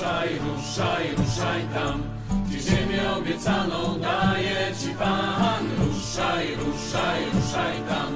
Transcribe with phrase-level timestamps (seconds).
[0.00, 2.02] Ruszaj, ruszaj, ruszaj tam,
[2.46, 5.64] gdzie ziemię obiecaną daje Ci Pan.
[5.78, 8.10] Ruszaj, ruszaj, ruszaj tam,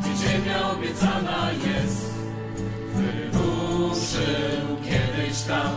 [0.00, 2.10] gdzie ziemia obiecana jest.
[2.94, 5.70] Wyruszył kiedyś tam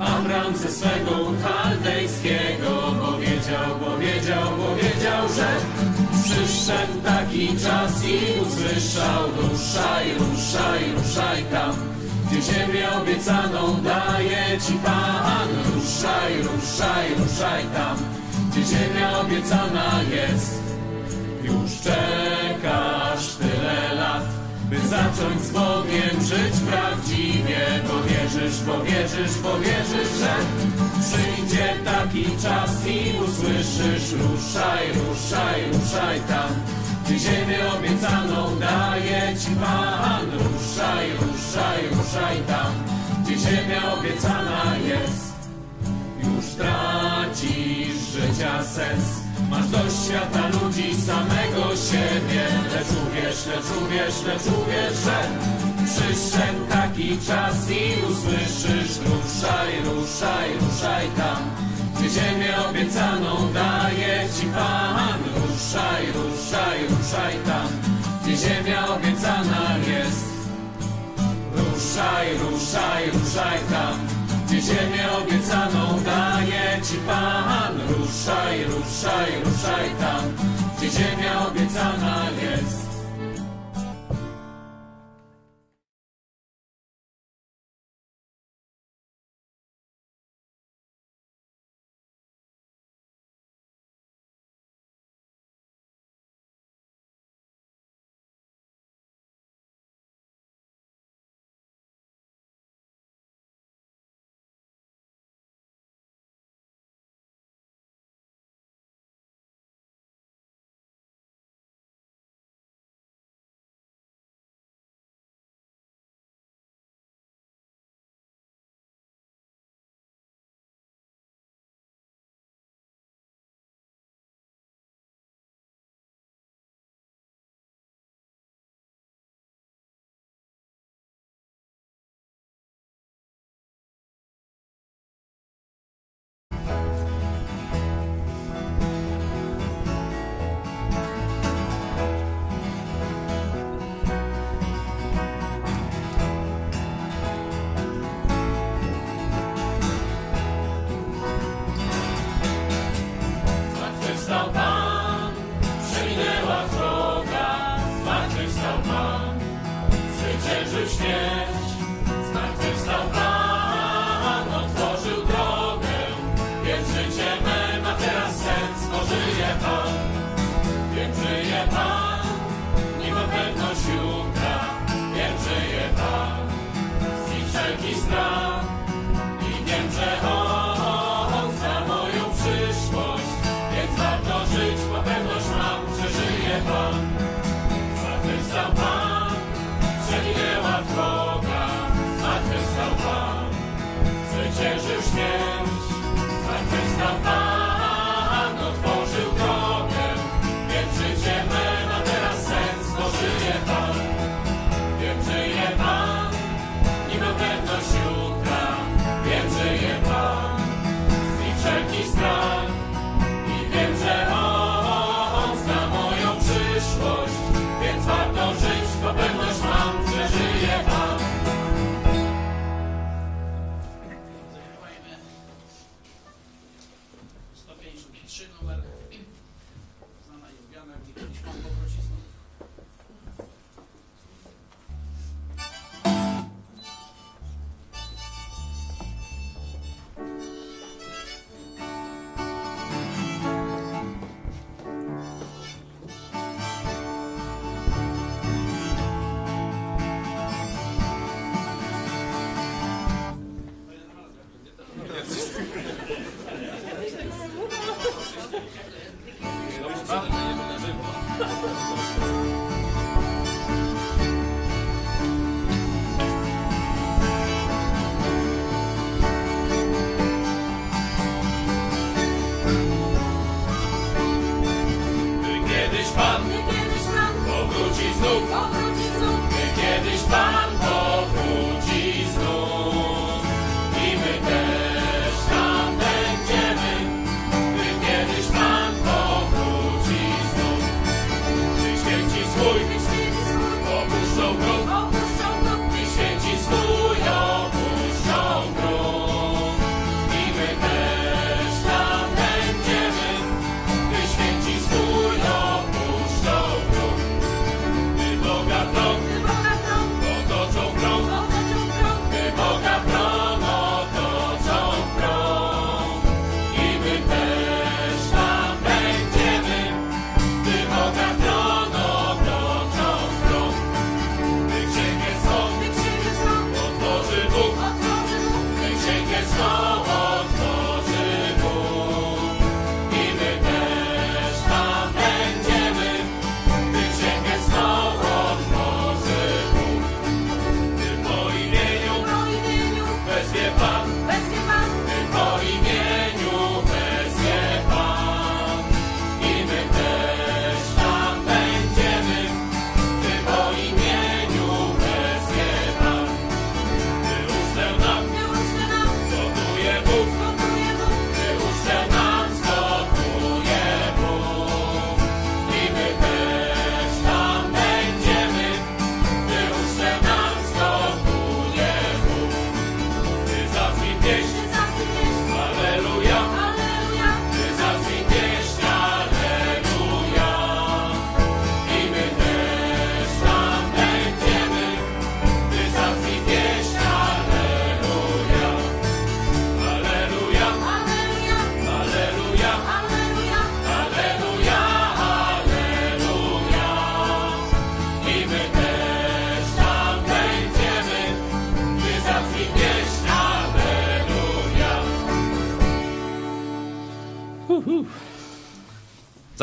[0.00, 5.48] Abram ze swego chaldejskiego, bo wiedział, bo wiedział, bo wiedział, że
[6.22, 11.93] przyszedł taki czas i usłyszał ruszaj, ruszaj, ruszaj tam,
[12.34, 15.48] gdzie ziemię obiecaną daje Ci Pan.
[15.74, 17.96] Ruszaj, ruszaj, ruszaj tam,
[18.50, 20.62] gdzie ziemia obiecana jest.
[21.42, 24.24] Już czekasz tyle lat,
[24.70, 30.34] by zacząć z Bogiem żyć prawdziwie, bo wierzysz, bo wierzysz, bo wierzysz, że
[31.00, 36.50] przyjdzie taki czas i usłyszysz ruszaj, ruszaj, ruszaj tam,
[37.04, 40.30] gdzie ziemię obiecaną daje Ci Pan.
[40.30, 42.72] Ruszaj, ruszaj, ruszaj tam,
[43.24, 45.34] gdzie ziemia obiecana jest.
[46.24, 54.46] Już tracisz życia sens Masz dość świata ludzi, samego siebie Lecz uwierz, lecz uwierz, lecz
[54.46, 55.18] uwierz, że
[55.84, 61.73] Przyszedł taki czas i usłyszysz Ruszaj, ruszaj, ruszaj tam
[62.04, 65.18] Gdzie ziemię obiecaną daje Ci Pan.
[65.36, 67.68] Ruszaj, ruszaj, ruszaj tam.
[68.22, 70.24] Gdzie ziemia obiecana jest.
[71.56, 73.98] Ruszaj, ruszaj, ruszaj tam,
[74.46, 77.80] gdzie ziemię obiecaną daje Ci Pan.
[77.88, 80.24] Ruszaj, ruszaj, ruszaj tam,
[80.78, 82.83] gdzie ziemia obiecana jest.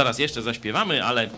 [0.01, 1.30] Zaraz jeszcze zaśpiewamy, ale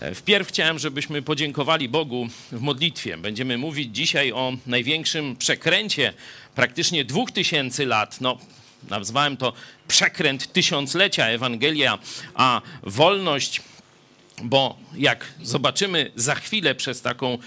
[0.00, 3.16] e, wpierw chciałem, żebyśmy podziękowali Bogu w modlitwie.
[3.16, 6.12] Będziemy mówić dzisiaj o największym przekręcie
[6.54, 8.20] praktycznie dwóch tysięcy lat.
[8.20, 8.38] No,
[8.88, 9.52] nazwałem to
[9.88, 11.98] przekręt tysiąclecia Ewangelia,
[12.34, 13.62] a wolność,
[14.42, 17.38] bo jak zobaczymy za chwilę przez taką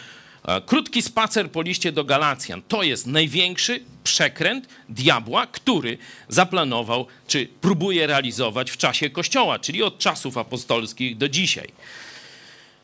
[0.65, 5.97] krótki spacer po liście do Galacjan, to jest największy przekręt diabła, który
[6.29, 11.67] zaplanował, czy próbuje realizować w czasie Kościoła, czyli od czasów apostolskich do dzisiaj.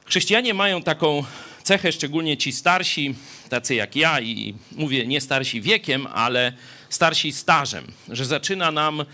[0.06, 1.24] Chrześcijanie mają taką
[1.64, 3.16] cechę, szczególnie ci starsi,
[3.50, 6.54] tacy jak ja, i mówię nie starsi wiekiem, ale
[6.90, 9.06] starsi stażem, że zaczyna nam,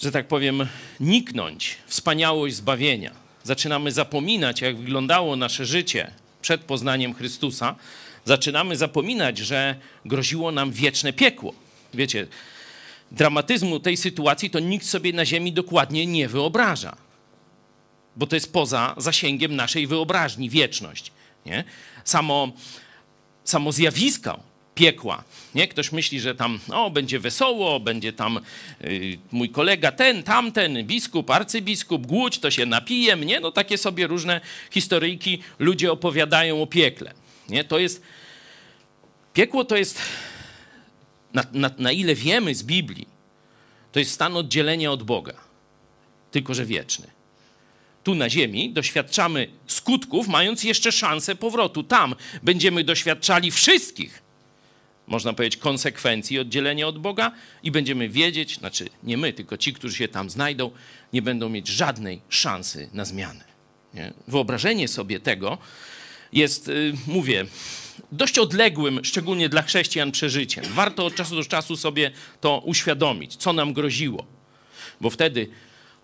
[0.00, 0.66] że tak powiem,
[1.00, 3.10] niknąć wspaniałość zbawienia.
[3.42, 6.10] Zaczynamy zapominać, jak wyglądało nasze życie
[6.44, 7.74] przed poznaniem Chrystusa.
[8.24, 9.74] Zaczynamy zapominać, że
[10.04, 11.54] groziło nam wieczne piekło.
[11.94, 12.26] Wiecie,
[13.12, 16.96] dramatyzmu tej sytuacji to nikt sobie na Ziemi dokładnie nie wyobraża,
[18.16, 21.12] bo to jest poza zasięgiem naszej wyobraźni wieczność.
[21.46, 21.64] Nie?
[22.04, 22.52] Samo,
[23.44, 24.40] samo zjawisko
[24.74, 25.24] piekła.
[25.54, 25.68] Nie?
[25.68, 28.40] Ktoś myśli, że tam o, będzie wesoło, będzie tam
[28.84, 33.40] y, mój kolega ten, tamten, biskup, arcybiskup, głódź, to się napije, nie?
[33.40, 34.40] No takie sobie różne
[34.70, 37.14] historyjki ludzie opowiadają o piekle.
[37.48, 37.64] Nie?
[37.64, 38.02] To jest,
[39.32, 39.98] piekło to jest,
[41.34, 43.06] na, na, na ile wiemy z Biblii,
[43.92, 45.34] to jest stan oddzielenia od Boga,
[46.30, 47.14] tylko że wieczny
[48.04, 51.82] tu na ziemi doświadczamy skutków, mając jeszcze szansę powrotu.
[51.82, 54.23] Tam będziemy doświadczali wszystkich
[55.06, 57.32] można powiedzieć, konsekwencji oddzielenia od Boga
[57.62, 60.70] i będziemy wiedzieć, znaczy nie my, tylko ci, którzy się tam znajdą,
[61.12, 63.44] nie będą mieć żadnej szansy na zmianę.
[63.94, 64.12] Nie?
[64.28, 65.58] Wyobrażenie sobie tego
[66.32, 67.46] jest, y, mówię,
[68.12, 70.64] dość odległym, szczególnie dla chrześcijan, przeżyciem.
[70.70, 74.26] Warto od czasu do czasu sobie to uświadomić, co nam groziło,
[75.00, 75.48] bo wtedy,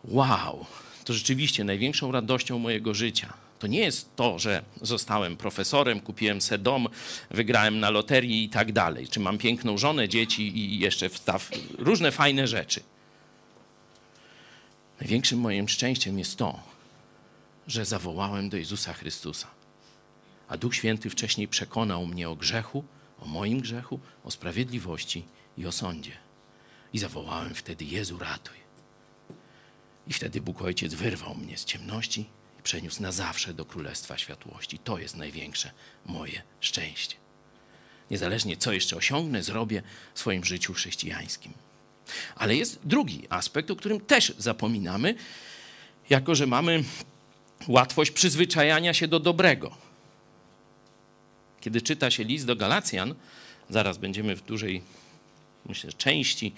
[0.04, 0.66] wow,
[1.04, 6.58] to rzeczywiście największą radością mojego życia to nie jest to, że zostałem profesorem, kupiłem se
[6.58, 6.88] dom,
[7.30, 9.08] wygrałem na loterii i tak dalej.
[9.08, 12.80] Czy mam piękną żonę, dzieci i jeszcze wstaw, różne fajne rzeczy.
[15.00, 16.60] Największym moim szczęściem jest to,
[17.66, 19.46] że zawołałem do Jezusa Chrystusa.
[20.48, 22.84] A Duch Święty wcześniej przekonał mnie o grzechu,
[23.18, 25.24] o moim grzechu, o sprawiedliwości
[25.58, 26.12] i o sądzie.
[26.92, 28.56] I zawołałem wtedy: Jezu, ratuj.
[30.06, 34.78] I wtedy Bóg Ojciec wyrwał mnie z ciemności i przeniósł na zawsze do Królestwa Światłości.
[34.78, 35.70] To jest największe
[36.06, 37.16] moje szczęście.
[38.10, 39.82] Niezależnie co jeszcze osiągnę, zrobię
[40.14, 41.52] w swoim życiu chrześcijańskim.
[42.34, 45.14] Ale jest drugi aspekt, o którym też zapominamy,
[46.10, 46.84] jako że mamy
[47.68, 49.76] łatwość przyzwyczajania się do dobrego.
[51.60, 53.14] Kiedy czyta się list do Galacjan,
[53.70, 54.82] zaraz będziemy w dużej,
[55.66, 56.54] myślę, części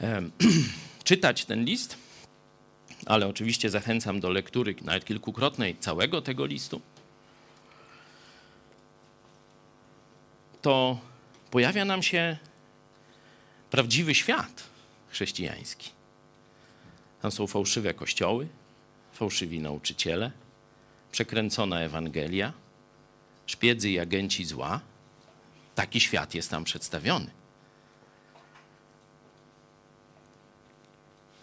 [1.04, 1.96] czytać ten list,
[3.06, 6.80] ale oczywiście zachęcam do lektury nawet kilkukrotnej całego tego listu,
[10.62, 10.98] to
[11.50, 12.36] pojawia nam się
[13.70, 14.64] prawdziwy świat
[15.08, 15.90] chrześcijański.
[17.22, 18.48] Tam są fałszywe kościoły,
[19.12, 20.30] fałszywi nauczyciele,
[21.12, 22.52] przekręcona Ewangelia,
[23.46, 24.80] szpiedzy i agenci zła.
[25.74, 27.39] Taki świat jest tam przedstawiony.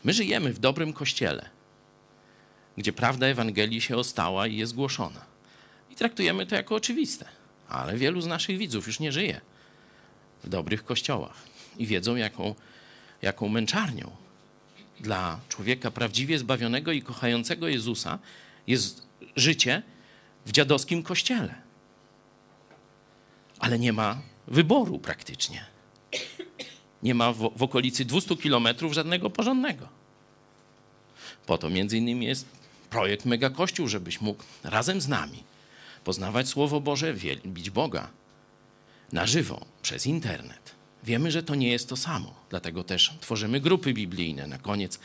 [0.08, 1.50] My żyjemy w dobrym kościele,
[2.78, 5.26] gdzie prawda Ewangelii się ostała i jest głoszona.
[5.92, 7.26] I traktujemy to jako oczywiste.
[7.70, 9.42] Ale wielu z naszych widzów już nie żyje
[10.44, 11.44] w dobrych kościołach
[11.78, 12.56] i wiedzą, jaką,
[13.22, 14.12] jaką męczarnią
[15.00, 18.20] dla człowieka prawdziwie zbawionego i kochającego Jezusa
[18.68, 19.84] jest życie
[20.46, 21.56] w dziadowskim kościele.
[23.60, 25.66] Ale nie ma wyboru praktycznie.
[27.04, 29.97] Nie ma w, w okolicy 200 kilometrów żadnego porządnego.
[31.48, 32.46] Po to między innymi jest
[32.90, 35.44] projekt Mega Kościół, żebyś mógł razem z nami
[36.04, 38.10] poznawać Słowo Boże, wielbić Boga
[39.12, 40.76] na żywo, przez internet.
[41.04, 44.48] Wiemy, że to nie jest to samo, dlatego też tworzymy grupy biblijne.
[44.48, 45.00] Na koniec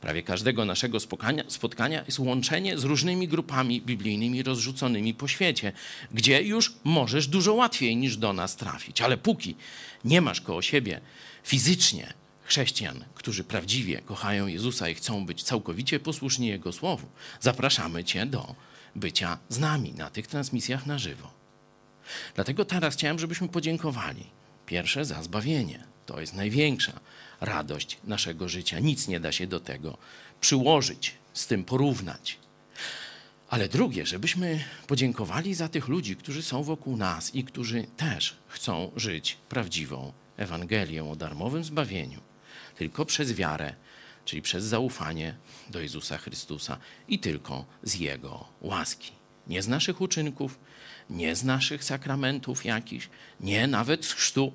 [0.00, 5.72] prawie każdego naszego spotkania, spotkania jest łączenie z różnymi grupami biblijnymi rozrzuconymi po świecie,
[6.14, 9.00] gdzie już możesz dużo łatwiej niż do nas trafić.
[9.00, 9.56] Ale póki
[10.04, 11.00] nie masz koło siebie
[11.44, 12.19] fizycznie
[12.50, 17.06] chrześcijan, którzy prawdziwie kochają Jezusa i chcą być całkowicie posłuszni Jego słowu,
[17.40, 18.54] zapraszamy Cię do
[18.96, 21.30] bycia z nami na tych transmisjach na żywo.
[22.34, 24.24] Dlatego teraz chciałem, żebyśmy podziękowali.
[24.66, 25.84] Pierwsze za zbawienie.
[26.06, 27.00] To jest największa
[27.40, 28.78] radość naszego życia.
[28.78, 29.98] Nic nie da się do tego
[30.40, 32.38] przyłożyć, z tym porównać.
[33.48, 38.92] Ale drugie, żebyśmy podziękowali za tych ludzi, którzy są wokół nas i którzy też chcą
[38.96, 42.20] żyć prawdziwą Ewangelią o darmowym zbawieniu,
[42.80, 43.74] tylko przez wiarę
[44.24, 45.34] czyli przez zaufanie
[45.70, 49.12] do Jezusa Chrystusa i tylko z Jego łaski.
[49.46, 50.58] Nie z naszych uczynków,
[51.10, 53.08] nie z naszych sakramentów jakichś,
[53.40, 54.52] nie nawet z chrztu,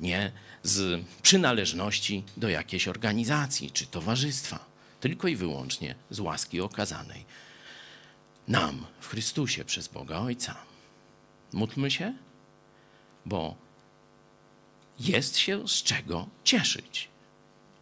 [0.00, 0.32] nie
[0.62, 4.64] z przynależności do jakiejś organizacji czy towarzystwa,
[5.00, 7.24] tylko i wyłącznie z łaski okazanej
[8.48, 10.56] nam w Chrystusie przez Boga Ojca.
[11.52, 12.14] Módlmy się,
[13.26, 13.56] bo
[14.98, 17.15] jest się z czego cieszyć.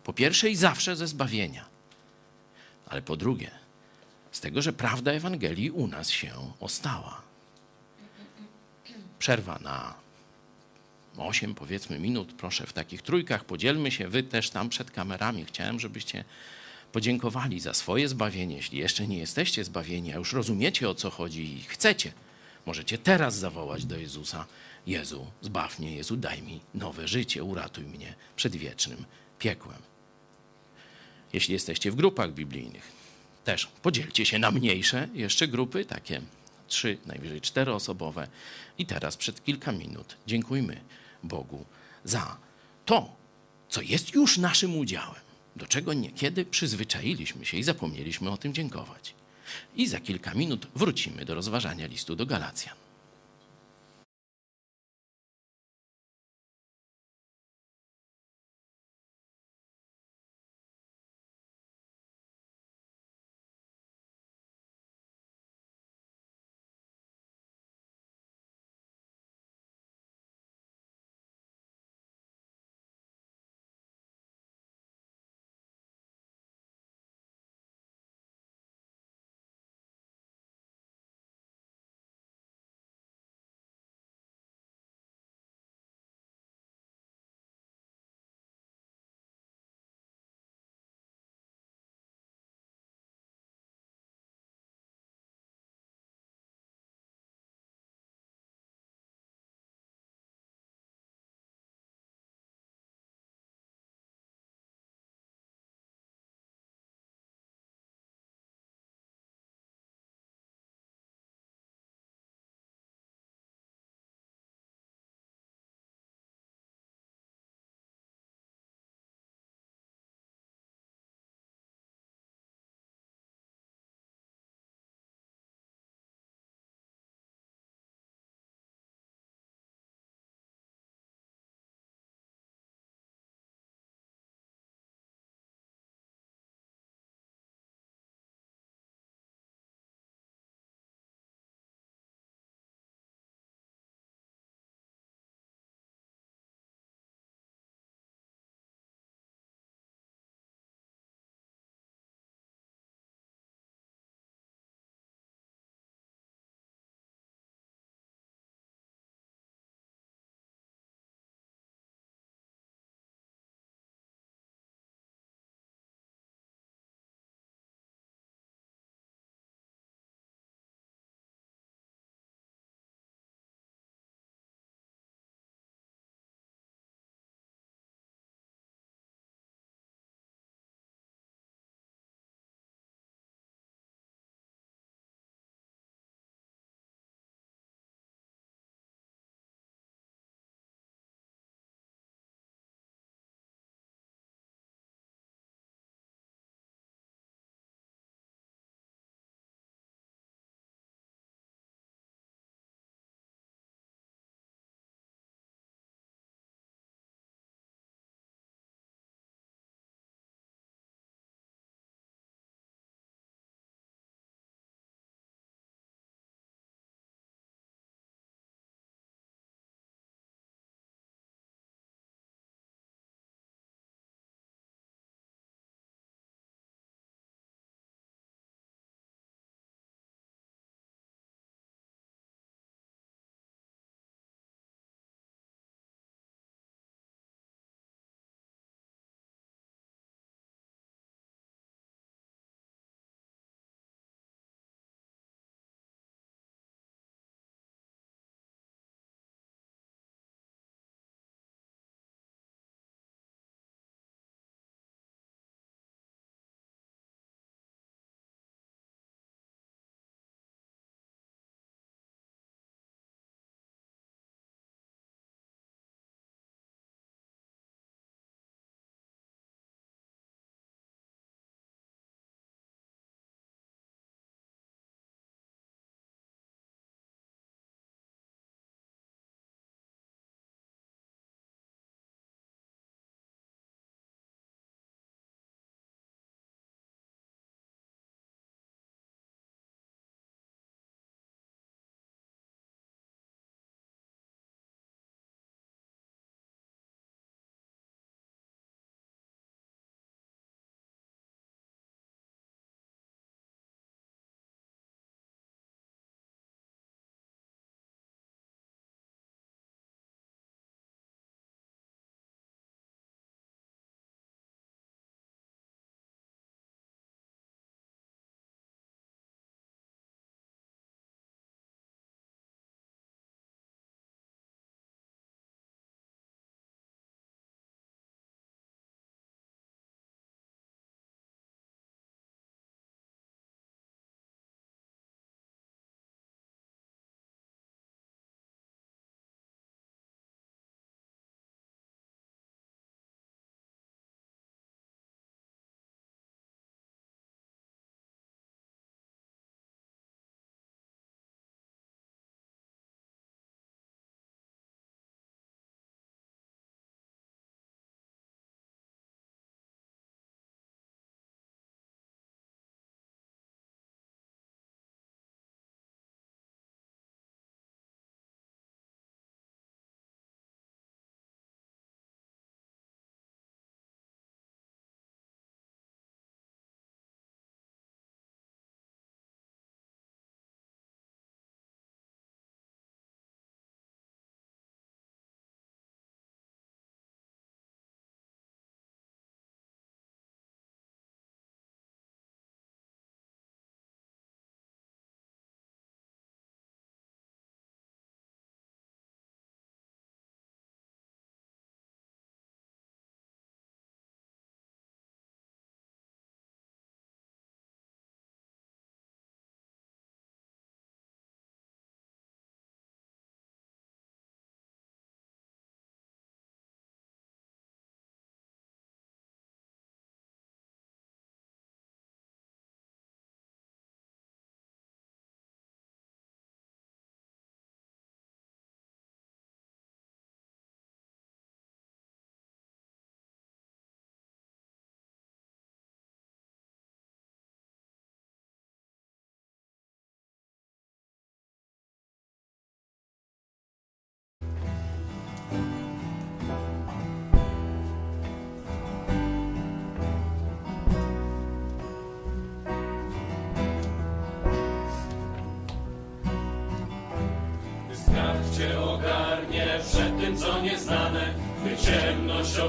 [0.05, 1.65] Po pierwsze i zawsze ze zbawienia,
[2.87, 3.51] ale po drugie
[4.33, 7.23] z tego, że prawda Ewangelii u nas się ostała.
[9.19, 9.95] Przerwa na
[11.17, 15.45] 8 powiedzmy minut, proszę w takich trójkach podzielmy się, wy też tam przed kamerami.
[15.45, 16.25] Chciałem, żebyście
[16.93, 18.57] podziękowali za swoje zbawienie.
[18.57, 22.13] Jeśli jeszcze nie jesteście zbawieni, a już rozumiecie o co chodzi i chcecie,
[22.67, 24.47] możecie teraz zawołać do Jezusa:
[24.87, 29.05] Jezu, zbaw mnie, Jezu, daj mi nowe życie, uratuj mnie przed wiecznym
[29.39, 29.94] piekłem.
[31.35, 32.93] Jeśli jesteście w grupach biblijnych,
[33.45, 36.21] też podzielcie się na mniejsze jeszcze grupy, takie
[36.69, 38.29] trzy, najwyżej czteroosobowe.
[38.79, 40.81] I teraz przed kilka minut dziękujmy
[41.23, 41.65] Bogu
[42.05, 42.37] za
[42.85, 43.17] to,
[43.69, 45.23] co jest już naszym udziałem,
[45.57, 49.15] do czego niekiedy przyzwyczailiśmy się i zapomnieliśmy o tym dziękować.
[49.77, 52.84] I za kilka minut wrócimy do rozważania listu do Galacjan.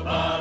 [0.03, 0.34] shall.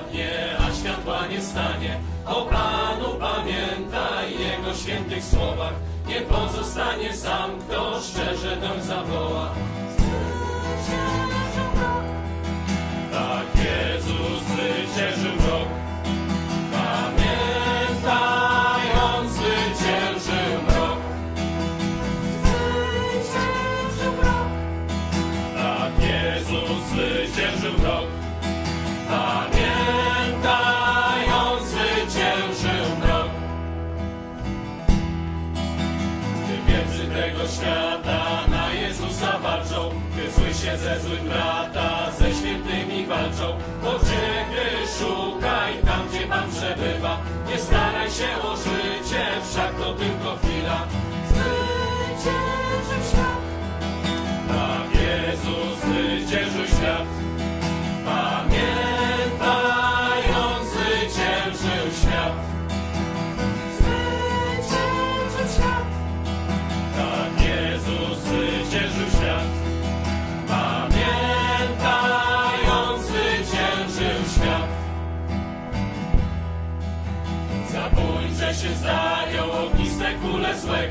[48.15, 50.24] wzięło życie, wszak to tylko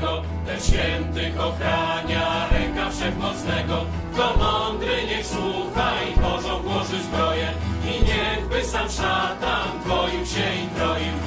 [0.04, 3.84] Bożego, ten świętych ochrania, ręka wszechmocnego.
[4.16, 7.52] To mądry niech słucha i Bożą włoży zbroję
[7.84, 11.23] i niechby sam szatan dwoił się i troił.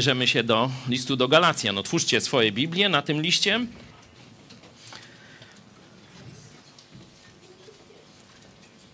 [0.00, 1.78] Bierzemy się do listu do Galacjan.
[1.78, 3.66] Otwórzcie swoje Biblię na tym liście.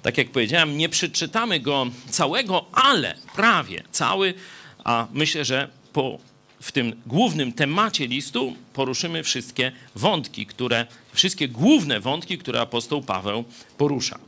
[0.03, 4.35] Tak jak powiedziałem, nie przeczytamy go całego, ale prawie cały,
[4.85, 6.19] a myślę, że po,
[6.61, 13.45] w tym głównym temacie listu poruszymy wszystkie wątki, które, wszystkie główne wątki, które apostoł Paweł
[13.79, 14.19] porusza.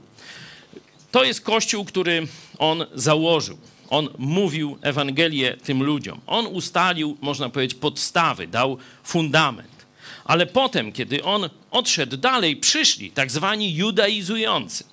[1.10, 2.26] To jest kościół, który
[2.58, 3.58] on założył.
[3.90, 6.20] On mówił Ewangelię tym ludziom.
[6.26, 9.86] On ustalił, można powiedzieć, podstawy, dał fundament.
[10.24, 14.84] Ale potem, kiedy on odszedł dalej, przyszli tak zwani judaizujący.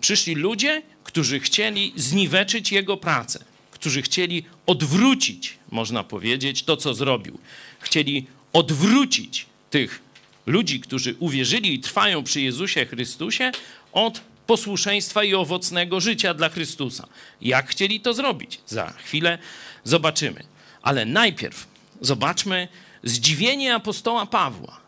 [0.00, 7.38] Przyszli ludzie, którzy chcieli zniweczyć jego pracę, którzy chcieli odwrócić, można powiedzieć, to, co zrobił.
[7.80, 10.00] Chcieli odwrócić tych
[10.46, 13.52] ludzi, którzy uwierzyli i trwają przy Jezusie Chrystusie,
[13.92, 17.06] od posłuszeństwa i owocnego życia dla Chrystusa.
[17.40, 18.60] Jak chcieli to zrobić?
[18.66, 19.38] Za chwilę
[19.84, 20.44] zobaczymy.
[20.82, 21.66] Ale najpierw
[22.00, 22.68] zobaczmy
[23.02, 24.80] zdziwienie apostoła Pawła.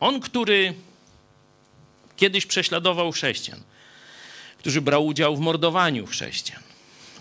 [0.00, 0.74] On, który
[2.16, 3.60] kiedyś prześladował chrześcijan,
[4.58, 6.62] który brał udział w mordowaniu chrześcijan,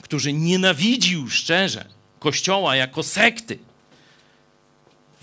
[0.02, 1.86] który nienawidził szczerze
[2.20, 3.60] Kościoła jako sekty,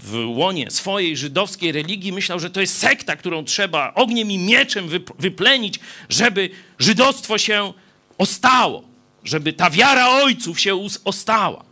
[0.07, 4.89] w łonie swojej żydowskiej religii myślał, że to jest sekta, którą trzeba ogniem i mieczem
[5.19, 7.73] wyplenić, żeby żydostwo się
[8.19, 8.85] ostało,
[9.25, 11.65] żeby ta wiara ojców się ostała.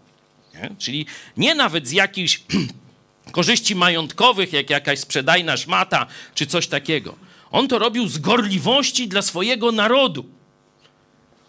[0.54, 0.70] Nie?
[0.78, 2.42] Czyli nie nawet z jakichś
[3.32, 7.14] korzyści majątkowych, jak jakaś sprzedajna szmata czy coś takiego.
[7.50, 10.24] On to robił z gorliwości dla swojego narodu.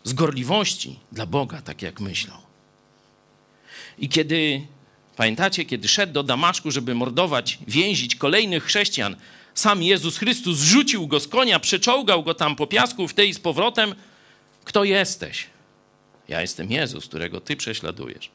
[0.04, 2.38] Z gorliwości dla Boga, tak jak myślał.
[3.98, 4.67] I kiedy
[5.15, 9.15] Pamiętacie, kiedy szedł do Damaszku, żeby mordować, więzić kolejnych chrześcijan,
[9.54, 13.39] sam Jezus Chrystus rzucił go z konia, przeczołgał go tam po piasku w tej z
[13.39, 13.95] powrotem.
[14.63, 15.47] Kto jesteś?
[16.28, 18.30] Ja jestem Jezus, którego ty prześladujesz.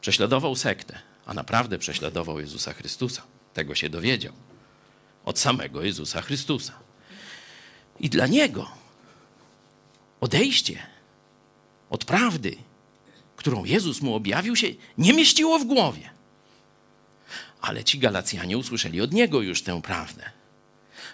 [0.00, 3.22] Prześladował sektę, a naprawdę prześladował Jezusa Chrystusa.
[3.54, 4.32] Tego się dowiedział.
[5.24, 6.72] Od samego Jezusa Chrystusa.
[8.00, 8.70] I dla niego
[10.20, 10.86] odejście
[11.90, 12.56] od prawdy
[13.46, 16.10] którą Jezus mu objawił, się nie mieściło w głowie.
[17.60, 20.30] Ale ci Galacjanie usłyszeli od niego już tę prawdę.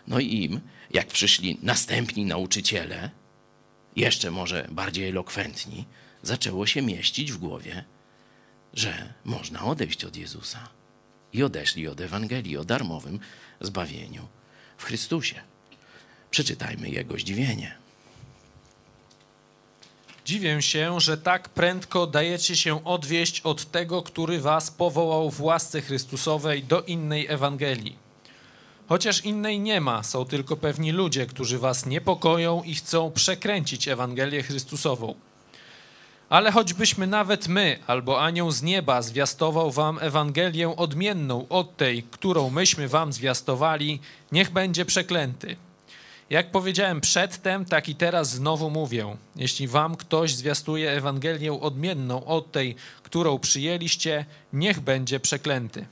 [0.07, 3.11] No i im, jak przyszli następni nauczyciele,
[3.97, 5.85] jeszcze może bardziej elokwentni,
[6.23, 7.85] zaczęło się mieścić w głowie,
[8.75, 10.69] że można odejść od Jezusa.
[11.33, 13.21] I odeszli od Ewangelii o darmowym
[13.61, 14.29] zbawieniu
[14.77, 15.41] w Chrystusie.
[16.31, 17.82] Przeczytajmy jego zdziwienie.
[20.25, 25.81] Dziwię się, że tak prędko dajecie się odwieść od tego, który was powołał w łasce
[25.81, 27.97] Chrystusowej do innej Ewangelii.
[28.89, 34.43] Chociaż innej nie ma, są tylko pewni ludzie, którzy was niepokoją i chcą przekręcić Ewangelię
[34.43, 35.15] Chrystusową.
[36.29, 42.51] Ale choćbyśmy nawet my, albo anioł z nieba zwiastował wam Ewangelię odmienną od tej, którą
[42.51, 44.01] myśmy wam zwiastowali,
[44.33, 45.57] niech będzie przeklęty.
[46.33, 49.17] Jak powiedziałem przedtem, tak i teraz znowu mówię.
[49.37, 55.87] Jeśli wam ktoś zwiastuje Ewangelię odmienną od tej, którą przyjęliście, niech będzie przeklęty.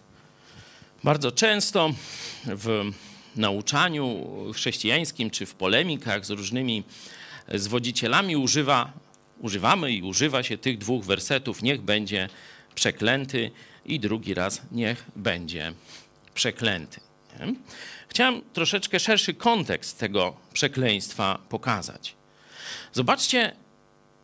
[1.05, 1.91] Bardzo często
[2.45, 2.91] w
[3.37, 6.85] nauczaniu chrześcijańskim czy w polemikach z różnymi
[7.55, 8.93] zwodzicielami używa,
[9.41, 12.29] używamy i używa się tych dwóch wersetów: niech będzie
[12.75, 13.51] przeklęty
[13.87, 15.73] i drugi raz niech będzie
[16.35, 17.01] przeklęty.
[17.41, 17.55] Nie?
[18.11, 22.15] Chciałem troszeczkę szerszy kontekst tego przekleństwa pokazać.
[22.93, 23.53] Zobaczcie,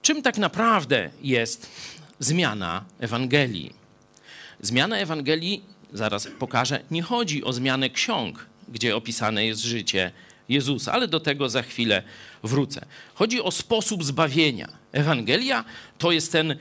[0.03, 1.71] czym tak naprawdę jest
[2.19, 3.75] zmiana Ewangelii.
[4.61, 10.13] Zmiana Ewangelii, zaraz pokażę, nie chodzi o zmianę ksiąg, gdzie opisane jest życie
[10.49, 12.03] Jezusa, ale do tego za chwilę
[12.43, 12.87] wrócę.
[13.15, 14.69] Chodzi o sposób zbawienia.
[14.93, 15.65] Ewangelia
[15.99, 16.57] to jest ten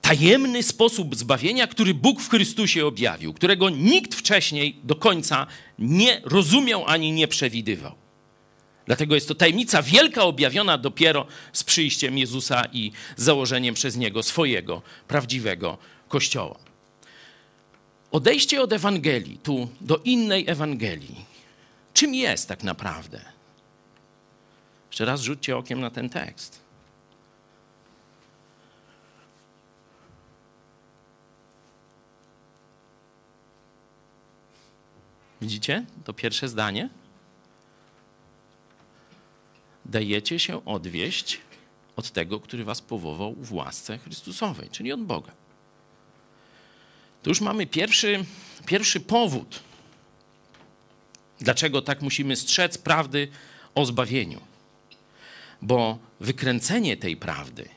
[0.00, 5.46] tajemny sposób zbawienia, który Bóg w Chrystusie objawił, którego nikt wcześniej do końca
[5.78, 7.94] nie rozumiał ani nie przewidywał.
[8.86, 14.82] Dlatego jest to tajemnica wielka, objawiona dopiero z przyjściem Jezusa i założeniem przez Niego swojego
[15.08, 16.58] prawdziwego Kościoła.
[18.12, 21.24] Odejście od Ewangelii, tu do innej Ewangelii.
[21.94, 23.20] Czym jest tak naprawdę?
[24.90, 26.60] Jeszcze raz rzućcie okiem na ten tekst.
[35.40, 36.88] Widzicie to pierwsze zdanie?
[39.84, 41.40] Dajecie się odwieść
[41.96, 45.32] od tego, który was powołał w łasce Chrystusowej, czyli od Boga.
[47.22, 48.24] Tu już mamy pierwszy,
[48.66, 49.62] pierwszy powód,
[51.40, 53.28] dlaczego tak musimy strzec prawdy
[53.74, 54.40] o zbawieniu.
[55.62, 57.68] Bo wykręcenie tej prawdy,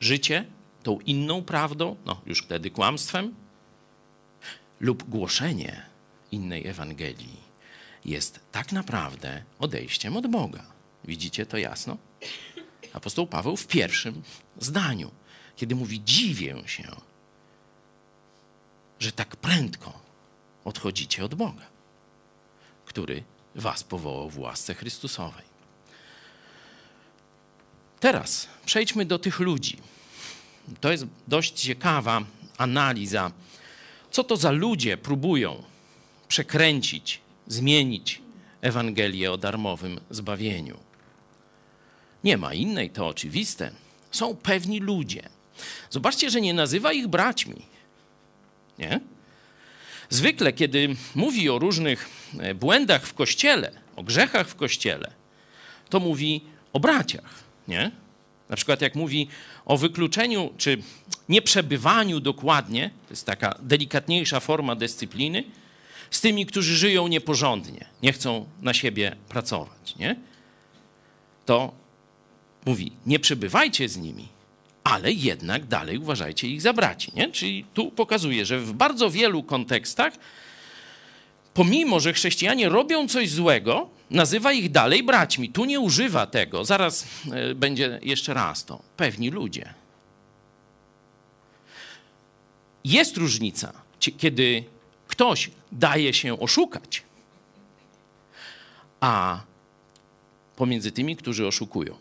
[0.00, 0.44] życie
[0.82, 3.34] tą inną prawdą, no już wtedy kłamstwem,
[4.80, 5.91] lub głoszenie
[6.32, 7.52] innej Ewangelii
[8.04, 10.62] jest tak naprawdę odejściem od Boga.
[11.04, 11.96] Widzicie to jasno?
[12.92, 14.22] Apostoł Paweł w pierwszym
[14.58, 15.10] zdaniu,
[15.56, 16.96] kiedy mówi: Dziwię się,
[18.98, 20.00] że tak prędko
[20.64, 21.66] odchodzicie od Boga,
[22.84, 23.22] który
[23.54, 25.52] was powołał w łasce Chrystusowej.
[28.00, 29.78] Teraz przejdźmy do tych ludzi.
[30.80, 32.22] To jest dość ciekawa
[32.58, 33.32] analiza,
[34.10, 35.62] co to za ludzie próbują
[36.32, 38.22] przekręcić, zmienić
[38.60, 40.78] Ewangelię o darmowym zbawieniu.
[42.24, 43.70] Nie ma innej, to oczywiste.
[44.10, 45.28] Są pewni ludzie.
[45.90, 47.62] Zobaczcie, że nie nazywa ich braćmi.
[48.78, 49.00] Nie?
[50.10, 55.12] Zwykle, kiedy mówi o różnych e, błędach w kościele, o grzechach w kościele,
[55.88, 56.40] to mówi
[56.72, 57.44] o braciach.
[57.68, 57.90] Nie?
[58.48, 59.28] Na przykład, jak mówi
[59.64, 60.82] o wykluczeniu czy
[61.28, 65.44] nieprzebywaniu dokładnie, to jest taka delikatniejsza forma dyscypliny,
[66.12, 70.16] z tymi, którzy żyją nieporządnie, nie chcą na siebie pracować, nie?
[71.46, 71.72] To
[72.66, 74.28] mówi, nie przebywajcie z nimi,
[74.84, 77.12] ale jednak dalej uważajcie ich za braci.
[77.16, 77.30] Nie?
[77.30, 80.12] Czyli tu pokazuje, że w bardzo wielu kontekstach,
[81.54, 85.48] pomimo, że chrześcijanie robią coś złego, nazywa ich dalej braćmi.
[85.48, 86.64] Tu nie używa tego.
[86.64, 88.82] Zaraz e, będzie jeszcze raz to.
[88.96, 89.74] Pewni ludzie.
[92.84, 93.72] Jest różnica,
[94.18, 94.64] kiedy
[95.12, 97.02] ktoś daje się oszukać,
[99.00, 99.40] a
[100.56, 101.96] pomiędzy tymi, którzy oszukują.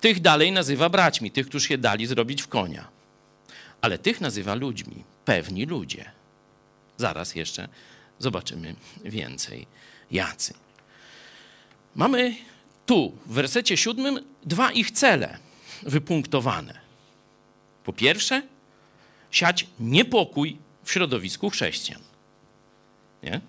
[0.00, 2.88] Tych dalej nazywa braćmi, tych, którzy się dali zrobić w konia.
[3.80, 6.10] Ale tych nazywa ludźmi, pewni ludzie.
[6.96, 7.68] Zaraz jeszcze
[8.18, 8.74] zobaczymy
[9.04, 9.66] więcej.
[10.10, 10.54] Jacy.
[11.94, 12.36] Mamy
[12.86, 15.38] tu w wersecie siódmym dwa ich cele
[15.82, 16.80] wypunktowane.
[17.84, 18.42] Po pierwsze,
[19.30, 22.00] siać niepokój w środowisku chrześcijan.
[23.22, 23.40] Nie?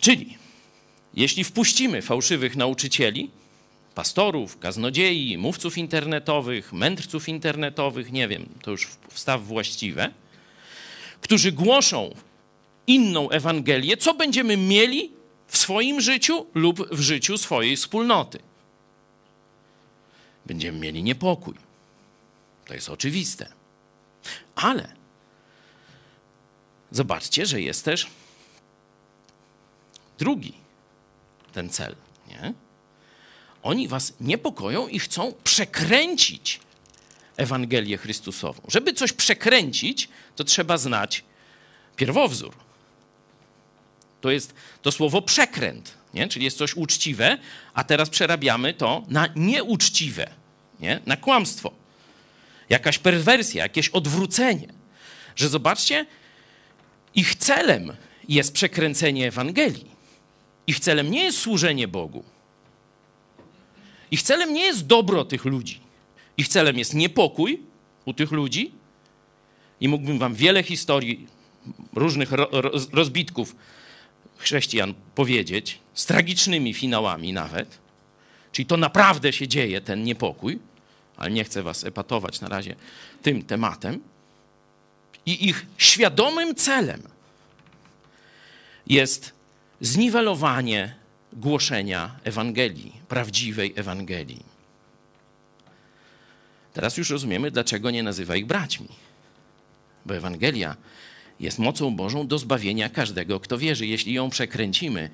[0.00, 0.38] Czyli
[1.14, 3.30] jeśli wpuścimy fałszywych nauczycieli,
[3.94, 10.10] pastorów, kaznodziei, mówców internetowych, mędrców internetowych, nie wiem, to już wstaw właściwe,
[11.20, 12.14] którzy głoszą
[12.86, 15.12] inną Ewangelię, co będziemy mieli
[15.46, 18.38] w swoim życiu lub w życiu swojej wspólnoty?
[20.46, 21.54] Będziemy mieli niepokój.
[22.66, 23.52] To jest oczywiste.
[24.54, 24.95] Ale
[26.96, 28.06] zobaczcie, że jest też
[30.18, 30.54] drugi
[31.52, 31.96] ten cel.
[32.28, 32.52] Nie?
[33.62, 36.60] Oni was niepokoją i chcą przekręcić
[37.36, 38.62] Ewangelię Chrystusową.
[38.68, 41.24] Żeby coś przekręcić, to trzeba znać
[41.96, 42.54] pierwowzór.
[44.20, 46.28] To jest to słowo przekręt, nie?
[46.28, 47.38] czyli jest coś uczciwe,
[47.74, 50.30] a teraz przerabiamy to na nieuczciwe,
[50.80, 51.00] nie?
[51.06, 51.72] na kłamstwo.
[52.68, 54.68] Jakaś perwersja, jakieś odwrócenie.
[55.36, 56.06] Że zobaczcie,
[57.16, 57.92] ich celem
[58.28, 59.96] jest przekręcenie Ewangelii.
[60.66, 62.24] Ich celem nie jest służenie Bogu.
[64.10, 65.80] Ich celem nie jest dobro tych ludzi.
[66.36, 67.60] Ich celem jest niepokój
[68.04, 68.72] u tych ludzi.
[69.80, 71.26] I mógłbym wam wiele historii
[71.94, 72.32] różnych
[72.92, 73.56] rozbitków
[74.36, 77.78] chrześcijan powiedzieć, z tragicznymi finałami nawet.
[78.52, 80.58] Czyli to naprawdę się dzieje, ten niepokój,
[81.16, 82.76] ale nie chcę was epatować na razie
[83.22, 84.00] tym tematem.
[85.26, 87.02] I ich świadomym celem
[88.86, 89.32] jest
[89.80, 90.94] zniwelowanie
[91.32, 94.44] głoszenia Ewangelii, prawdziwej Ewangelii.
[96.72, 98.88] Teraz już rozumiemy, dlaczego nie nazywa ich braćmi.
[100.06, 100.76] Bo Ewangelia
[101.40, 103.86] jest mocą Bożą do zbawienia każdego, kto wierzy.
[103.86, 105.10] Jeśli ją przekręcimy,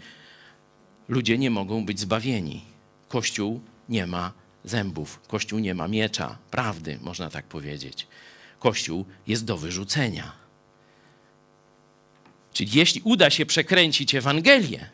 [1.08, 2.64] ludzie nie mogą być zbawieni.
[3.08, 4.32] Kościół nie ma
[4.64, 8.06] zębów, Kościół nie ma miecza, prawdy, można tak powiedzieć.
[8.62, 10.32] Kościół jest do wyrzucenia.
[12.52, 14.90] Czyli jeśli uda się przekręcić Ewangelię,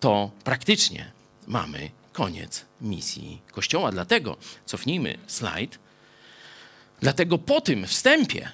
[0.00, 1.12] to praktycznie
[1.46, 3.92] mamy koniec misji Kościoła.
[3.92, 5.78] Dlatego cofnijmy slajd.
[7.00, 8.50] Dlatego po tym wstępie,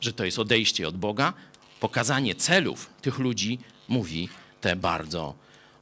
[0.00, 1.32] że to jest odejście od Boga,
[1.80, 4.28] pokazanie celów tych ludzi mówi
[4.60, 5.34] te bardzo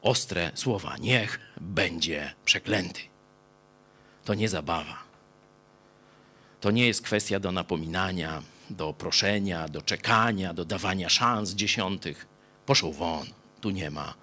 [0.03, 0.97] ostre słowa.
[0.97, 3.01] Niech będzie przeklęty.
[4.25, 5.02] To nie zabawa.
[6.63, 12.27] To nie jest kwestia do napominania, do proszenia, do czekania, do dawania szans dziesiątych.
[12.67, 13.27] Poszł won,
[13.61, 14.15] tu nie ma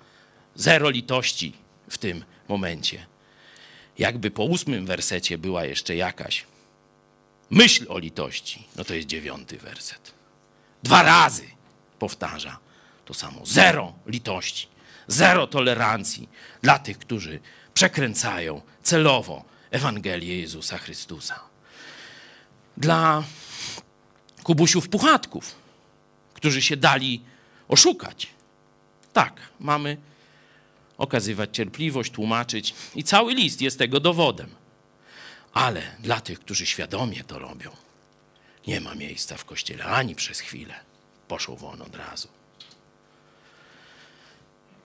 [0.56, 1.54] Zero litości
[1.90, 3.06] w tym momencie.
[3.98, 6.46] Jakby po ósmym wersecie była jeszcze jakaś
[7.50, 10.14] myśl o litości, no to jest dziewiąty werset.
[10.84, 11.44] Dwa razy
[12.00, 12.60] powtarza
[13.06, 13.46] to samo.
[13.46, 14.68] Zero litości,
[15.08, 16.30] zero tolerancji
[16.62, 17.40] dla tych, którzy
[17.74, 21.49] przekręcają celowo Ewangelię Jezusa Chrystusa.
[22.80, 23.24] Dla
[24.44, 25.56] kubusiów puchatków,
[26.34, 27.22] którzy się dali
[27.68, 28.28] oszukać.
[29.14, 29.98] Tak, mamy
[30.98, 34.50] okazywać cierpliwość, tłumaczyć i cały list jest tego dowodem.
[35.54, 37.72] Ale dla tych, którzy świadomie to robią,
[38.68, 40.74] nie ma miejsca w kościele ani przez chwilę.
[41.28, 42.28] Poszło won od razu.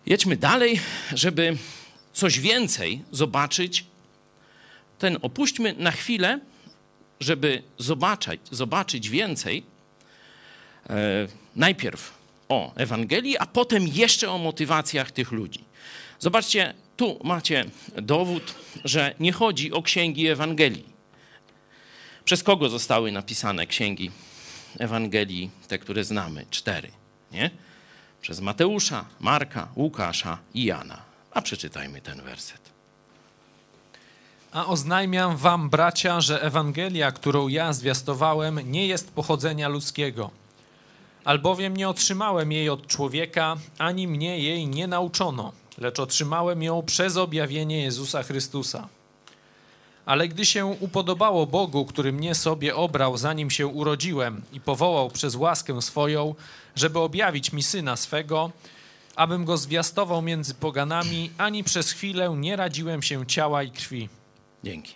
[0.07, 0.81] Jedźmy dalej,
[1.13, 1.57] żeby
[2.13, 3.85] coś więcej zobaczyć.
[4.99, 6.41] Ten opuśćmy na chwilę,
[7.21, 9.63] żeby zobaczyć, zobaczyć więcej.
[10.91, 10.95] E,
[11.57, 12.13] najpierw
[12.49, 15.65] o Ewangelii, a potem jeszcze o motywacjach tych ludzi.
[16.19, 17.65] Zobaczcie, tu macie
[18.03, 18.55] dowód,
[18.85, 20.95] że nie chodzi o księgi Ewangelii.
[22.25, 24.11] Przez kogo zostały napisane księgi
[24.79, 26.47] Ewangelii, te, które znamy?
[26.51, 26.91] Cztery,
[27.33, 27.51] nie?
[28.21, 31.03] Przez Mateusza, Marka, Łukasza i Jana.
[31.31, 32.64] A przeczytajmy ten werset.
[34.55, 40.31] A oznajmiam wam, bracia, że Ewangelia, którą ja zwiastowałem, nie jest pochodzenia ludzkiego.
[41.25, 47.17] Albowiem nie otrzymałem jej od człowieka, ani mnie jej nie nauczono, lecz otrzymałem ją przez
[47.17, 48.89] objawienie Jezusa Chrystusa.
[50.07, 55.35] Ale gdy się upodobało Bogu, który mnie sobie obrał, zanim się urodziłem i powołał przez
[55.35, 56.35] łaskę swoją,
[56.77, 58.51] żeby objawić mi syna swego,
[59.17, 64.09] abym go zwiastował między poganami, ani przez chwilę nie radziłem się ciała i krwi.
[64.65, 64.95] Dzięki.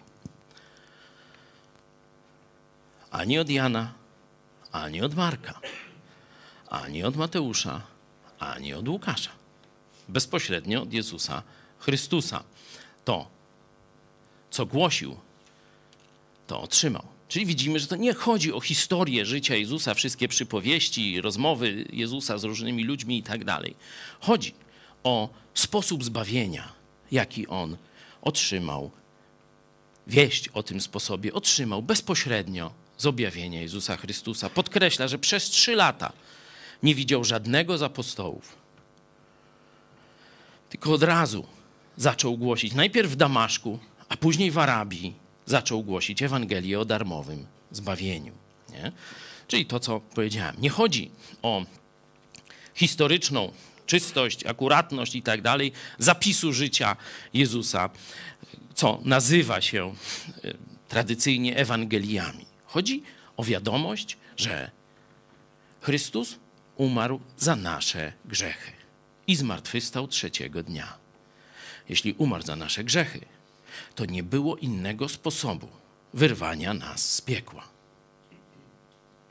[3.11, 3.93] Ani od Jana,
[4.73, 5.61] ani od Marka,
[6.69, 7.83] ani od Mateusza,
[8.39, 9.31] ani od Łukasza.
[10.09, 11.43] Bezpośrednio od Jezusa
[11.79, 12.45] Chrystusa.
[13.05, 13.29] To,
[14.51, 15.17] co głosił,
[16.47, 17.07] to otrzymał.
[17.29, 22.45] Czyli widzimy, że to nie chodzi o historię życia Jezusa, wszystkie przypowieści, rozmowy Jezusa z
[22.45, 23.77] różnymi ludźmi i tak dalej.
[24.21, 24.55] Chodzi
[25.05, 26.73] o sposób zbawienia,
[27.11, 27.77] jaki on
[28.23, 28.91] otrzymał.
[30.09, 34.51] Wieść o tym sposobie otrzymał bezpośrednio z objawienia Jezusa Chrystusa.
[34.51, 36.13] Podkreśla, że przez trzy lata
[36.83, 38.57] nie widział żadnego z apostołów.
[40.71, 41.47] Tylko od razu
[41.97, 43.79] zaczął głosić, najpierw w Damaszku,
[44.09, 45.15] a później w Arabii,
[45.47, 48.33] zaczął głosić Ewangelię o darmowym zbawieniu.
[48.71, 48.93] Nie?
[49.49, 50.57] Czyli to, co powiedziałem.
[50.59, 51.11] Nie chodzi
[51.43, 51.65] o
[52.75, 53.53] historyczną
[53.87, 56.97] czystość, akuratność i tak dalej zapisu życia
[57.35, 57.91] Jezusa,
[58.79, 59.95] co nazywa się
[60.45, 60.55] e,
[60.89, 62.47] tradycyjnie Ewangeliami.
[62.67, 63.03] Chodzi
[63.37, 64.71] o wiadomość, że
[65.81, 66.39] Chrystus
[66.77, 68.73] umarł za nasze grzechy
[69.27, 70.99] i zmartwychwstał trzeciego dnia.
[71.89, 73.21] Jeśli umarł za nasze grzechy,
[73.95, 75.69] to nie było innego sposobu
[76.15, 77.69] wyrwania nas z piekła.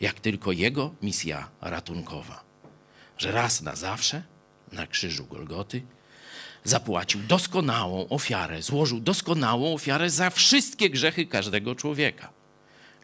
[0.01, 2.43] Jak tylko Jego misja ratunkowa,
[3.17, 4.23] że raz na zawsze
[4.71, 5.81] na krzyżu Golgoty
[6.69, 12.29] zapłacił doskonałą ofiarę, złożył doskonałą ofiarę za wszystkie grzechy każdego człowieka.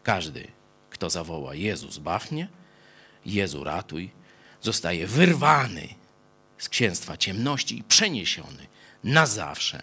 [0.02, 0.48] Każdy,
[0.90, 2.48] kto zawoła Jezus, baw mnie,
[3.26, 4.10] Jezu, ratuj,
[4.60, 5.88] zostaje wyrwany
[6.58, 8.66] z księstwa ciemności i przeniesiony
[9.04, 9.82] na zawsze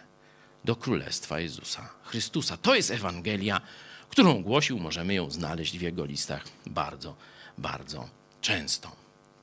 [0.66, 2.58] do Królestwa Jezusa Chrystusa.
[2.58, 3.62] To jest Ewangelia,
[4.10, 7.16] którą głosił, możemy ją znaleźć w jego listach bardzo,
[7.58, 8.10] bardzo
[8.42, 8.92] często.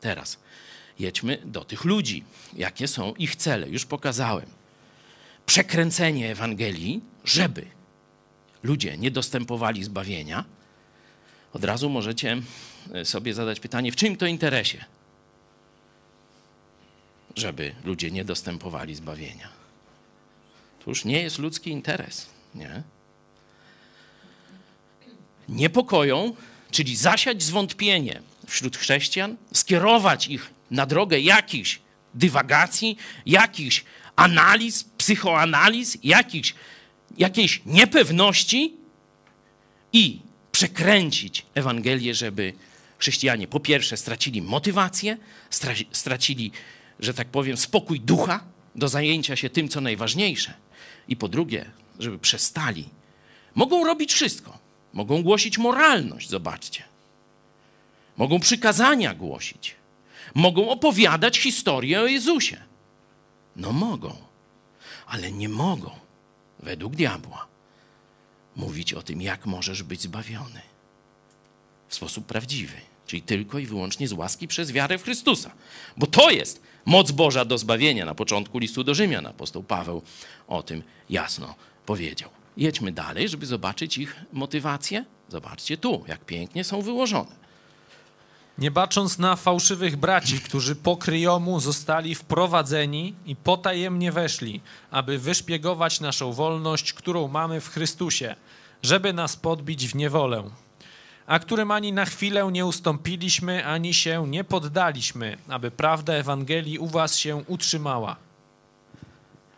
[0.01, 0.39] Teraz
[0.99, 2.25] jedźmy do tych ludzi.
[2.57, 3.69] Jakie są ich cele?
[3.69, 4.47] Już pokazałem.
[5.47, 7.67] Przekręcenie Ewangelii, żeby
[8.63, 10.45] ludzie nie dostępowali zbawienia.
[11.53, 12.43] Od razu możecie
[13.05, 14.85] sobie zadać pytanie, w czym to interesie?
[17.37, 19.49] Żeby ludzie nie dostępowali zbawienia.
[20.85, 22.83] To już nie jest ludzki interes, nie?
[25.49, 26.35] Niepokoją,
[26.71, 31.81] czyli zasiać zwątpienie wśród chrześcijan, skierować ich na drogę jakichś
[32.15, 32.97] dywagacji,
[33.27, 33.85] jakichś
[34.17, 36.55] analiz, psychoanaliz, jakichś,
[37.19, 38.75] jakiejś niepewności
[39.93, 40.21] i
[40.53, 42.53] przekręcić Ewangelię, żeby
[42.99, 45.17] chrześcijanie po pierwsze stracili motywację,
[45.93, 46.53] stracili,
[47.01, 48.41] że tak powiem, spokój ducha
[48.75, 50.55] do zajęcia się tym, co najważniejsze,
[51.09, 52.89] i po drugie, żeby przestali.
[53.55, 54.59] Mogą robić wszystko.
[54.93, 56.85] Mogą głosić moralność, zobaczcie.
[58.17, 59.75] Mogą przykazania głosić.
[60.35, 62.57] Mogą opowiadać historię o Jezusie.
[63.57, 64.17] No mogą,
[65.07, 65.91] ale nie mogą,
[66.61, 67.47] według diabła,
[68.57, 70.61] mówić o tym, jak możesz być zbawiony
[71.89, 72.77] w sposób prawdziwy,
[73.07, 75.51] czyli tylko i wyłącznie z łaski przez wiarę w Chrystusa.
[75.97, 78.05] Bo to jest moc Boża do zbawienia.
[78.05, 80.03] Na początku listu do Rzymian apostoł Paweł
[80.49, 81.55] o tym jasno
[81.87, 82.31] powiedział.
[82.57, 85.05] Jedźmy dalej, żeby zobaczyć ich motywacje.
[85.29, 87.48] Zobaczcie tu, jak pięknie są wyłożone.
[88.59, 96.01] Nie bacząc na fałszywych braci, którzy po kryjomu zostali wprowadzeni i potajemnie weszli, aby wyszpiegować
[96.01, 98.37] naszą wolność, którą mamy w Chrystusie,
[98.83, 100.45] żeby nas podbić w niewolę.
[101.27, 106.87] A którym ani na chwilę nie ustąpiliśmy, ani się nie poddaliśmy, aby prawda Ewangelii u
[106.87, 108.17] was się utrzymała.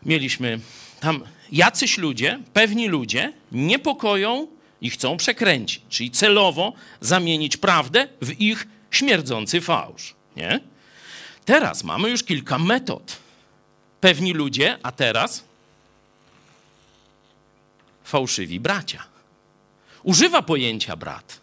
[0.07, 0.61] Mieliśmy
[1.01, 1.23] tam
[1.53, 4.47] jacyś ludzie, pewni ludzie, niepokoją
[4.81, 10.15] i chcą przekręcić, czyli celowo zamienić prawdę w ich śmierdzący fałsz.
[10.37, 10.61] Nie?
[11.45, 13.17] Teraz mamy już kilka metod.
[14.01, 15.45] Pewni ludzie, a teraz
[18.05, 19.05] fałszywi bracia.
[20.03, 21.41] Używa pojęcia brat.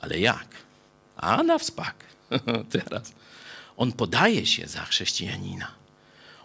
[0.00, 0.48] Ale jak?
[1.16, 2.04] A na wspak.
[2.72, 3.12] teraz.
[3.76, 5.72] On podaje się za chrześcijanina.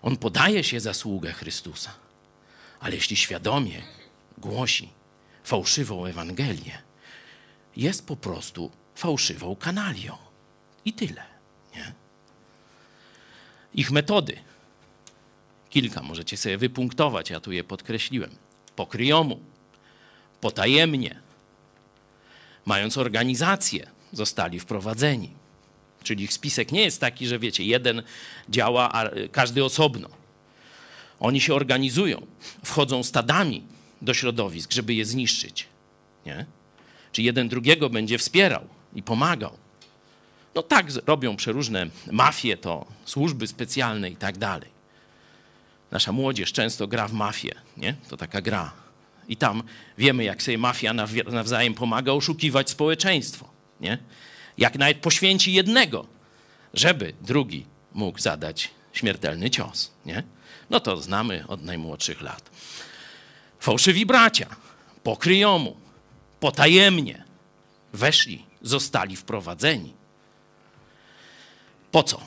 [0.01, 1.91] On podaje się za sługę Chrystusa.
[2.79, 3.81] Ale jeśli świadomie
[4.37, 4.89] głosi
[5.43, 6.81] fałszywą Ewangelię,
[7.75, 10.17] jest po prostu fałszywą kanalią.
[10.85, 11.23] I tyle.
[11.75, 11.93] Nie?
[13.73, 14.37] Ich metody.
[15.69, 18.35] Kilka możecie sobie wypunktować, ja tu je podkreśliłem.
[18.75, 19.39] Pokryjomu,
[20.41, 21.21] potajemnie,
[22.65, 25.33] mając organizację, zostali wprowadzeni.
[26.03, 28.03] Czyli ich spisek nie jest taki, że wiecie, jeden
[28.49, 30.09] działa, a każdy osobno.
[31.19, 32.27] Oni się organizują,
[32.65, 33.63] wchodzą stadami
[34.01, 35.67] do środowisk, żeby je zniszczyć.
[36.25, 36.45] Nie?
[37.11, 39.57] Czy jeden drugiego będzie wspierał i pomagał.
[40.55, 44.69] No tak robią przeróżne mafie, to służby specjalne i tak dalej.
[45.91, 47.95] Nasza młodzież często gra w mafię, nie?
[48.09, 48.71] To taka gra.
[49.27, 49.63] I tam
[49.97, 50.93] wiemy, jak sobie mafia
[51.31, 53.49] nawzajem pomaga oszukiwać społeczeństwo,
[53.81, 53.97] nie?
[54.57, 56.05] Jak nawet poświęci jednego,
[56.73, 60.23] żeby drugi mógł zadać śmiertelny cios, nie?
[60.69, 62.49] No to znamy od najmłodszych lat.
[63.59, 64.55] Fałszywi bracia
[65.03, 65.75] pokryjomu,
[66.39, 67.23] potajemnie
[67.93, 69.93] weszli, zostali wprowadzeni.
[71.91, 72.21] Po co?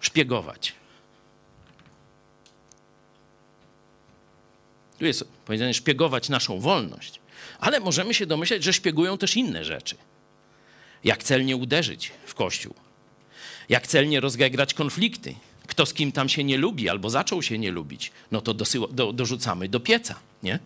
[0.00, 0.72] Szpiegować.
[4.98, 7.20] Tu jest powiedziane szpiegować naszą wolność,
[7.60, 9.96] ale możemy się domyśleć, że szpiegują też inne rzeczy.
[11.04, 12.74] Jak celnie uderzyć w Kościół,
[13.68, 15.34] jak celnie rozgegrać konflikty,
[15.66, 18.88] kto z kim tam się nie lubi albo zaczął się nie lubić, no to dosyła,
[18.90, 20.58] do, dorzucamy do pieca, nie?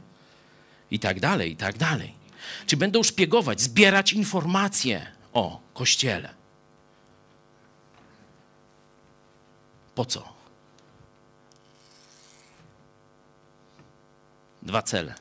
[0.90, 2.17] I tak dalej, i tak dalej.
[2.66, 6.34] Czy będą szpiegować, zbierać informacje o Kościele.
[9.94, 10.32] Po co?
[14.62, 15.14] Dwa cele.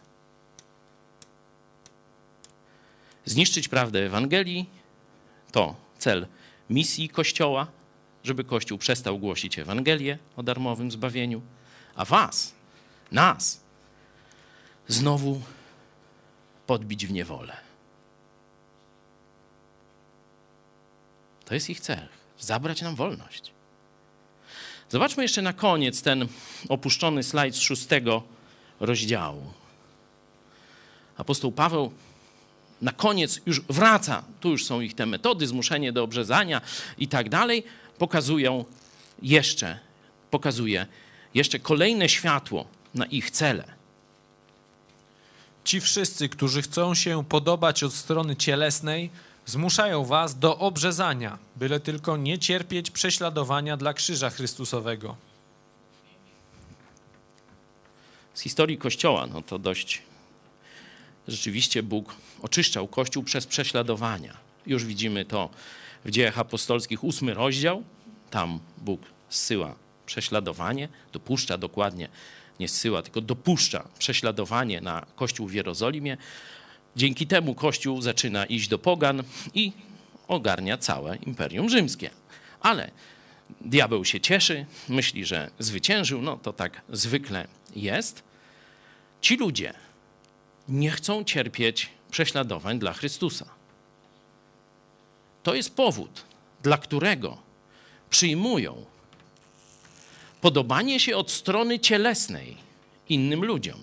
[3.25, 4.69] Zniszczyć prawdę Ewangelii
[5.51, 6.27] to cel
[6.69, 7.67] misji Kościoła,
[8.23, 11.41] żeby Kościół przestał głosić Ewangelię o darmowym zbawieniu,
[11.95, 12.53] a was,
[13.11, 13.61] nas,
[14.87, 15.41] znowu
[16.67, 17.57] podbić w niewolę.
[21.45, 22.07] To jest ich cel
[22.39, 23.51] zabrać nam wolność.
[24.89, 26.27] Zobaczmy jeszcze na koniec ten
[26.69, 28.23] opuszczony slajd z szóstego
[28.79, 29.53] rozdziału.
[31.17, 31.91] Apostoł Paweł
[32.81, 36.61] na koniec już wraca, tu już są ich te metody, zmuszenie do obrzezania
[36.97, 37.63] i tak dalej,
[37.97, 38.65] pokazują
[39.21, 39.79] jeszcze,
[40.31, 40.85] pokazuje
[41.33, 43.76] jeszcze kolejne światło na ich cele.
[45.67, 49.09] Ci wszyscy, którzy chcą się podobać od strony cielesnej,
[49.45, 55.15] zmuszają was do obrzezania, byle tylko nie cierpieć prześladowania dla krzyża Chrystusowego.
[58.33, 60.01] Z historii Kościoła, no to dość
[61.27, 64.37] rzeczywiście Bóg oczyszczał Kościół przez prześladowania.
[64.65, 65.49] Już widzimy to
[66.05, 67.83] w dziejach apostolskich, ósmy rozdział.
[68.29, 72.09] Tam Bóg zsyła prześladowanie, dopuszcza dokładnie,
[72.59, 76.17] nie zsyła, tylko dopuszcza prześladowanie na Kościół w Jerozolimie.
[76.95, 79.71] Dzięki temu Kościół zaczyna iść do pogan i
[80.27, 82.09] ogarnia całe Imperium Rzymskie.
[82.59, 82.91] Ale
[83.61, 88.23] diabeł się cieszy, myśli, że zwyciężył, no to tak zwykle jest.
[89.21, 89.73] Ci ludzie
[90.69, 93.45] nie chcą cierpieć prześladowań dla Chrystusa.
[95.43, 96.25] To jest powód,
[96.63, 97.37] dla którego
[98.09, 98.85] przyjmują
[100.41, 102.57] podobanie się od strony cielesnej
[103.09, 103.79] innym ludziom.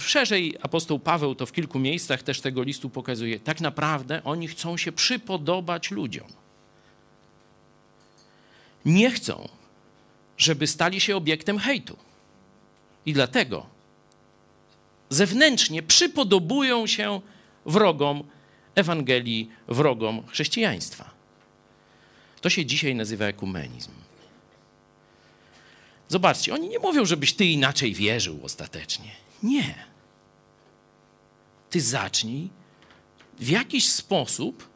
[0.00, 3.40] Szerzej apostoł Paweł to w kilku miejscach też tego listu pokazuje.
[3.40, 6.28] Tak naprawdę oni chcą się przypodobać ludziom.
[8.84, 9.48] Nie chcą,
[10.38, 11.96] żeby stali się obiektem hejtu.
[13.06, 13.66] I dlatego
[15.10, 17.20] zewnętrznie przypodobują się
[17.66, 18.24] wrogom
[18.74, 21.10] Ewangelii, wrogom chrześcijaństwa.
[22.40, 23.90] To się dzisiaj nazywa ekumenizm.
[26.08, 29.10] Zobaczcie, oni nie mówią, żebyś ty inaczej wierzył ostatecznie.
[29.42, 29.74] Nie.
[31.70, 32.48] Ty zacznij
[33.38, 34.68] w jakiś sposób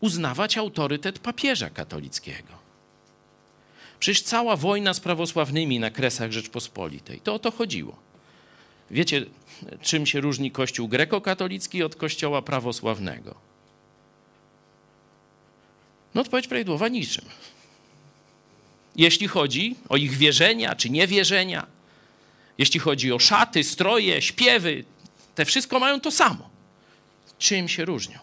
[0.00, 2.58] uznawać autorytet papieża katolickiego.
[4.00, 7.96] Przecież cała wojna z prawosławnymi na kresach Rzeczpospolitej, to o to chodziło.
[8.90, 9.26] Wiecie,
[9.82, 13.34] czym się różni Kościół grekokatolicki od Kościoła prawosławnego?
[16.14, 17.24] No odpowiedź prawidłowa niczym.
[18.98, 21.66] Jeśli chodzi o ich wierzenia czy niewierzenia,
[22.58, 24.84] jeśli chodzi o szaty, stroje, śpiewy,
[25.34, 26.50] te wszystko mają to samo.
[27.38, 28.18] Czym się różnią?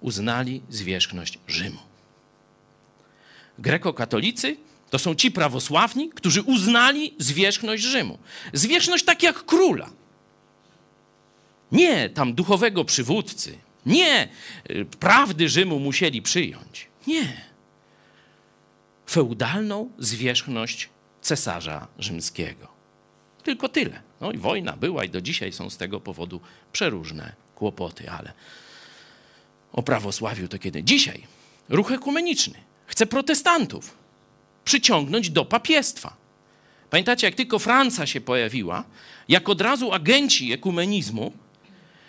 [0.00, 1.78] Uznali zwierzchność Rzymu.
[3.58, 4.56] Grekokatolicy
[4.90, 8.18] to są ci prawosławni, którzy uznali zwierzchność Rzymu.
[8.52, 9.90] Zwierzchność tak jak króla.
[11.72, 14.28] Nie tam duchowego przywódcy, nie
[14.70, 16.88] y, prawdy Rzymu musieli przyjąć.
[17.06, 17.53] Nie.
[19.14, 20.88] Feudalną zwierzchność
[21.20, 22.68] cesarza rzymskiego.
[23.42, 24.02] Tylko tyle.
[24.20, 26.40] No i wojna była i do dzisiaj są z tego powodu
[26.72, 28.32] przeróżne kłopoty, ale
[29.72, 30.82] o prawosławiu to kiedy?
[30.82, 31.26] Dzisiaj
[31.68, 32.54] ruch ekumeniczny
[32.86, 33.98] chce protestantów
[34.64, 36.16] przyciągnąć do papiestwa.
[36.90, 38.84] Pamiętacie, jak tylko Francja się pojawiła,
[39.28, 41.32] jak od razu agenci ekumenizmu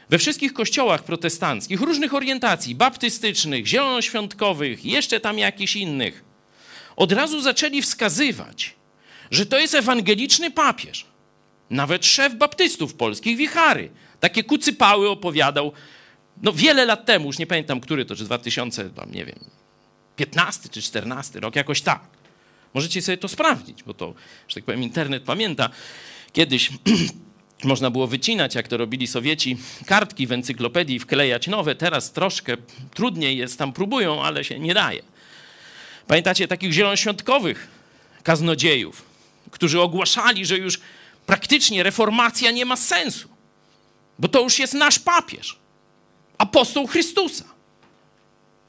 [0.10, 6.25] we wszystkich kościołach protestanckich, różnych orientacji, baptystycznych, zielonoświątkowych, jeszcze tam jakichś innych,
[6.96, 8.76] od razu zaczęli wskazywać,
[9.32, 11.06] że to jest ewangeliczny papież.
[11.70, 13.90] Nawet szef baptystów polskich, Wichary,
[14.20, 15.72] takie kucypały opowiadał,
[16.42, 19.40] no wiele lat temu, już nie pamiętam, który to, czy 2000, tam nie wiem,
[20.16, 22.08] 15 czy 14 rok, jakoś tak.
[22.74, 24.14] Możecie sobie to sprawdzić, bo to,
[24.48, 25.70] że tak powiem, internet pamięta.
[26.34, 26.70] Kiedyś
[27.64, 31.76] można było wycinać, jak to robili Sowieci, kartki w encyklopedii, wklejać nowe.
[31.76, 32.58] Teraz troszkę
[32.94, 35.02] trudniej jest, tam próbują, ale się nie daje.
[36.08, 37.68] Pamiętacie takich zielonoświątkowych
[38.24, 39.06] kaznodziejów,
[39.52, 40.80] którzy ogłaszali, że już
[41.26, 43.30] praktycznie reformacja nie ma sensu,
[44.20, 45.60] bo to już jest nasz papież,
[46.38, 47.46] apostoł Chrystusa.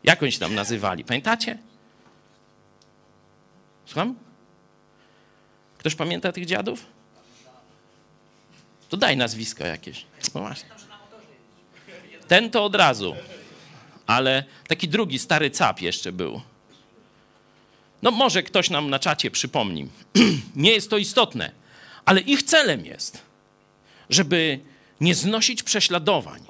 [0.05, 1.05] Jak oni się tam nazywali?
[1.05, 1.59] Pamiętacie?
[3.87, 4.14] Słucham?
[5.78, 6.87] Ktoś pamięta tych dziadów?
[8.89, 10.07] To daj nazwisko jakieś.
[10.34, 10.68] No właśnie.
[12.28, 13.16] Ten to od razu.
[14.07, 16.41] Ale taki drugi, stary cap jeszcze był.
[18.07, 19.88] No może ktoś nam na czacie przypomni.
[20.57, 21.50] Nie jest to istotne,
[22.04, 23.22] ale ich celem jest,
[24.11, 24.61] żeby
[25.00, 26.40] nie znosić prześladowań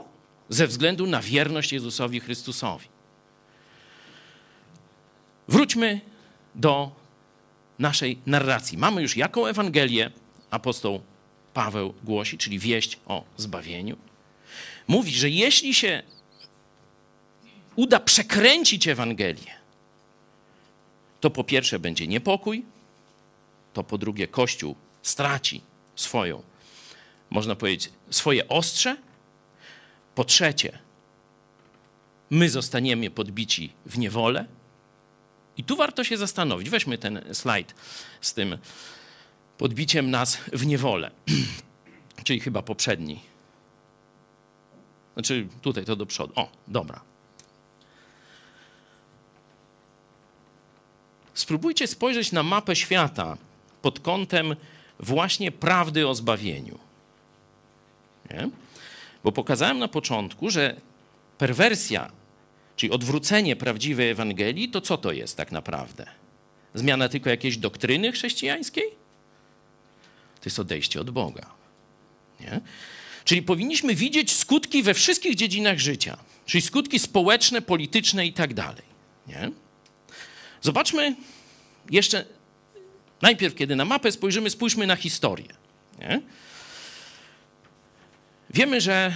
[0.48, 2.86] ze względu na wierność Jezusowi Chrystusowi.
[5.48, 6.00] Wróćmy
[6.54, 6.90] do
[7.78, 8.78] naszej narracji.
[8.78, 10.10] Mamy już jaką Ewangelię
[10.50, 11.00] apostoł
[11.54, 13.96] Paweł głosi, czyli wieść o zbawieniu.
[14.88, 16.02] Mówi, że jeśli się
[17.76, 19.55] uda przekręcić Ewangelię,
[21.20, 22.64] to po pierwsze będzie niepokój,
[23.72, 25.60] to po drugie Kościół straci
[25.96, 26.42] swoją,
[27.30, 28.96] można powiedzieć, swoje ostrze,
[30.14, 30.78] po trzecie
[32.30, 34.46] my zostaniemy podbici w niewolę.
[35.56, 36.70] I tu warto się zastanowić.
[36.70, 37.74] Weźmy ten slajd
[38.20, 38.58] z tym
[39.58, 41.10] podbiciem nas w niewolę,
[42.24, 43.20] czyli chyba poprzedni.
[45.14, 46.32] Znaczy tutaj to do przodu.
[46.36, 47.00] O, dobra.
[51.36, 53.36] Spróbujcie spojrzeć na mapę świata
[53.82, 54.56] pod kątem
[55.00, 56.78] właśnie prawdy o zbawieniu.
[58.30, 58.48] Nie?
[59.24, 60.76] Bo pokazałem na początku, że
[61.38, 62.10] perwersja,
[62.76, 66.06] czyli odwrócenie prawdziwej Ewangelii, to co to jest tak naprawdę?
[66.74, 68.88] Zmiana tylko jakiejś doktryny chrześcijańskiej?
[70.40, 71.46] To jest odejście od Boga.
[72.40, 72.60] Nie?
[73.24, 76.16] Czyli powinniśmy widzieć skutki we wszystkich dziedzinach życia,
[76.46, 78.82] czyli skutki społeczne, polityczne i tak dalej.
[79.26, 79.50] Nie?
[80.62, 81.16] Zobaczmy
[81.90, 82.24] jeszcze
[83.22, 85.48] najpierw, kiedy na mapę spojrzymy, spójrzmy na historię.
[85.98, 86.20] Nie?
[88.50, 89.12] Wiemy, że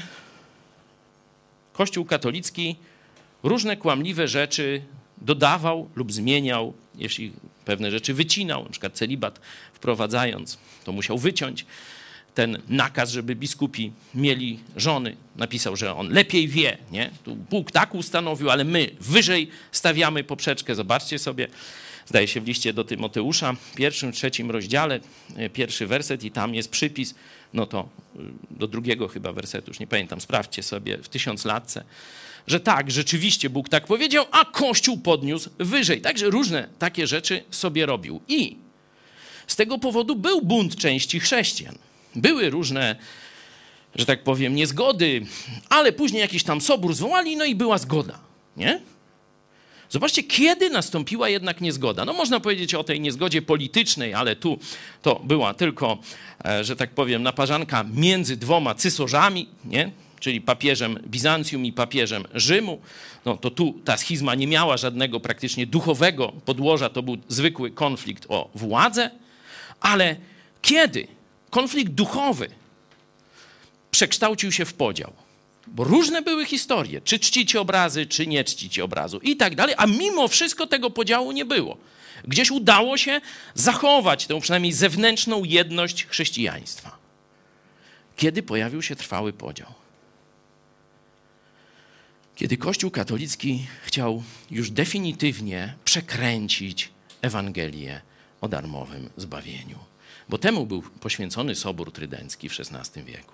[1.72, 2.76] Kościół katolicki
[3.42, 4.82] różne kłamliwe rzeczy
[5.18, 7.32] dodawał lub zmieniał, jeśli
[7.64, 9.40] pewne rzeczy wycinał, na przykład celibat
[9.72, 11.66] wprowadzając, to musiał wyciąć
[12.34, 15.16] ten nakaz, żeby biskupi mieli żony.
[15.36, 17.10] Napisał, że on lepiej wie, nie?
[17.24, 20.74] Tu Bóg tak ustanowił, ale my wyżej stawiamy poprzeczkę.
[20.74, 21.48] Zobaczcie sobie,
[22.06, 25.00] zdaje się w liście do Tymoteusza, pierwszym, trzecim rozdziale,
[25.36, 27.14] e, pierwszy werset i tam jest przypis,
[27.54, 28.18] no to y,
[28.50, 31.84] do drugiego chyba wersetu, już nie pamiętam, sprawdźcie sobie w tysiąc latce,
[32.46, 36.00] że tak, rzeczywiście Bóg tak powiedział, a Kościół podniósł wyżej.
[36.00, 38.20] Także różne takie rzeczy sobie robił.
[38.28, 38.56] I
[39.46, 41.74] z tego powodu był bunt części chrześcijan.
[42.16, 42.96] Były różne,
[43.94, 45.26] że tak powiem, niezgody,
[45.68, 48.18] ale później jakiś tam sobór zwołali, no i była zgoda,
[48.56, 48.80] nie?
[49.90, 52.04] Zobaczcie, kiedy nastąpiła jednak niezgoda.
[52.04, 54.58] No można powiedzieć o tej niezgodzie politycznej, ale tu
[55.02, 55.98] to była tylko,
[56.44, 59.90] e, że tak powiem, naparzanka między dwoma cysorzami, nie?
[60.20, 62.80] czyli papieżem Bizancjum i papieżem Rzymu.
[63.24, 68.26] No to tu ta schizma nie miała żadnego praktycznie duchowego podłoża, to był zwykły konflikt
[68.28, 69.10] o władzę,
[69.80, 70.16] ale
[70.62, 71.06] kiedy
[71.50, 72.48] konflikt duchowy
[73.90, 75.12] przekształcił się w podział,
[75.66, 79.86] bo różne były historie, czy czcicie obrazy, czy nie czcicie obrazu i tak dalej, a
[79.86, 81.76] mimo wszystko tego podziału nie było.
[82.24, 83.20] Gdzieś udało się
[83.54, 86.98] zachować tę przynajmniej zewnętrzną jedność chrześcijaństwa.
[88.16, 89.74] Kiedy pojawił się trwały podział?
[92.36, 96.88] Kiedy Kościół katolicki chciał już definitywnie przekręcić
[97.22, 98.00] Ewangelię
[98.40, 99.89] o darmowym zbawieniu.
[100.30, 103.32] Bo temu był poświęcony Sobór Trydencki w XVI wieku.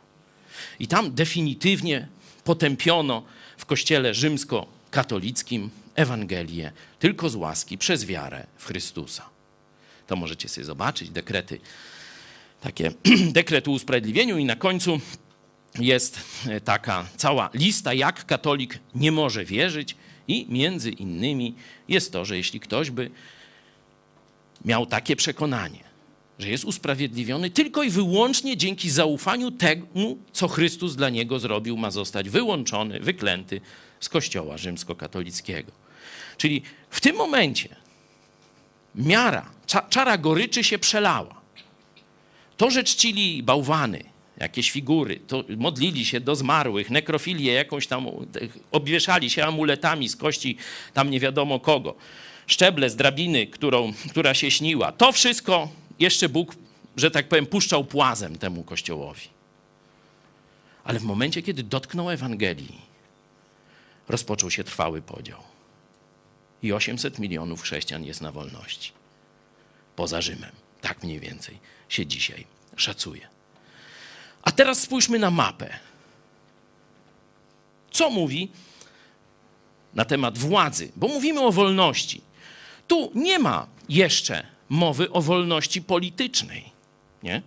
[0.78, 2.09] I tam definitywnie
[2.44, 3.22] potępiono
[3.57, 9.28] w kościele rzymskokatolickim Ewangelię tylko z łaski przez wiarę w Chrystusa.
[10.07, 11.61] To możecie sobie zobaczyć, dekrety,
[12.61, 12.92] takie
[13.38, 15.01] dekret o usprawiedliwieniu i na końcu
[15.78, 16.20] jest
[16.64, 19.97] taka cała lista, jak katolik nie może wierzyć
[20.28, 21.55] i między innymi
[21.88, 23.11] jest to, że jeśli ktoś by
[24.64, 25.86] miał takie przekonanie,
[26.39, 31.91] że jest usprawiedliwiony tylko i wyłącznie dzięki zaufaniu temu, co Chrystus dla niego zrobił, ma
[31.91, 33.61] zostać wyłączony, wyklęty
[34.01, 35.72] z Kościoła rzymskokatolickiego.
[36.37, 37.76] Czyli w tym momencie
[38.95, 39.51] miara,
[39.91, 41.41] czara goryczy się przelała.
[42.57, 44.05] To, że czcili bałwany,
[44.39, 48.07] jakieś figury, to modlili się do zmarłych, nekrofilię jakąś tam,
[48.72, 50.57] obwieszali się amuletami z kości
[50.95, 51.95] tam nie wiadomo kogo,
[52.47, 54.93] szczeble z drabiny, którą, która się śniła.
[54.93, 55.68] To wszystko
[55.99, 56.55] jeszcze Bóg,
[56.97, 59.28] że tak powiem, puszczał płazem temu kościołowi.
[60.84, 62.80] Ale w momencie, kiedy dotknął Ewangelii,
[64.09, 65.42] rozpoczął się trwały podział.
[66.62, 68.92] I 800 milionów chrześcijan jest na wolności.
[69.97, 70.53] Poza Rzymem.
[70.80, 73.28] Tak mniej więcej się dzisiaj szacuje.
[74.42, 75.78] A teraz spójrzmy na mapę.
[77.90, 78.51] Co mówi
[79.94, 80.92] na temat władzy?
[80.97, 82.20] Bo mówimy o wolności.
[82.88, 86.72] Tu nie ma jeszcze mowy o wolności politycznej.
[87.22, 87.42] Nie?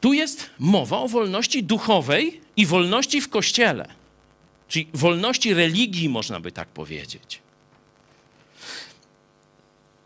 [0.00, 3.88] Tu jest mowa o wolności duchowej i wolności w kościele,
[4.68, 7.40] czyli wolności religii, można by tak powiedzieć.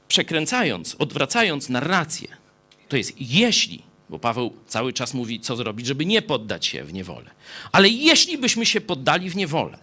[0.09, 2.29] Przekręcając, odwracając narrację,
[2.89, 6.93] to jest jeśli, bo Paweł cały czas mówi, co zrobić, żeby nie poddać się w
[6.93, 7.31] niewolę.
[7.73, 9.79] Ale jeśli byśmy się poddali w niewolę,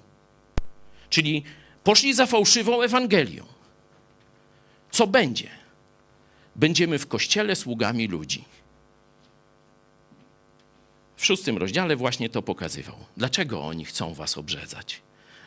[1.10, 1.44] czyli
[1.84, 3.46] poszli za fałszywą Ewangelią,
[4.92, 5.50] co będzie?
[6.56, 8.46] Będziemy w kościele sługami ludzi.
[11.18, 12.96] W szóstym rozdziale właśnie to pokazywał.
[13.18, 15.02] Dlaczego oni chcą was obrzedzać?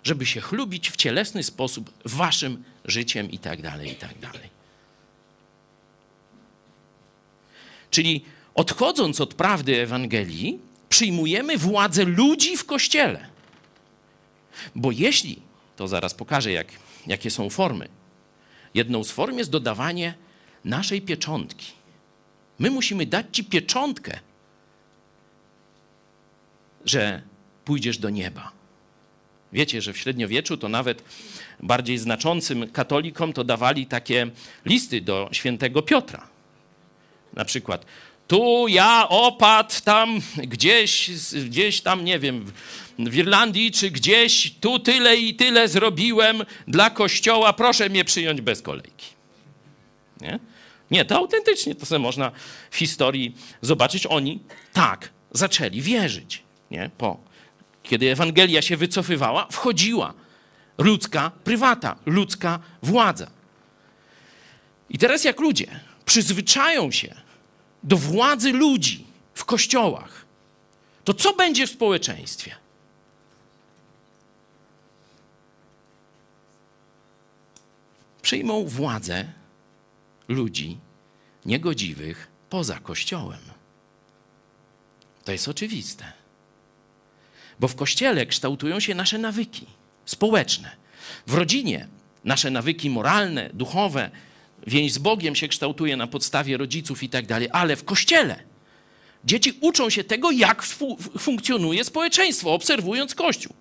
[0.04, 4.50] Żeby się chlubić w cielesny sposób waszym życiem i tak dalej, i tak dalej.
[7.90, 8.24] Czyli
[8.54, 13.26] odchodząc od prawdy Ewangelii, przyjmujemy władzę ludzi w kościele.
[14.74, 15.42] Bo jeśli,
[15.76, 16.66] to zaraz pokażę, jak,
[17.06, 17.88] jakie są formy,
[18.74, 20.14] Jedną z form jest dodawanie
[20.64, 21.72] naszej pieczątki.
[22.58, 24.18] My musimy dać ci pieczątkę,
[26.84, 27.22] że
[27.64, 28.52] pójdziesz do nieba.
[29.52, 31.04] Wiecie, że w średniowieczu to nawet
[31.60, 34.30] bardziej znaczącym katolikom to dawali takie
[34.64, 36.28] listy do świętego Piotra.
[37.32, 37.86] Na przykład,
[38.32, 41.10] tu ja opadł tam gdzieś,
[41.44, 42.52] gdzieś tam, nie wiem,
[42.98, 48.62] w Irlandii czy gdzieś, tu tyle i tyle zrobiłem dla kościoła, proszę mnie przyjąć bez
[48.62, 49.06] kolejki.
[50.20, 50.38] Nie?
[50.90, 52.32] Nie, to autentycznie, to sobie można
[52.70, 54.06] w historii zobaczyć.
[54.06, 54.40] Oni
[54.72, 56.42] tak zaczęli wierzyć.
[56.70, 56.90] Nie?
[56.98, 57.20] Po,
[57.82, 60.14] kiedy Ewangelia się wycofywała, wchodziła
[60.78, 63.30] ludzka prywata, ludzka władza.
[64.90, 65.66] I teraz jak ludzie
[66.04, 67.21] przyzwyczają się
[67.82, 70.24] do władzy ludzi w kościołach,
[71.04, 72.54] to co będzie w społeczeństwie?
[78.22, 79.32] Przyjmą władzę
[80.28, 80.78] ludzi
[81.46, 83.40] niegodziwych poza kościołem.
[85.24, 86.12] To jest oczywiste.
[87.60, 89.66] Bo w kościele kształtują się nasze nawyki
[90.04, 90.76] społeczne.
[91.26, 91.88] W rodzinie
[92.24, 94.10] nasze nawyki moralne, duchowe,
[94.66, 98.42] Więź z Bogiem się kształtuje na podstawie rodziców i tak dalej, ale w kościele
[99.24, 100.62] dzieci uczą się tego, jak
[101.18, 103.54] funkcjonuje społeczeństwo, obserwując Kościół.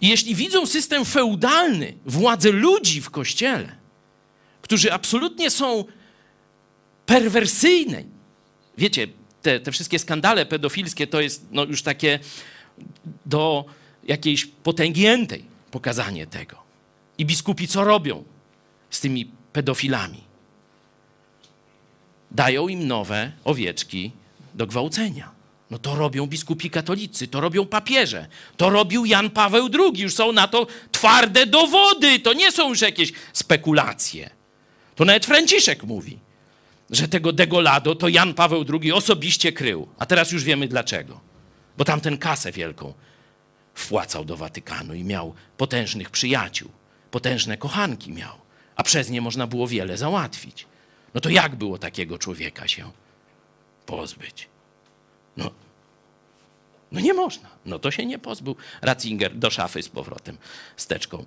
[0.00, 3.76] I jeśli widzą system feudalny, władzę ludzi w kościele,
[4.62, 5.84] którzy absolutnie są
[7.06, 8.04] perwersyjne,
[8.78, 9.06] wiecie,
[9.42, 12.18] te, te wszystkie skandale pedofilskie to jest no, już takie
[13.26, 13.64] do
[14.04, 16.62] jakiejś potęgiętej pokazanie tego.
[17.18, 18.24] I biskupi co robią
[18.90, 20.24] z tymi pedofilami.
[22.30, 24.12] Dają im nowe owieczki
[24.54, 25.30] do gwałcenia.
[25.70, 28.26] No to robią biskupi katolicy, to robią papieże,
[28.56, 30.02] to robił Jan Paweł II.
[30.02, 34.30] Już są na to twarde dowody, to nie są już jakieś spekulacje.
[34.94, 36.18] To nawet Franciszek mówi,
[36.90, 39.88] że tego degolado to Jan Paweł II osobiście krył.
[39.98, 41.20] A teraz już wiemy dlaczego.
[41.78, 42.94] Bo tamten kasę wielką
[43.74, 46.70] wpłacał do Watykanu i miał potężnych przyjaciół,
[47.10, 48.41] potężne kochanki miał,
[48.76, 50.66] a przez nie można było wiele załatwić.
[51.14, 52.90] No to jak było takiego człowieka się
[53.86, 54.48] pozbyć?
[55.36, 55.50] No,
[56.92, 57.48] no nie można.
[57.66, 58.56] No to się nie pozbył.
[58.80, 60.38] Ratzinger do szafy z powrotem,
[60.76, 61.24] z teczką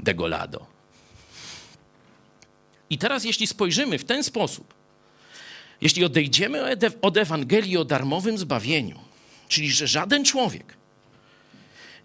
[0.00, 0.66] Degolado.
[2.90, 4.74] I teraz, jeśli spojrzymy w ten sposób,
[5.80, 8.98] jeśli odejdziemy od Ewangelii o darmowym zbawieniu,
[9.48, 10.76] czyli że żaden człowiek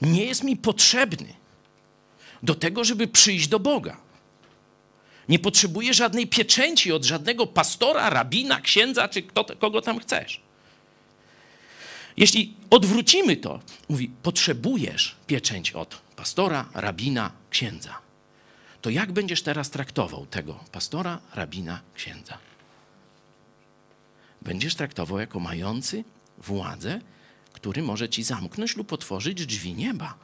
[0.02, 1.34] nie jest mi potrzebny
[2.44, 3.98] do tego, żeby przyjść do Boga.
[5.30, 10.42] Nie potrzebuję żadnej pieczęci od żadnego pastora, rabina, księdza, czy kto, kogo tam chcesz.
[12.18, 13.60] Jeśli odwrócimy to,
[13.90, 17.98] mówi, potrzebujesz pieczęć od pastora, rabina, księdza.
[18.82, 22.38] To jak będziesz teraz traktował tego pastora, rabina, księdza?
[24.42, 26.04] Będziesz traktował jako mający
[26.38, 27.02] władzę,
[27.54, 30.16] który może ci zamknąć lub otworzyć drzwi nieba.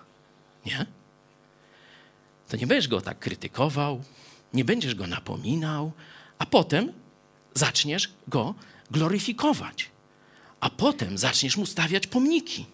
[0.65, 0.85] Nie?
[2.49, 4.03] To nie będziesz go tak krytykował,
[4.53, 5.91] nie będziesz go napominał,
[6.39, 6.93] a potem
[7.53, 8.55] zaczniesz go
[8.91, 9.93] gloryfikować
[10.63, 12.65] a potem zaczniesz mu stawiać pomniki.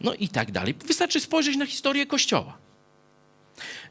[0.00, 0.74] No i tak dalej.
[0.84, 2.58] Wystarczy spojrzeć na historię Kościoła.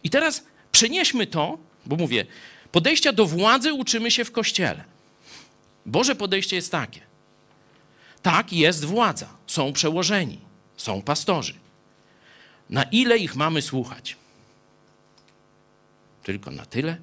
[0.04, 2.26] I teraz przenieśmy to, bo mówię,
[2.72, 4.84] podejścia do władzy uczymy się w Kościele.
[5.86, 7.02] Boże podejście jest takie.
[8.22, 10.40] Tak, jest władza, są przełożeni,
[10.78, 11.54] są pastorzy.
[12.70, 14.16] Na ile ich mamy słuchać?
[16.28, 16.98] Tylko na tyle,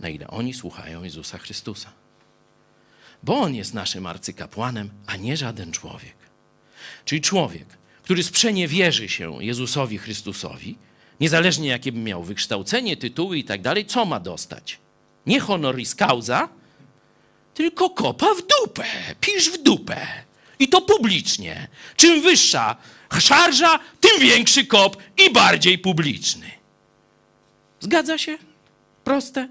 [0.00, 1.92] na ile oni słuchają Jezusa Chrystusa
[3.22, 6.16] bo on jest naszym arcykapłanem, a nie żaden człowiek.
[7.04, 7.66] Czyli człowiek,
[8.02, 10.78] który sprzeniewierzy się Jezusowi Chrystusowi,
[11.20, 14.78] niezależnie jakie by miał wykształcenie, tytuły i tak dalej, co ma dostać?
[15.26, 16.48] Nie honoris causa,
[17.54, 18.84] tylko kopa w dupę,
[19.20, 20.06] pisz w dupę.
[20.58, 21.68] I to publicznie.
[21.96, 22.76] Czym wyższa
[23.18, 24.96] szarża, tym większy kop
[25.26, 26.50] i bardziej publiczny.
[27.80, 28.47] Zgadza się?
[29.08, 29.48] Proste?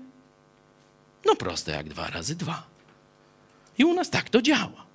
[1.25, 2.67] No proste jak dwa razy dwa.
[3.77, 4.85] I u nas tak to działa.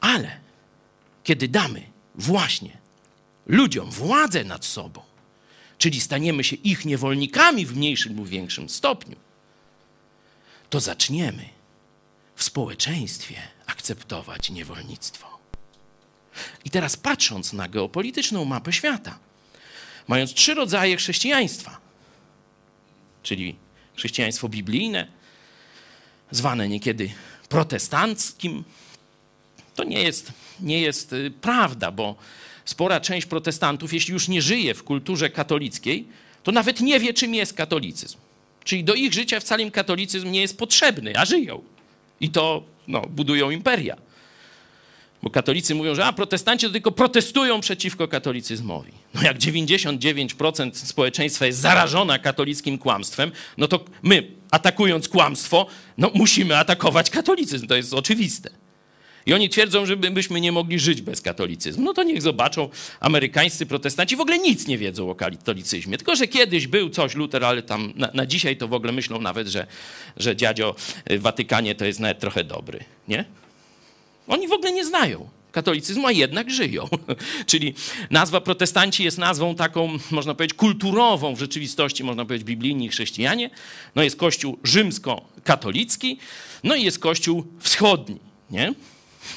[0.00, 0.40] Ale
[1.24, 1.82] kiedy damy
[2.14, 2.78] właśnie
[3.46, 5.02] ludziom władzę nad sobą,
[5.78, 9.16] czyli staniemy się ich niewolnikami w mniejszym lub większym stopniu,
[10.70, 11.48] to zaczniemy
[12.34, 15.38] w społeczeństwie akceptować niewolnictwo.
[16.64, 19.18] I teraz patrząc na geopolityczną mapę świata,
[20.08, 21.80] mając trzy rodzaje chrześcijaństwa,
[23.22, 23.56] czyli
[23.96, 25.06] chrześcijaństwo biblijne,
[26.30, 27.10] zwane niekiedy
[27.48, 28.64] protestanckim.
[29.74, 32.16] To nie jest, nie jest y, prawda, bo
[32.64, 36.06] spora część protestantów, jeśli już nie żyje w kulturze katolickiej,
[36.42, 38.18] to nawet nie wie, czym jest katolicyzm.
[38.64, 41.62] Czyli do ich życia wcale katolicyzm nie jest potrzebny, a żyją.
[42.20, 43.96] I to no, budują imperia.
[45.22, 48.92] Bo katolicy mówią, że a protestanci to tylko protestują przeciwko katolicyzmowi.
[49.14, 55.66] No jak 99% społeczeństwa jest zarażona katolickim kłamstwem, no to my atakując kłamstwo,
[55.98, 57.66] no musimy atakować katolicyzm.
[57.66, 58.50] To jest oczywiste.
[59.26, 61.84] I oni twierdzą, że byśmy nie mogli żyć bez katolicyzmu.
[61.84, 62.68] No to niech zobaczą,
[63.00, 65.96] amerykańscy protestanci w ogóle nic nie wiedzą o katolicyzmie.
[65.96, 69.20] Tylko, że kiedyś był coś, Luter, ale tam na, na dzisiaj to w ogóle myślą
[69.20, 69.66] nawet, że,
[70.16, 70.74] że dziadzio
[71.10, 72.84] w Watykanie to jest nawet trochę dobry.
[73.08, 73.24] Nie?
[74.28, 76.88] Oni w ogóle nie znają katolicyzmu, a jednak żyją.
[77.46, 77.74] Czyli
[78.10, 83.50] nazwa protestanci jest nazwą taką, można powiedzieć, kulturową w rzeczywistości, można powiedzieć, biblijni chrześcijanie.
[83.94, 86.18] No jest kościół rzymsko-katolicki,
[86.64, 88.18] no i jest kościół wschodni,
[88.50, 88.74] nie?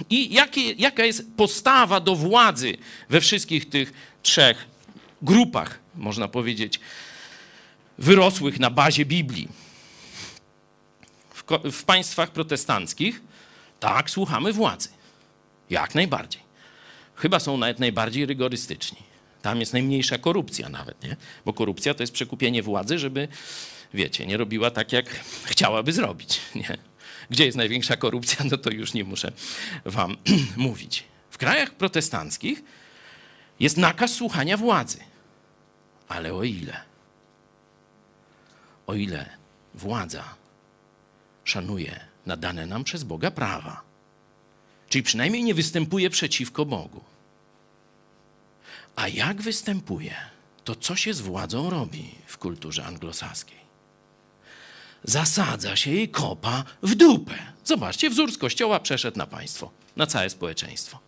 [0.10, 2.78] I jakie, jaka jest postawa do władzy
[3.10, 4.68] we wszystkich tych trzech
[5.22, 6.80] grupach, można powiedzieć,
[7.98, 9.48] wyrosłych na bazie Biblii?
[11.34, 13.22] W, w państwach protestanckich
[13.86, 14.90] tak, słuchamy władzy.
[15.70, 16.42] Jak najbardziej.
[17.16, 18.98] Chyba są nawet najbardziej rygorystyczni.
[19.42, 21.16] Tam jest najmniejsza korupcja nawet, nie?
[21.46, 23.28] Bo korupcja to jest przekupienie władzy, żeby,
[23.94, 25.06] wiecie, nie robiła tak, jak
[25.44, 26.78] chciałaby zrobić, nie?
[27.30, 29.32] Gdzie jest największa korupcja, no to już nie muszę
[29.86, 30.18] wam
[30.58, 31.04] mówić.
[31.30, 32.64] W krajach protestanckich
[33.60, 35.00] jest nakaz słuchania władzy.
[36.08, 36.82] Ale o ile?
[38.88, 39.30] O ile
[39.74, 40.24] władza
[41.44, 43.82] szanuje nadane nam przez Boga prawa.
[44.90, 47.04] Czyli przynajmniej nie występuje przeciwko Bogu.
[48.96, 50.16] A jak występuje,
[50.64, 53.66] to co się z władzą robi w kulturze anglosaskiej?
[55.06, 57.38] zasadza się jej kopa w dupę.
[57.64, 61.00] Zobaczcie, wzór z kościoła przeszedł na państwo, na całe społeczeństwo.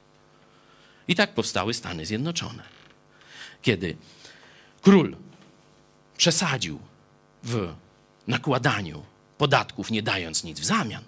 [1.07, 2.63] I tak powstały Stany Zjednoczone.
[3.61, 3.97] Kiedy
[4.81, 5.15] król
[6.17, 6.79] przesadził
[7.43, 7.73] w
[8.27, 9.05] nakładaniu
[9.37, 11.03] podatków, nie dając nic w zamian,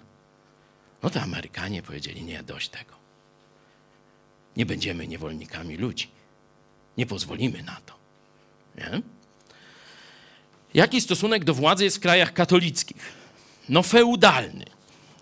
[1.02, 2.94] no to Amerykanie powiedzieli: Nie, dość tego.
[4.56, 6.08] Nie będziemy niewolnikami ludzi.
[6.96, 7.94] Nie pozwolimy na to.
[8.78, 9.02] Nie?
[10.74, 13.12] Jaki stosunek do władzy jest w krajach katolickich?
[13.68, 14.64] No feudalny.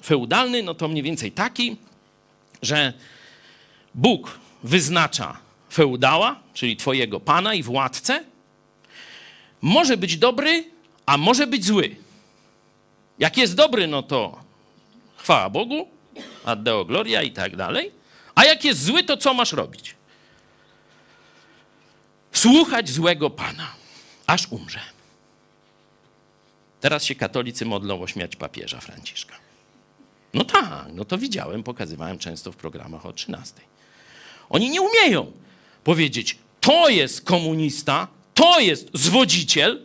[0.02, 1.76] Feudalny no to mniej więcej taki,
[2.62, 2.92] że
[3.94, 5.40] Bóg wyznacza
[5.72, 8.24] feudała, czyli twojego pana i władcę.
[9.62, 10.70] Może być dobry,
[11.06, 11.96] a może być zły.
[13.18, 14.40] Jak jest dobry, no to
[15.16, 15.88] chwała Bogu,
[16.44, 17.92] ad deo gloria i tak dalej.
[18.34, 19.94] A jak jest zły, to co masz robić?
[22.32, 23.74] Słuchać złego pana,
[24.26, 24.80] aż umrze.
[26.80, 29.34] Teraz się katolicy modlą o śmierć papieża Franciszka.
[30.34, 33.54] No tak, no to widziałem, pokazywałem często w programach o 13.
[34.48, 35.32] Oni nie umieją
[35.84, 39.82] powiedzieć, to jest komunista, to jest zwodziciel,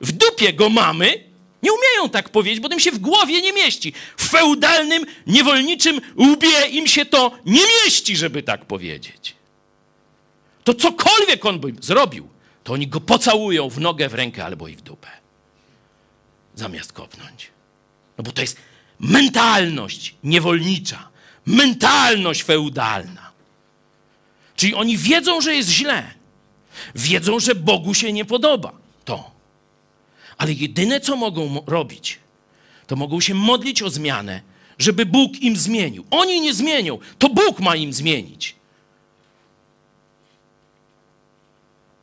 [0.00, 1.25] w dupie go mamy.
[1.62, 3.92] Nie umieją tak powiedzieć, bo tym się w głowie nie mieści.
[4.16, 9.34] W feudalnym, niewolniczym łbie im się to nie mieści, żeby tak powiedzieć.
[10.64, 12.28] To cokolwiek on by zrobił,
[12.64, 15.08] to oni go pocałują w nogę, w rękę albo i w dupę
[16.56, 17.50] zamiast kopnąć.
[18.18, 18.56] No bo to jest
[19.00, 21.08] mentalność niewolnicza,
[21.46, 23.32] mentalność feudalna.
[24.56, 26.14] Czyli oni wiedzą, że jest źle.
[26.94, 28.72] Wiedzą, że Bogu się nie podoba
[29.04, 29.35] to.
[30.38, 32.18] Ale jedyne, co mogą robić,
[32.86, 34.42] to mogą się modlić o zmianę,
[34.78, 36.04] żeby Bóg im zmienił.
[36.10, 38.56] Oni nie zmienią, to Bóg ma im zmienić.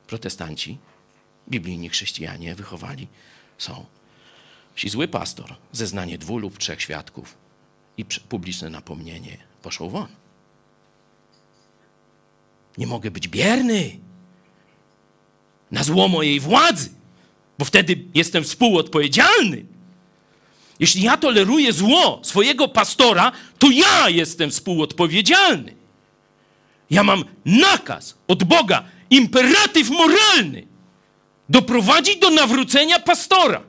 [0.07, 0.77] Protestanci,
[1.49, 3.07] biblijni chrześcijanie wychowali
[3.57, 3.85] są
[4.75, 7.37] jeśli zły pastor, zeznanie dwóch lub trzech świadków
[7.97, 10.07] i publiczne napomnienie poszło won.
[12.77, 13.99] Nie mogę być bierny
[15.71, 16.89] na zło mojej władzy,
[17.63, 19.65] bo wtedy jestem współodpowiedzialny.
[20.79, 25.75] Jeśli ja toleruję zło swojego pastora, to ja jestem współodpowiedzialny.
[26.89, 30.67] Ja mam nakaz od Boga, imperatyw moralny,
[31.49, 33.63] doprowadzić do nawrócenia pastora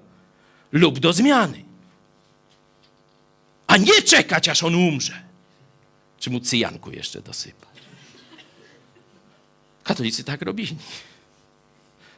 [0.73, 1.65] lub do zmiany.
[3.67, 5.23] A nie czekać, aż on umrze.
[6.19, 7.79] Czy mu cyjanku jeszcze dosypać.
[9.85, 10.77] Katolicy tak robili.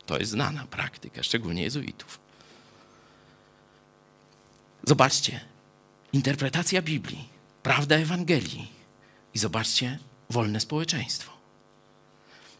[0.07, 2.19] To jest znana praktyka, szczególnie jezuitów.
[4.85, 5.41] Zobaczcie,
[6.13, 7.29] interpretacja Biblii,
[7.63, 8.73] prawda Ewangelii
[9.35, 9.99] i zobaczcie,
[10.31, 11.33] wolne społeczeństwo.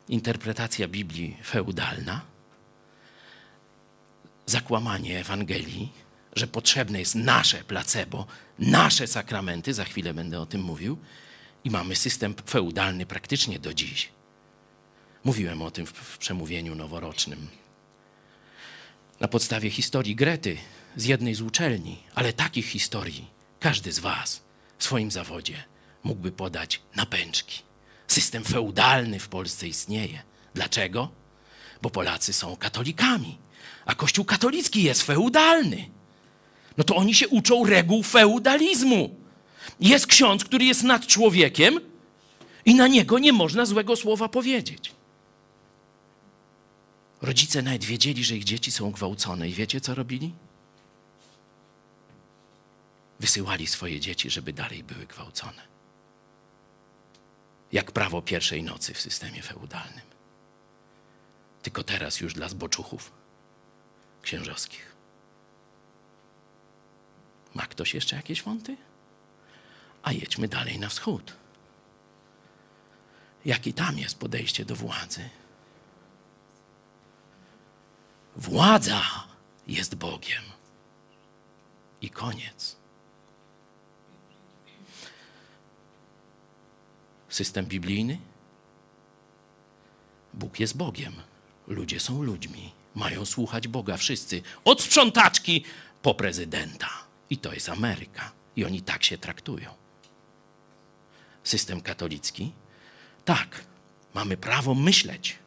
[0.09, 2.21] Interpretacja Biblii feudalna–
[4.47, 5.93] zakłamanie Ewangelii,
[6.37, 8.27] że potrzebne jest nasze placebo,
[8.59, 10.99] nasze sakramenty, za chwilę będę o tym mówił,
[11.65, 14.09] i mamy system feudalny praktycznie do dziś.
[15.27, 17.49] Mówiłem o tym w przemówieniu noworocznym.
[19.21, 20.57] Na podstawie historii Grety
[20.97, 23.27] z jednej z uczelni, ale takich historii
[23.61, 24.43] każdy z Was
[24.79, 25.65] w swoim zawodzie
[26.05, 27.63] mógłby podać na pęczki.
[28.09, 30.23] System feudalny w Polsce istnieje.
[30.55, 31.11] Dlaczego?
[31.83, 33.39] Bo Polacy są katolikami
[33.87, 35.89] a Kościół katolicki jest feudalny.
[36.77, 39.17] No to oni się uczą reguł feudalizmu.
[39.81, 41.81] Jest ksiądz, który jest nad człowiekiem
[42.65, 44.96] i na niego nie można złego słowa powiedzieć.
[47.27, 50.35] Rodzice nawet wiedzieli, że ich dzieci są gwałcone i wiecie, co robili?
[53.21, 55.63] Wysyłali swoje dzieci, żeby dalej były gwałcone.
[57.73, 60.07] Jak prawo pierwszej nocy w systemie feudalnym.
[61.63, 63.13] Tylko teraz już dla zboczuchów
[64.23, 64.95] księżowskich.
[67.55, 68.77] Ma ktoś jeszcze jakieś wąty?
[70.03, 71.33] A jedźmy dalej na wschód.
[73.45, 75.29] Jakie tam jest podejście do władzy?
[78.37, 79.03] Władza
[79.67, 80.43] jest Bogiem.
[82.01, 82.77] I koniec.
[87.29, 88.19] System biblijny?
[90.35, 91.13] Bóg jest Bogiem,
[91.67, 94.43] ludzie są ludźmi mają słuchać Boga wszyscy.
[94.65, 95.65] Od sprzątaczki
[96.03, 96.89] po prezydenta.
[97.31, 98.33] I to jest Ameryka.
[98.57, 99.71] I oni tak się traktują.
[101.45, 102.53] System katolicki?
[103.25, 103.65] Tak,
[104.15, 105.39] mamy prawo myśleć,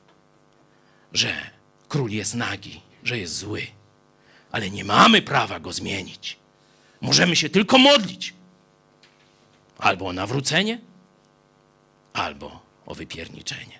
[1.13, 1.51] że
[1.89, 3.67] król jest nagi, że jest zły,
[4.51, 6.37] ale nie mamy prawa go zmienić.
[7.01, 8.33] Możemy się tylko modlić.
[9.77, 10.79] Albo o nawrócenie,
[12.13, 13.79] albo o wypierniczenie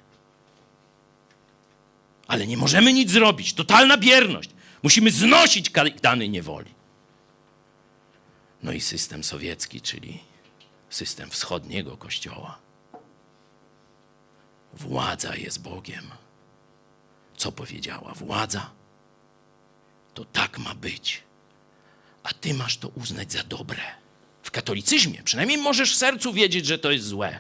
[2.30, 3.54] ale nie możemy nic zrobić.
[3.54, 4.50] Totalna bierność.
[4.84, 6.74] Musimy znosić kajdany niewoli.
[8.64, 10.20] No i system sowiecki, czyli
[10.90, 12.60] system wschodniego kościoła.
[14.74, 16.04] Władza jest Bogiem.
[17.40, 18.70] Co powiedziała władza?
[20.14, 21.24] To tak ma być.
[22.24, 23.82] A ty masz to uznać za dobre.
[24.44, 27.40] W katolicyzmie przynajmniej możesz w sercu wiedzieć, że to jest złe.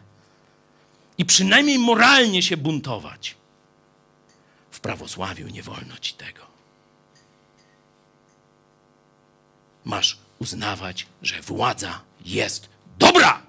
[1.17, 3.35] I przynajmniej moralnie się buntować.
[4.71, 6.45] W prawosławiu nie wolno ci tego.
[9.85, 13.41] Masz uznawać, że władza jest dobra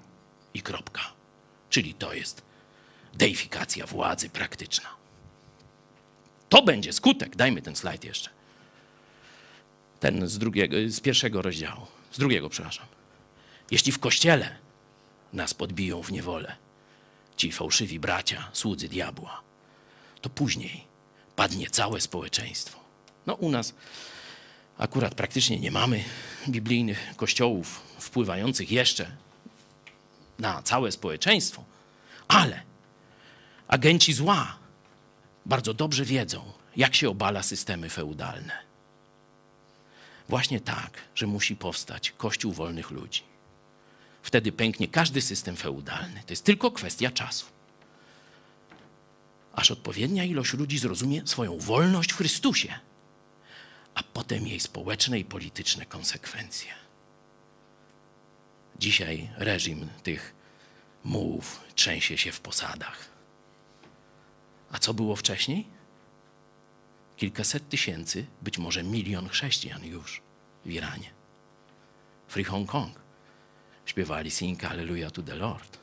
[0.53, 1.01] i kropka.
[1.69, 2.41] Czyli to jest
[3.13, 5.00] deifikacja władzy praktyczna.
[6.51, 7.35] To będzie skutek.
[7.35, 8.29] Dajmy ten slajd jeszcze.
[9.99, 11.87] Ten z drugiego, z pierwszego rozdziału.
[12.11, 12.85] Z drugiego, przepraszam.
[13.71, 14.55] Jeśli w kościele
[15.33, 16.55] nas podbiją w niewolę,
[17.37, 19.41] ci fałszywi bracia, słudzy diabła,
[20.21, 20.83] to później
[21.35, 22.79] padnie całe społeczeństwo.
[23.25, 23.73] No u nas
[24.77, 26.03] akurat praktycznie nie mamy
[26.49, 29.11] biblijnych kościołów wpływających jeszcze
[30.39, 31.63] na całe społeczeństwo,
[32.27, 32.61] ale
[33.67, 34.60] agenci zła
[35.45, 38.71] bardzo dobrze wiedzą, jak się obala systemy feudalne.
[40.29, 43.23] Właśnie tak, że musi powstać Kościół wolnych ludzi.
[44.23, 46.23] Wtedy pęknie każdy system feudalny.
[46.25, 47.45] To jest tylko kwestia czasu.
[49.53, 52.79] Aż odpowiednia ilość ludzi zrozumie swoją wolność w Chrystusie,
[53.95, 56.73] a potem jej społeczne i polityczne konsekwencje.
[58.79, 60.33] Dzisiaj reżim tych
[61.03, 63.10] mułów trzęsie się w posadach.
[64.71, 65.67] A co było wcześniej?
[67.17, 70.21] Kilkaset tysięcy, być może milion chrześcijan już
[70.65, 71.11] w Iranie.
[72.27, 73.01] Free Hong Kong.
[73.85, 75.77] Śpiewali Sing Hallelujah to the Lord.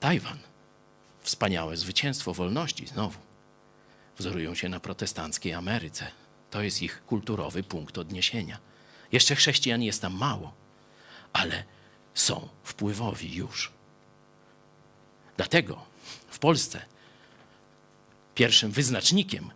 [0.00, 0.38] Tajwan.
[1.20, 3.18] Wspaniałe zwycięstwo wolności znowu.
[4.18, 6.06] Wzorują się na protestanckiej Ameryce.
[6.50, 8.58] To jest ich kulturowy punkt odniesienia.
[9.12, 10.52] Jeszcze chrześcijan jest tam mało,
[11.32, 11.64] ale
[12.14, 13.72] są wpływowi już.
[15.36, 15.84] Dlatego
[16.28, 16.84] w Polsce
[18.34, 19.50] pierwszym wyznacznikiem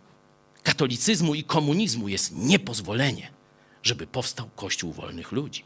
[0.63, 3.31] katolicyzmu i komunizmu jest niepozwolenie,
[3.83, 5.63] żeby powstał Kościół wolnych ludzi.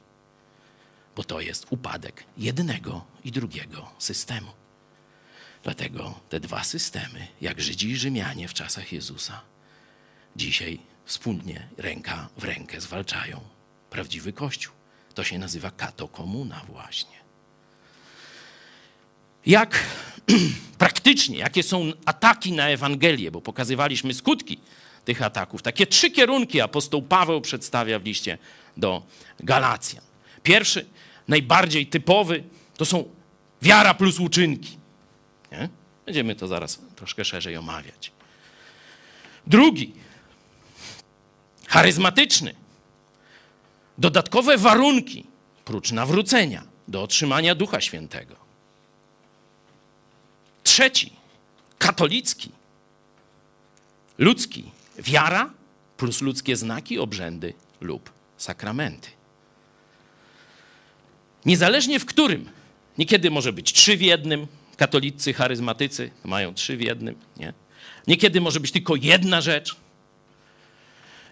[1.15, 4.51] Bo to jest upadek jednego i drugiego systemu.
[5.63, 9.41] Dlatego te dwa systemy, jak Żydzi i Rzymianie w czasach Jezusa,
[10.35, 13.41] dzisiaj wspólnie ręka w rękę zwalczają
[13.89, 14.73] prawdziwy Kościół.
[15.13, 17.20] To się nazywa katokomuna właśnie.
[19.45, 19.79] Jak
[20.77, 24.59] praktycznie, jakie są ataki na Ewangelię, bo pokazywaliśmy skutki
[25.05, 25.61] tych ataków.
[25.61, 28.37] Takie trzy kierunki apostoł Paweł przedstawia w liście
[28.77, 29.03] do
[29.39, 30.03] Galacjan.
[30.43, 30.85] Pierwszy,
[31.27, 32.43] najbardziej typowy,
[32.77, 33.05] to są
[33.61, 34.77] wiara plus uczynki.
[35.51, 35.69] Nie?
[36.05, 38.11] Będziemy to zaraz troszkę szerzej omawiać.
[39.47, 39.93] Drugi,
[41.67, 42.55] charyzmatyczny.
[43.97, 45.25] Dodatkowe warunki,
[45.65, 48.40] prócz nawrócenia, do otrzymania Ducha Świętego.
[50.81, 51.11] Trzeci,
[51.77, 52.51] katolicki,
[54.17, 55.53] ludzki, wiara
[55.97, 59.09] plus ludzkie znaki, obrzędy lub sakramenty.
[61.45, 62.49] Niezależnie w którym,
[62.97, 64.47] niekiedy może być trzy w jednym,
[64.77, 67.53] katolicy, charyzmatycy mają trzy w jednym, nie?
[68.07, 69.75] Niekiedy może być tylko jedna rzecz.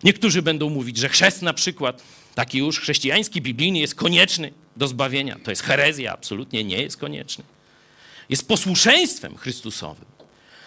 [0.03, 2.03] Niektórzy będą mówić, że chrzest na przykład,
[2.35, 5.37] taki już chrześcijański, biblijny, jest konieczny do zbawienia.
[5.43, 7.43] To jest herezja, absolutnie nie jest konieczny.
[8.29, 10.05] Jest posłuszeństwem Chrystusowym,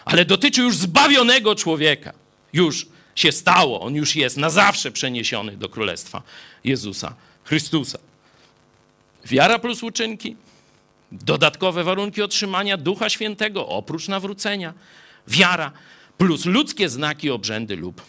[0.05, 2.13] ale dotyczy już zbawionego człowieka.
[2.53, 6.23] Już się stało, on już jest na zawsze przeniesiony do Królestwa
[6.65, 7.15] Jezusa
[7.45, 7.99] Chrystusa.
[9.25, 10.37] Wiara plus uczynki,
[11.13, 14.75] dodatkowe warunki otrzymania Ducha Świętego oprócz nawrócenia,
[15.29, 15.73] wiara
[16.19, 18.03] plus ludzkie znaki, obrzędy lub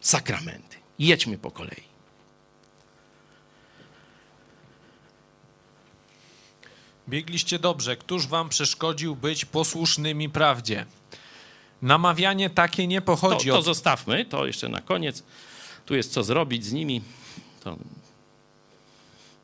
[0.00, 0.76] sakramenty.
[0.98, 1.93] Jedźmy po kolei.
[7.08, 7.96] Biegliście dobrze.
[7.96, 10.86] Któż wam przeszkodził być posłusznymi prawdzie?
[11.82, 13.64] Namawianie takie nie To, pochodzi to od...
[13.64, 15.22] zostawmy, to jeszcze na koniec.
[15.86, 17.02] Tu jest co zrobić z nimi.
[17.64, 17.76] To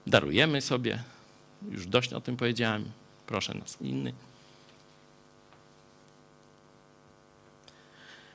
[0.07, 1.03] darujemy sobie.
[1.71, 2.93] Już dość o tym powiedziałem.
[3.27, 4.13] Proszę nas inny.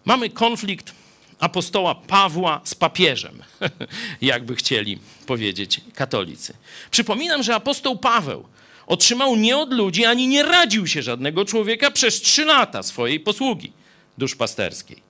[0.06, 0.94] Mamy konflikt
[1.40, 3.44] apostoła Pawła z papieżem,
[4.22, 6.54] jakby chcieli powiedzieć katolicy.
[6.92, 8.48] Przypominam, że apostoł Paweł
[8.88, 13.74] otrzymał nie od ludzi, ani nie radził się żadnego człowieka przez trzy lata swojej posługi
[14.18, 15.04] duszpasterskiej.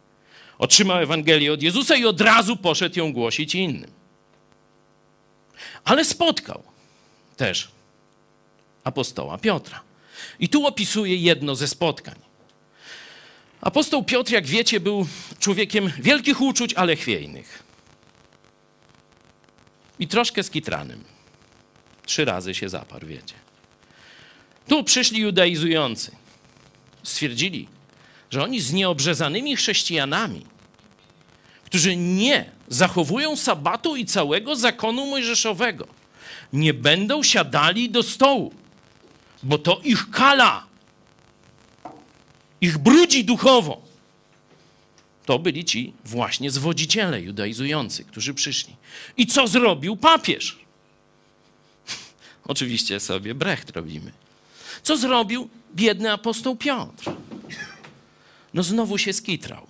[0.57, 3.91] Otrzymał Ewangelię od Jezusa i od razu poszedł ją głosić innym.
[5.83, 6.63] Ale spotkał
[7.37, 7.67] też
[8.83, 9.81] apostoła Piotra.
[10.39, 12.15] I tu opisuje jedno ze spotkań.
[13.61, 15.07] Apostoł Piotr, jak wiecie, był
[15.39, 17.63] człowiekiem wielkich uczuć, ale chwiejnych.
[19.99, 21.03] I troszkę skitranym.
[22.05, 23.44] Trzy razy się zaparł, wiecie.
[24.67, 26.11] Tu przyszli judaizujący.
[27.03, 27.67] Stwierdzili,
[28.29, 30.45] że oni z nieobrzezanymi chrześcijanami,
[31.65, 35.87] którzy nie zachowują sabatu i całego zakonu mojżeszowego,
[36.53, 38.53] nie będą siadali do stołu,
[39.43, 40.67] bo to ich kala,
[42.61, 43.81] ich brudzi duchowo.
[45.25, 48.75] To byli ci właśnie zwodziciele judaizujący, którzy przyszli.
[49.17, 50.59] I co zrobił papież?
[52.47, 54.11] Oczywiście sobie brecht robimy.
[54.85, 57.11] Co zrobił biedny apostoł Piotr?
[58.53, 59.67] No znowu się skitrał.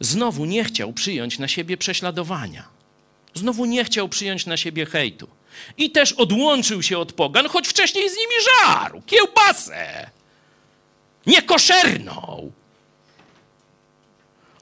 [0.00, 2.68] Znowu nie chciał przyjąć na siebie prześladowania.
[3.34, 5.28] Znowu nie chciał przyjąć na siebie hejtu.
[5.76, 10.10] I też odłączył się od pogan, choć wcześniej z nimi żarł kiełbasę.
[11.26, 12.52] Niekoszerną.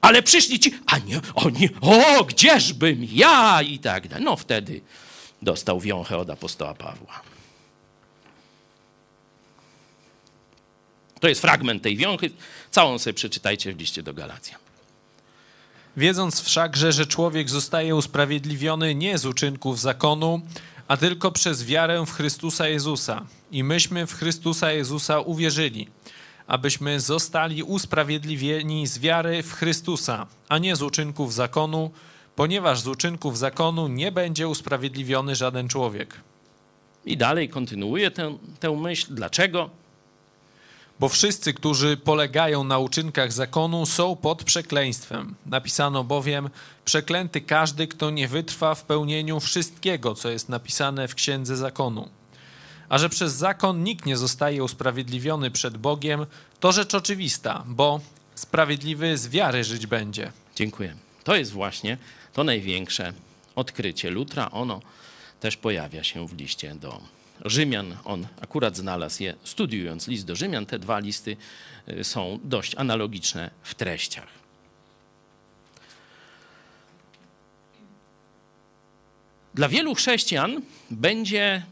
[0.01, 4.25] Ale przyszli ci, a nie, o nie, o, gdzieżbym ja i tak dalej.
[4.25, 4.81] No wtedy
[5.41, 7.32] dostał wiąchę od apostoła Pawła.
[11.23, 12.29] To jest fragment tej wiąchy.
[12.71, 14.59] Całą sobie przeczytajcie w liście do Galacjan.
[15.97, 20.41] Wiedząc wszakże, że człowiek zostaje usprawiedliwiony nie z uczynków zakonu,
[20.87, 23.25] a tylko przez wiarę w Chrystusa Jezusa.
[23.51, 25.87] I myśmy w Chrystusa Jezusa uwierzyli,
[26.47, 31.91] abyśmy zostali usprawiedliwieni z wiary w Chrystusa, a nie z uczynków zakonu,
[32.35, 36.15] ponieważ z uczynków zakonu nie będzie usprawiedliwiony żaden człowiek.
[37.05, 39.07] I dalej kontynuuje tę, tę myśl.
[39.09, 39.82] Dlaczego?
[41.03, 45.35] Bo wszyscy, którzy polegają na uczynkach zakonu, są pod przekleństwem.
[45.45, 46.49] Napisano bowiem:
[46.85, 52.09] Przeklęty każdy, kto nie wytrwa w pełnieniu wszystkiego, co jest napisane w księdze zakonu.
[52.89, 56.25] A że przez zakon nikt nie zostaje usprawiedliwiony przed Bogiem,
[56.59, 57.99] to rzecz oczywista, bo
[58.35, 60.31] sprawiedliwy z wiary żyć będzie.
[60.55, 60.95] Dziękuję.
[61.23, 61.97] To jest właśnie
[62.33, 63.13] to największe
[63.55, 64.51] odkrycie Lutra.
[64.51, 64.81] Ono
[65.39, 67.01] też pojawia się w liście do
[67.43, 67.97] Rzymian.
[68.05, 70.65] On akurat znalazł je studiując list do Rzymian.
[70.65, 71.37] Te dwa listy
[71.89, 74.27] y, są dość analogiczne w treściach.
[79.53, 80.61] Dla wielu chrześcijan
[80.91, 81.63] będzie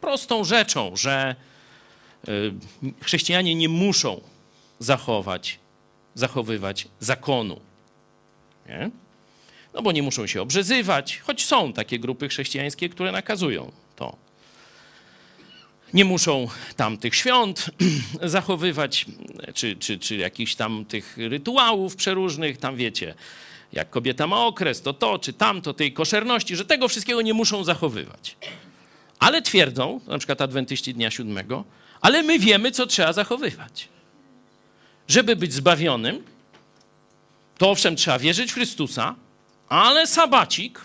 [0.00, 1.36] prostą rzeczą, że
[2.28, 2.52] y,
[3.00, 4.20] chrześcijanie nie muszą
[4.78, 5.58] zachować,
[6.14, 7.60] zachowywać zakonu.
[8.68, 8.90] Nie?
[9.74, 14.16] No bo nie muszą się obrzezywać, choć są takie grupy chrześcijańskie, które nakazują to.
[15.94, 17.70] Nie muszą tam tych świąt
[18.22, 19.06] zachowywać,
[19.54, 23.14] czy, czy, czy jakichś tam tych rytuałów przeróżnych, tam wiecie,
[23.72, 27.64] jak kobieta ma okres, to to, czy tamto, tej koszerności, że tego wszystkiego nie muszą
[27.64, 28.36] zachowywać.
[29.18, 31.64] Ale twierdzą, na przykład adwentyści dnia siódmego,
[32.00, 33.88] ale my wiemy, co trzeba zachowywać.
[35.08, 36.24] Żeby być zbawionym,
[37.58, 39.14] to owszem, trzeba wierzyć w Chrystusa,
[39.68, 40.80] ale sabacik,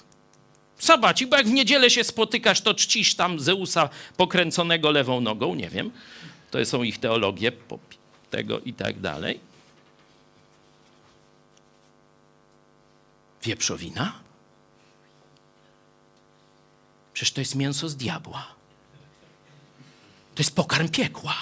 [0.79, 5.69] sabacik, bo jak w niedzielę się spotykasz, to czcisz tam Zeusa pokręconego lewą nogą, nie
[5.69, 5.91] wiem.
[6.51, 7.51] To są ich teologie
[8.29, 9.39] tego i tak dalej.
[13.43, 14.13] Wieprzowina?
[17.13, 18.47] Przecież to jest mięso z diabła.
[20.35, 21.35] To jest pokarm piekła.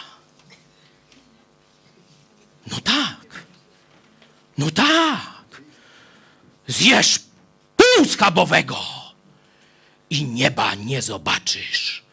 [2.72, 3.44] No tak.
[4.58, 5.62] No tak.
[6.68, 7.20] Zjesz
[7.78, 9.05] pół schabowego
[10.10, 12.04] i nieba nie zobaczysz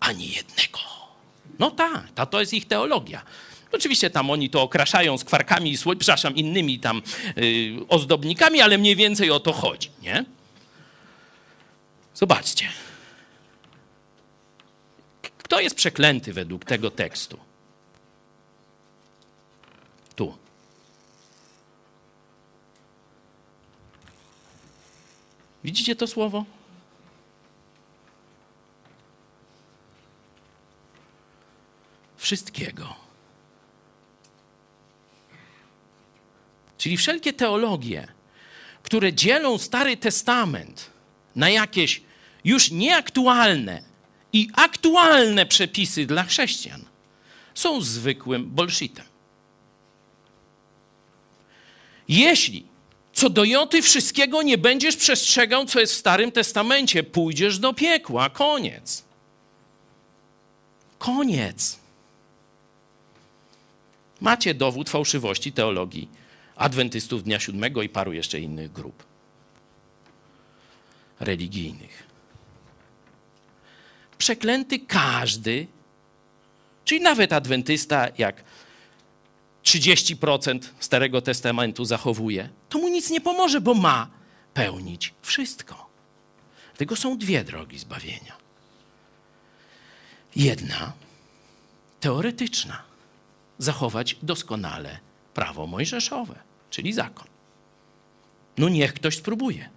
[0.00, 0.78] ani jednego.
[1.58, 3.22] No tak, ta to jest ich teologia.
[3.72, 7.02] Oczywiście tam oni to okraszają skwarkami i przepraszam, innymi tam
[7.36, 10.24] yy, ozdobnikami, ale mniej więcej o to chodzi, nie?
[12.14, 12.68] Zobaczcie.
[15.38, 17.38] Kto jest przeklęty według tego tekstu?
[20.16, 20.38] Tu.
[25.64, 26.44] Widzicie to słowo?
[32.24, 32.96] Wszystkiego.
[36.78, 38.08] Czyli wszelkie teologie,
[38.82, 40.90] które dzielą Stary Testament
[41.36, 42.02] na jakieś
[42.44, 43.82] już nieaktualne
[44.32, 46.84] i aktualne przepisy dla chrześcijan,
[47.54, 49.06] są zwykłym bolszytem.
[52.08, 52.66] Jeśli
[53.12, 58.30] co do joty wszystkiego nie będziesz przestrzegał, co jest w Starym Testamencie, pójdziesz do piekła.
[58.30, 59.04] Koniec.
[60.98, 61.83] Koniec.
[64.24, 66.08] Macie dowód fałszywości teologii
[66.56, 69.04] adwentystów Dnia Siódmego i paru jeszcze innych grup
[71.20, 72.06] religijnych.
[74.18, 75.66] Przeklęty każdy,
[76.84, 78.44] czyli nawet adwentysta, jak
[79.64, 84.10] 30% Starego Testamentu zachowuje, to mu nic nie pomoże, bo ma
[84.54, 85.86] pełnić wszystko.
[86.76, 88.36] Tego są dwie drogi zbawienia.
[90.36, 90.92] Jedna
[92.00, 92.93] teoretyczna.
[93.58, 94.98] Zachować doskonale
[95.34, 96.38] prawo mojżeszowe,
[96.70, 97.26] czyli zakon.
[98.58, 99.70] No niech ktoś spróbuje.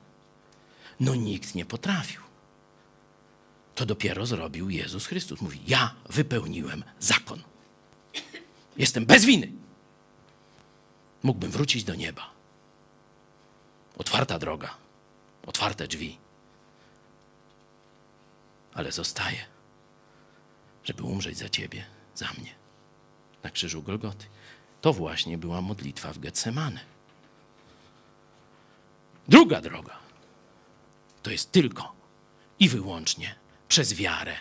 [0.99, 2.21] No nikt nie potrafił.
[3.75, 5.41] To dopiero zrobił Jezus Chrystus.
[5.41, 7.43] Mówi: Ja wypełniłem zakon.
[8.77, 9.51] Jestem bez winy.
[11.23, 12.29] Mógłbym wrócić do nieba.
[13.97, 14.77] Otwarta droga,
[15.45, 16.17] otwarte drzwi.
[18.73, 19.45] Ale zostaję,
[20.83, 21.85] żeby umrzeć za ciebie,
[22.15, 22.55] za mnie,
[23.43, 24.25] na krzyżu Golgoty.
[24.81, 26.79] To właśnie była modlitwa w Getsemane.
[29.27, 30.07] Druga droga
[31.23, 31.95] to jest tylko
[32.59, 33.35] i wyłącznie
[33.67, 34.35] przez wiarę.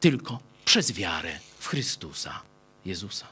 [0.00, 2.42] Tylko przez wiarę w Chrystusa
[2.84, 3.26] Jezusa.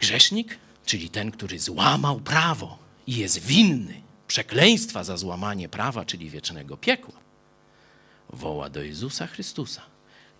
[0.00, 6.76] Grzesznik, czyli ten, który złamał prawo i jest winny przekleństwa za złamanie prawa, czyli wiecznego
[6.76, 7.20] piekła,
[8.30, 9.82] woła do Jezusa Chrystusa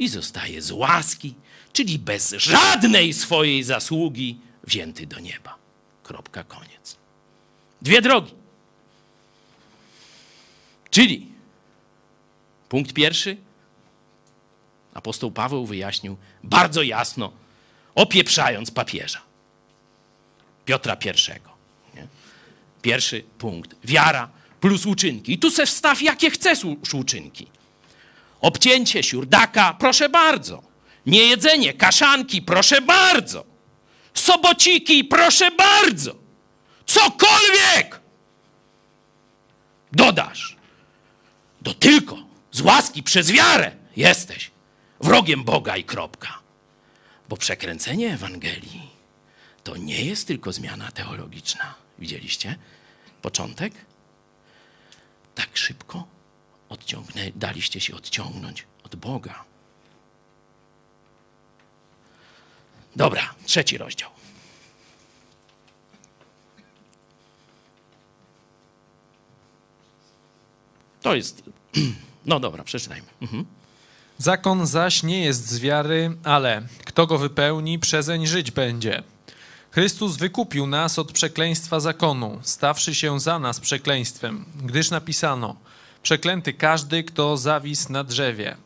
[0.00, 1.34] i zostaje z łaski,
[1.72, 5.56] czyli bez żadnej swojej zasługi, wzięty do nieba.
[6.02, 6.96] Kropka, koniec.
[7.82, 8.34] Dwie drogi.
[10.90, 11.26] Czyli
[12.68, 13.36] punkt pierwszy,
[14.94, 17.32] apostoł Paweł wyjaśnił bardzo jasno,
[17.94, 19.22] opieprzając papieża.
[20.64, 21.50] Piotra I.
[21.94, 22.06] Nie?
[22.82, 23.76] Pierwszy punkt.
[23.84, 25.32] Wiara plus uczynki.
[25.32, 26.64] I tu se wstaw jakie chcesz
[26.94, 27.46] uczynki.
[28.40, 30.62] Obcięcie siurdaka, proszę bardzo.
[31.06, 33.44] Niejedzenie kaszanki, proszę bardzo.
[34.14, 36.14] Sobociki, proszę bardzo.
[36.86, 38.00] Cokolwiek
[39.92, 40.56] dodasz.
[41.62, 42.16] Do tylko
[42.52, 44.50] z łaski przez wiarę jesteś
[45.00, 46.38] wrogiem Boga i kropka.
[47.28, 48.90] Bo przekręcenie Ewangelii
[49.64, 51.74] to nie jest tylko zmiana teologiczna.
[51.98, 52.56] Widzieliście?
[53.22, 53.72] Początek?
[55.34, 56.06] Tak szybko
[56.70, 59.44] odciągnę, daliście się odciągnąć od Boga.
[62.96, 64.10] Dobra, trzeci rozdział.
[71.02, 71.42] To jest.
[72.26, 73.06] No dobra, przeczytajmy.
[73.20, 73.44] Mhm.
[74.18, 79.02] Zakon zaś nie jest z wiary, ale kto go wypełni, przezeń żyć będzie.
[79.70, 85.56] Chrystus wykupił nas od przekleństwa zakonu, stawszy się za nas przekleństwem, gdyż napisano:
[86.02, 88.56] Przeklęty każdy, kto zawisł na drzewie.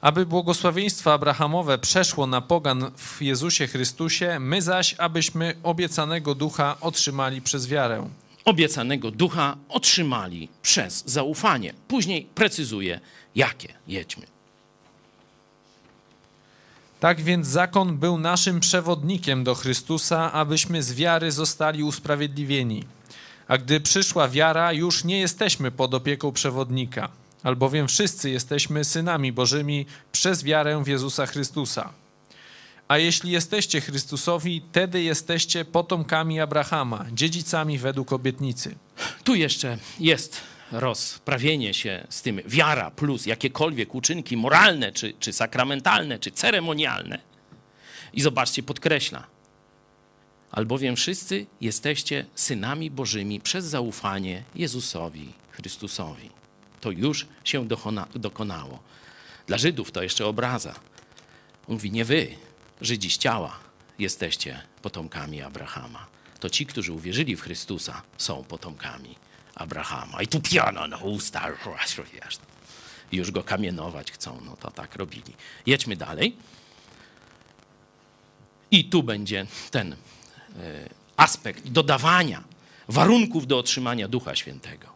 [0.00, 7.42] Aby błogosławieństwo Abrahamowe przeszło na pogan w Jezusie Chrystusie, my zaś, abyśmy obiecanego ducha otrzymali
[7.42, 8.08] przez wiarę.
[8.44, 11.74] Obiecanego ducha otrzymali przez zaufanie.
[11.88, 13.00] Później precyzuje,
[13.34, 13.68] jakie.
[13.88, 14.26] Jedźmy.
[17.00, 22.84] Tak więc zakon był naszym przewodnikiem do Chrystusa, abyśmy z wiary zostali usprawiedliwieni.
[23.48, 27.08] A gdy przyszła wiara, już nie jesteśmy pod opieką przewodnika,
[27.42, 31.92] albowiem wszyscy jesteśmy synami Bożymi przez wiarę w Jezusa Chrystusa.
[32.88, 38.74] A jeśli jesteście Chrystusowi, wtedy jesteście potomkami Abrahama, dziedzicami według obietnicy.
[39.24, 40.40] Tu jeszcze jest
[40.72, 47.18] rozprawienie się z tym wiara plus jakiekolwiek uczynki moralne, czy, czy sakramentalne, czy ceremonialne.
[48.12, 49.33] I zobaczcie, podkreśla.
[50.54, 56.30] Albowiem wszyscy jesteście synami Bożymi przez zaufanie Jezusowi Chrystusowi.
[56.80, 58.82] To już się dokona, dokonało.
[59.46, 60.74] Dla Żydów to jeszcze obraza.
[61.68, 62.36] On mówi, nie wy,
[62.80, 63.58] Żydzi z ciała,
[63.98, 66.06] jesteście potomkami Abrahama.
[66.40, 69.16] To ci, którzy uwierzyli w Chrystusa, są potomkami
[69.54, 70.22] Abrahama.
[70.22, 71.48] I tu piano na usta.
[73.12, 75.34] Już go kamienować chcą, no to tak robili.
[75.66, 76.36] Jedźmy dalej.
[78.70, 79.96] I tu będzie ten
[81.16, 82.42] aspekt dodawania
[82.88, 84.94] warunków do otrzymania Ducha Świętego.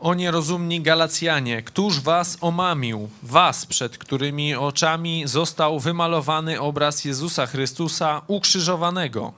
[0.00, 8.22] O nierozumni Galacjanie, któż was omamił, was, przed którymi oczami został wymalowany obraz Jezusa Chrystusa
[8.26, 9.32] ukrzyżowanego.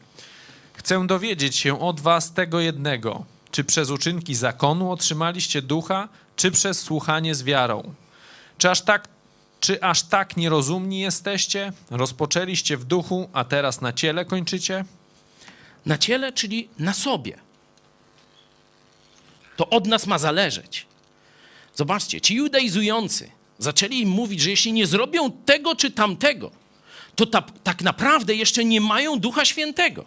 [0.74, 3.24] Chcę dowiedzieć się od was tego jednego.
[3.51, 7.94] Czy przez uczynki zakonu otrzymaliście ducha, czy przez słuchanie z wiarą?
[8.59, 9.09] Czy aż tak,
[9.60, 11.72] czy aż tak nierozumni jesteście?
[11.90, 14.84] Rozpoczęliście w duchu, a teraz na ciele kończycie?
[15.86, 17.38] Na ciele, czyli na sobie.
[19.56, 20.86] To od nas ma zależeć.
[21.74, 26.50] Zobaczcie, ci judaizujący zaczęli im mówić, że jeśli nie zrobią tego czy tamtego,
[27.14, 30.04] to ta, tak naprawdę jeszcze nie mają Ducha Świętego.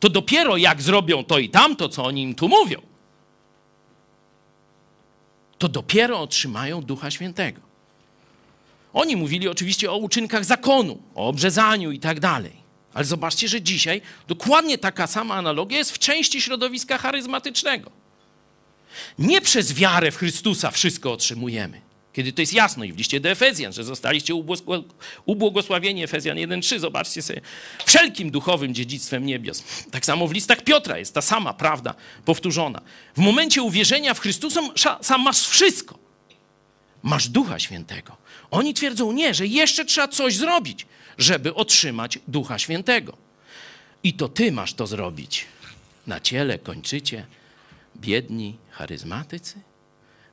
[0.00, 2.82] To dopiero jak zrobią to i tamto, co oni im tu mówią,
[5.58, 7.60] to dopiero otrzymają Ducha Świętego.
[8.92, 12.61] Oni mówili oczywiście o uczynkach zakonu, o obrzezaniu i tak dalej.
[12.94, 17.90] Ale zobaczcie, że dzisiaj dokładnie taka sama analogia jest w części środowiska charyzmatycznego.
[19.18, 21.80] Nie przez wiarę w Chrystusa wszystko otrzymujemy.
[22.12, 24.34] Kiedy to jest jasno i w liście do Efezjan, że zostaliście
[25.26, 27.40] ubłogosławieni, Efezjan 1.3, zobaczcie sobie,
[27.84, 29.62] wszelkim duchowym dziedzictwem niebios.
[29.90, 31.94] Tak samo w listach Piotra jest ta sama prawda
[32.24, 32.80] powtórzona.
[33.16, 34.60] W momencie uwierzenia w Chrystusa
[35.02, 35.98] sam masz wszystko.
[37.02, 38.16] Masz Ducha Świętego.
[38.50, 40.86] Oni twierdzą nie, że jeszcze trzeba coś zrobić,
[41.18, 43.16] żeby otrzymać Ducha Świętego.
[44.02, 45.46] I to ty masz to zrobić.
[46.06, 47.26] Na ciele kończycie
[47.96, 49.60] biedni charyzmatycy?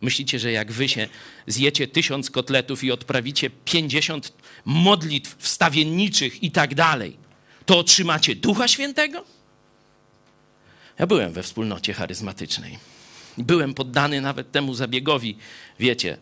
[0.01, 1.07] Myślicie, że jak wy się
[1.47, 4.33] zjecie tysiąc kotletów i odprawicie pięćdziesiąt
[4.65, 7.17] modlitw wstawienniczych i tak dalej,
[7.65, 9.25] to otrzymacie Ducha Świętego?
[10.99, 12.77] Ja byłem we wspólnocie charyzmatycznej.
[13.37, 15.37] Byłem poddany nawet temu zabiegowi,
[15.79, 16.17] wiecie,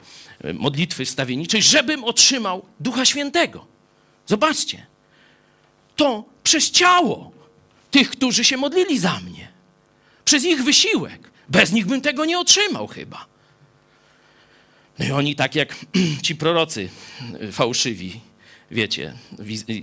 [0.54, 3.77] modlitwy wstawienniczej, żebym otrzymał Ducha Świętego.
[4.28, 4.86] Zobaczcie,
[5.96, 7.32] to przez ciało
[7.92, 9.48] tych, którzy się modlili za mnie.
[10.26, 11.32] Przez ich wysiłek.
[11.50, 13.26] Bez nich bym tego nie otrzymał chyba.
[15.00, 15.76] No i oni tak jak
[16.26, 16.90] ci prorocy
[17.52, 18.20] fałszywi,
[18.72, 19.14] wiecie,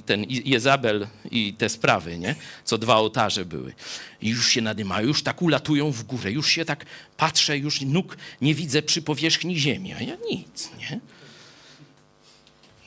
[0.06, 2.34] ten Jezabel i te sprawy, nie?
[2.64, 3.74] Co dwa ołtarze były.
[4.22, 8.16] I już się nadymają, już tak ulatują w górę, już się tak patrzę, już nóg
[8.40, 9.92] nie widzę przy powierzchni ziemi.
[9.92, 11.00] A ja nic, nie?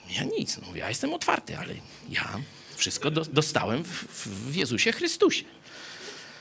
[0.09, 1.73] Ja nic, no ja jestem otwarty, ale
[2.09, 2.39] ja
[2.75, 5.43] wszystko do, dostałem w, w Jezusie Chrystusie.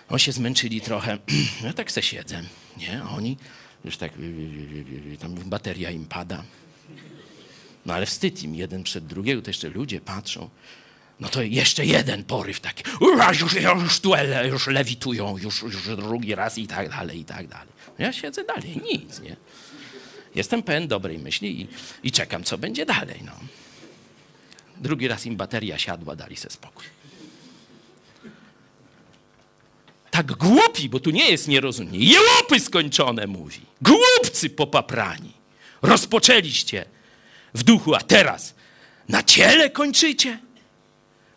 [0.08, 1.18] Oni się zmęczyli trochę.
[1.64, 2.42] Ja tak se siedzę,
[2.76, 3.02] nie?
[3.02, 3.36] A oni
[3.84, 4.12] już tak,
[5.18, 6.42] tam bateria im pada.
[7.86, 10.50] No ale wstyd im, jeden przed drugiego, to jeszcze ludzie patrzą.
[11.20, 12.84] No to jeszcze jeden poryw taki.
[13.40, 13.52] Już,
[13.82, 14.10] już tu
[14.50, 17.68] już lewitują, już, już drugi raz i tak dalej, i tak dalej.
[17.98, 19.36] No ja siedzę dalej, nic, nie?
[20.36, 21.68] Jestem pełen dobrej myśli i,
[22.02, 23.32] i czekam, co będzie dalej, no.
[24.76, 26.84] Drugi raz im bateria siadła, dali se spokój.
[30.10, 32.06] Tak głupi, bo tu nie jest nierozumienie.
[32.06, 33.60] Jełopy skończone mówi.
[33.82, 35.32] Głupcy popaprani.
[35.82, 36.84] Rozpoczęliście
[37.54, 38.54] w duchu, a teraz
[39.08, 40.38] na ciele kończycie?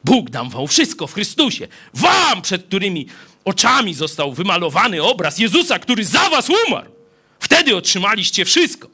[0.04, 1.68] Bóg dam wam wszystko w Chrystusie.
[1.94, 3.08] Wam, przed którymi
[3.46, 6.99] oczami został wymalowany obraz Jezusa, który za was umarł.
[7.40, 8.88] Wtedy otrzymaliście wszystko.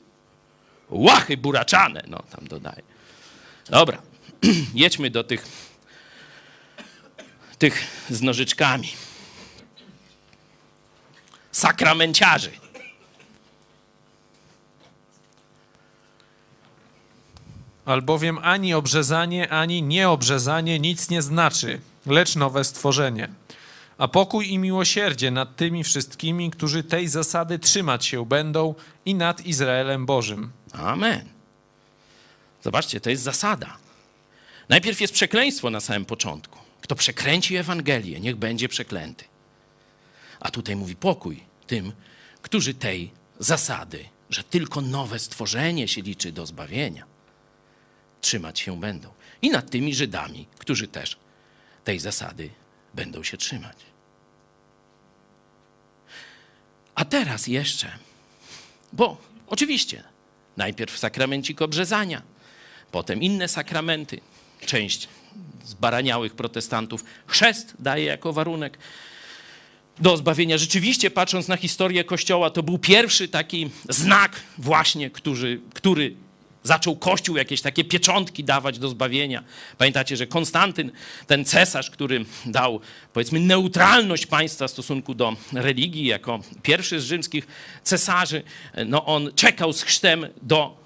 [0.89, 2.81] Łachy buraczane, no tam dodaję.
[3.69, 4.01] Dobra,
[4.73, 5.45] jedźmy do tych,
[7.57, 8.91] tych z nożyczkami.
[11.51, 12.51] Sakramenciarzy.
[17.85, 23.29] Albowiem ani obrzezanie, ani nieobrzezanie nic nie znaczy, lecz nowe stworzenie.
[23.97, 29.45] A pokój i miłosierdzie nad tymi wszystkimi, którzy tej zasady trzymać się będą i nad
[29.45, 30.51] Izraelem Bożym.
[30.73, 31.29] Amen.
[32.63, 33.77] Zobaczcie, to jest zasada.
[34.69, 36.59] Najpierw jest przekleństwo na samym początku.
[36.81, 39.25] Kto przekręci Ewangelię, niech będzie przeklęty.
[40.39, 41.93] A tutaj mówi pokój tym,
[42.41, 47.05] którzy tej zasady, że tylko nowe stworzenie się liczy do zbawienia,
[48.21, 49.09] trzymać się będą.
[49.41, 51.17] I nad tymi Żydami, którzy też
[51.83, 52.49] tej zasady
[52.95, 53.77] będą się trzymać.
[56.95, 57.91] A teraz jeszcze,
[58.93, 59.17] bo
[59.47, 60.03] oczywiście
[60.57, 62.21] najpierw sakramencik obrzezania,
[62.91, 64.21] potem inne sakramenty,
[64.65, 65.09] część
[65.63, 68.77] zbaraniałych protestantów chrzest daje jako warunek
[69.99, 70.57] do zbawienia.
[70.57, 76.15] Rzeczywiście, patrząc na historię Kościoła, to był pierwszy taki znak właśnie, który, który
[76.65, 79.43] zaczął Kościół jakieś takie pieczątki dawać do zbawienia.
[79.77, 80.91] Pamiętacie, że Konstantyn,
[81.27, 82.79] ten cesarz, który dał,
[83.13, 87.47] powiedzmy, neutralność państwa w stosunku do religii, jako pierwszy z rzymskich
[87.83, 88.43] cesarzy,
[88.85, 90.84] no on czekał z chrztem do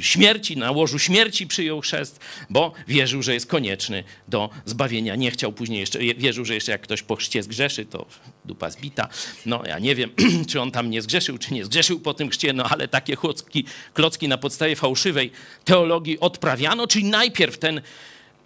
[0.00, 2.20] śmierci, na łożu śmierci przyjął chrzest,
[2.50, 5.16] bo wierzył, że jest konieczny do zbawienia.
[5.16, 8.06] Nie chciał później jeszcze, wierzył, że jeszcze jak ktoś po chrzcie zgrzeszy, to
[8.44, 9.08] dupa zbita.
[9.46, 10.10] No ja nie wiem,
[10.48, 13.64] czy on tam nie zgrzeszył, czy nie zgrzeszył po tym chrzcie, no ale takie klocki,
[13.94, 15.30] klocki na podstawie fałszywej
[15.64, 17.80] teologii odprawiano, czyli najpierw ten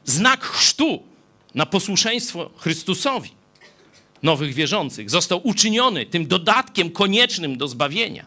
[0.04, 1.02] znak chrztu
[1.54, 3.30] na posłuszeństwo Chrystusowi
[4.22, 8.26] nowych wierzących został uczyniony tym dodatkiem koniecznym do zbawienia.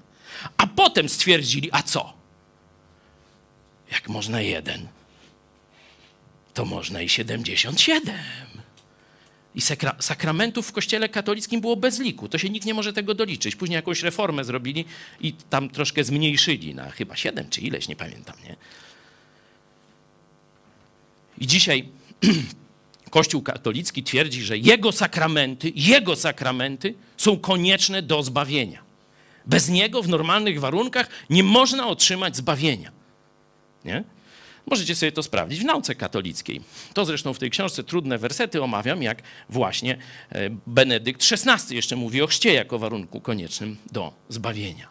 [0.58, 2.23] A potem stwierdzili, a co?
[3.94, 4.88] Jak można jeden,
[6.54, 8.16] to można i 77.
[9.56, 12.30] I sakra sakramentów w kościele katolickim było bez liku.
[12.30, 13.56] To się nikt nie może tego doliczyć.
[13.56, 14.86] Później jakąś reformę zrobili
[15.22, 18.36] i tam troszkę zmniejszyli na chyba 7 czy ileś, nie pamiętam.
[18.44, 18.56] Nie?
[21.38, 21.90] I dzisiaj
[23.10, 28.84] Kościół katolicki twierdzi, że jego sakramenty, jego sakramenty są konieczne do zbawienia.
[29.46, 33.03] Bez niego w normalnych warunkach nie można otrzymać zbawienia.
[33.86, 34.04] Nie?
[34.66, 36.62] Możecie sobie to sprawdzić w nauce katolickiej.
[36.94, 39.98] To zresztą w tej książce trudne wersety omawiam, jak właśnie
[40.30, 44.90] e, Benedykt XVI jeszcze mówi o chrzcie jako warunku koniecznym do zbawienia.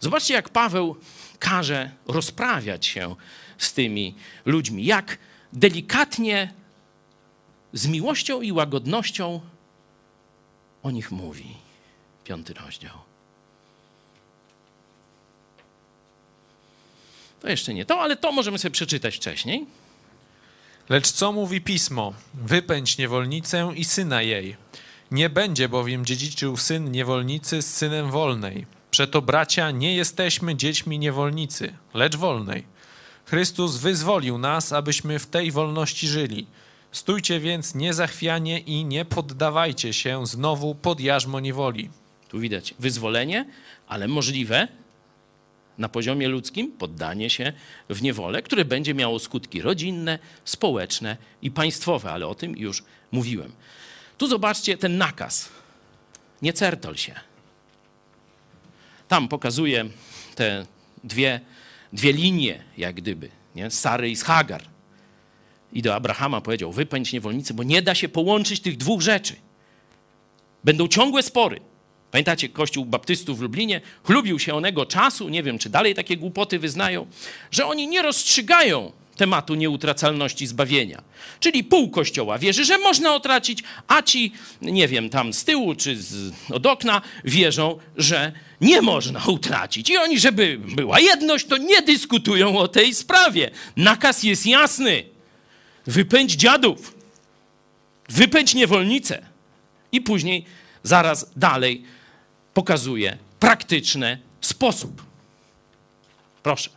[0.00, 0.96] Zobaczcie, jak Paweł
[1.38, 3.14] każe rozprawiać się
[3.58, 5.18] z tymi ludźmi, jak
[5.52, 6.54] delikatnie,
[7.72, 9.40] z miłością i łagodnością
[10.82, 11.56] o nich mówi.
[12.24, 13.09] Piąty rozdział.
[17.40, 19.66] To jeszcze nie to, ale to możemy sobie przeczytać wcześniej.
[20.88, 22.12] Lecz co mówi pismo?
[22.34, 24.56] Wypędź niewolnicę i syna jej.
[25.10, 28.66] Nie będzie bowiem dziedziczył syn niewolnicy z synem wolnej.
[28.90, 32.64] Przeto, bracia, nie jesteśmy dziećmi niewolnicy, lecz wolnej.
[33.24, 36.46] Chrystus wyzwolił nas, abyśmy w tej wolności żyli.
[36.92, 41.90] Stójcie więc niezachwianie i nie poddawajcie się znowu pod jarzmo niewoli.
[42.28, 43.46] Tu widać wyzwolenie,
[43.88, 44.68] ale możliwe
[45.78, 47.52] na poziomie ludzkim poddanie się
[47.90, 53.52] w niewolę, które będzie miało skutki rodzinne, społeczne i państwowe, ale o tym już mówiłem.
[54.18, 55.48] Tu zobaczcie ten nakaz.
[56.42, 57.14] Nie certol się.
[59.08, 59.84] Tam pokazuje
[60.34, 60.66] te
[61.04, 61.40] dwie,
[61.92, 63.70] dwie linie, jak gdyby, nie?
[63.70, 64.62] Sary i z Hagar.
[65.72, 69.36] I do Abrahama powiedział, wypędź niewolnicy, bo nie da się połączyć tych dwóch rzeczy.
[70.64, 71.60] Będą ciągłe spory.
[72.10, 76.58] Pamiętacie, Kościół Baptystów w Lublinie chlubił się onego czasu, nie wiem, czy dalej takie głupoty
[76.58, 77.06] wyznają,
[77.50, 81.02] że oni nie rozstrzygają tematu nieutracalności zbawienia.
[81.40, 84.32] Czyli pół kościoła wierzy, że można utracić, a ci,
[84.62, 89.90] nie wiem, tam z tyłu czy z, od okna wierzą, że nie można utracić.
[89.90, 93.50] I oni, żeby była jedność, to nie dyskutują o tej sprawie.
[93.76, 95.04] Nakaz jest jasny.
[95.86, 96.94] Wypędź dziadów,
[98.08, 99.26] wypędź niewolnicę.
[99.92, 100.44] I później,
[100.82, 101.84] zaraz dalej,
[102.54, 105.02] pokazuje praktyczny sposób.
[106.42, 106.70] Proszę.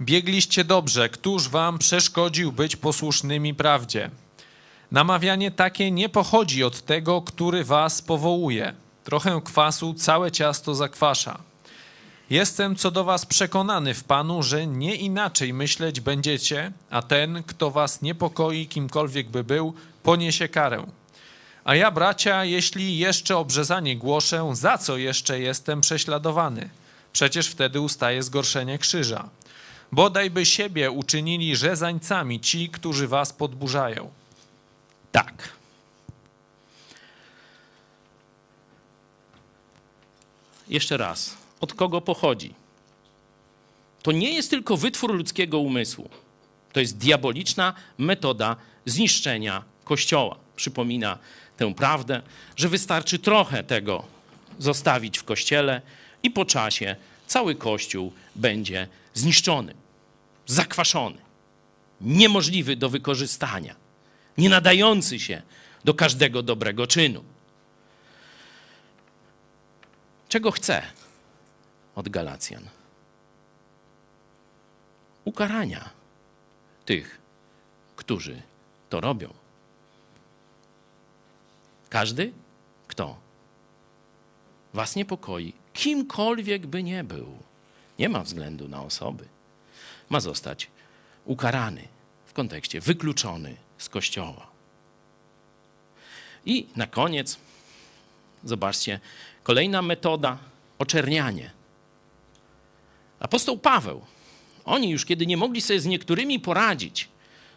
[0.00, 4.10] Biegliście dobrze, któż wam przeszkodził być posłusznymi prawdzie?
[4.92, 8.74] Namawianie takie nie pochodzi od tego, który was powołuje.
[9.04, 11.38] Trochę kwasu całe ciasto zakwasza.
[12.30, 17.70] Jestem co do was przekonany w Panu, że nie inaczej myśleć będziecie, a ten, kto
[17.70, 20.86] was niepokoi, kimkolwiek by był, poniesie karę.
[21.64, 26.70] A ja, bracia, jeśli jeszcze obrzezanie głoszę, za co jeszcze jestem prześladowany?
[27.12, 29.28] Przecież wtedy ustaje zgorszenie krzyża.
[29.92, 34.10] Bodaj by siebie uczynili rzezańcami ci, którzy was podburzają.
[35.12, 35.52] Tak.
[40.68, 41.36] Jeszcze raz.
[41.60, 42.54] Od kogo pochodzi?
[44.02, 46.10] To nie jest tylko wytwór ludzkiego umysłu.
[46.72, 48.56] To jest diaboliczna metoda
[48.86, 50.36] zniszczenia Kościoła.
[50.56, 51.18] Przypomina
[51.60, 52.22] tę prawdę,
[52.56, 54.04] że wystarczy trochę tego
[54.58, 55.82] zostawić w Kościele
[56.22, 56.96] i po czasie
[57.26, 59.74] cały Kościół będzie zniszczony,
[60.46, 61.18] zakwaszony,
[62.00, 63.76] niemożliwy do wykorzystania,
[64.38, 65.42] nie nadający się
[65.84, 67.24] do każdego dobrego czynu.
[70.28, 70.82] Czego chce
[71.94, 72.68] od Galacjan?
[75.24, 75.90] Ukarania
[76.84, 77.20] tych,
[77.96, 78.42] którzy
[78.88, 79.39] to robią.
[81.90, 82.32] Każdy,
[82.88, 83.16] kto?
[84.74, 87.38] Was niepokoi, kimkolwiek by nie był,
[87.98, 89.24] nie ma względu na osoby,
[90.10, 90.68] ma zostać
[91.24, 91.88] ukarany
[92.26, 94.46] w kontekście wykluczony z kościoła.
[96.46, 97.36] I na koniec,
[98.44, 99.00] zobaczcie,
[99.42, 100.38] kolejna metoda
[100.78, 101.50] oczernianie.
[103.20, 104.04] Apostoł Paweł,
[104.64, 107.08] oni już kiedy nie mogli sobie z niektórymi poradzić,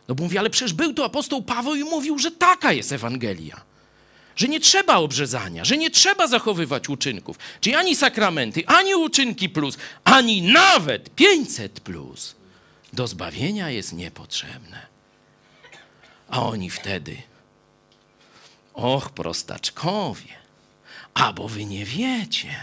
[0.07, 3.72] no bo mówi, ale przecież był tu apostoł Paweł i mówił, że taka jest Ewangelia
[4.35, 9.77] że nie trzeba obrzezania, że nie trzeba zachowywać uczynków, czyli ani sakramenty, ani uczynki plus,
[10.03, 12.35] ani nawet 500 plus
[12.93, 14.87] do zbawienia jest niepotrzebne.
[16.29, 17.21] A oni wtedy,
[18.73, 20.33] och, prostaczkowie,
[21.13, 22.55] a bo wy nie wiecie,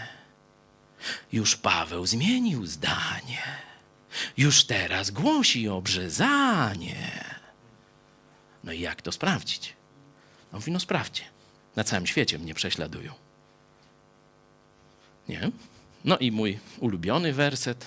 [1.32, 3.42] już Paweł zmienił zdanie,
[4.36, 7.24] już teraz głosi obrzezanie.
[8.64, 9.76] No i jak to sprawdzić?
[10.52, 11.24] No mówi, no sprawdźcie
[11.76, 13.12] na całym świecie mnie prześladują.
[15.28, 15.50] Nie?
[16.04, 17.86] No i mój ulubiony werset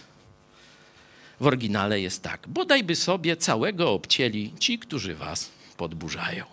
[1.39, 6.45] w oryginale jest tak: Bodajby sobie całego obcięli ci, którzy was podburzają.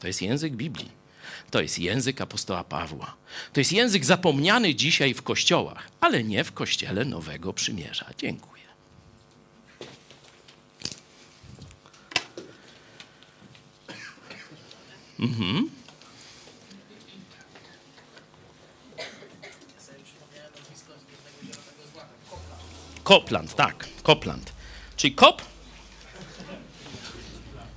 [0.00, 0.90] To jest język Biblii.
[1.50, 3.16] To jest język apostoła Pawła.
[3.52, 8.06] To jest język zapomniany dzisiaj w kościołach, ale nie w kościele Nowego Przymierza.
[8.18, 8.56] Dziękuję.
[15.20, 15.75] Mhm.
[23.06, 24.52] Kopland, tak, Kopland.
[24.96, 25.42] Czyli kop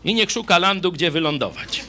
[0.03, 1.83] i niech szuka landu, gdzie wylądować.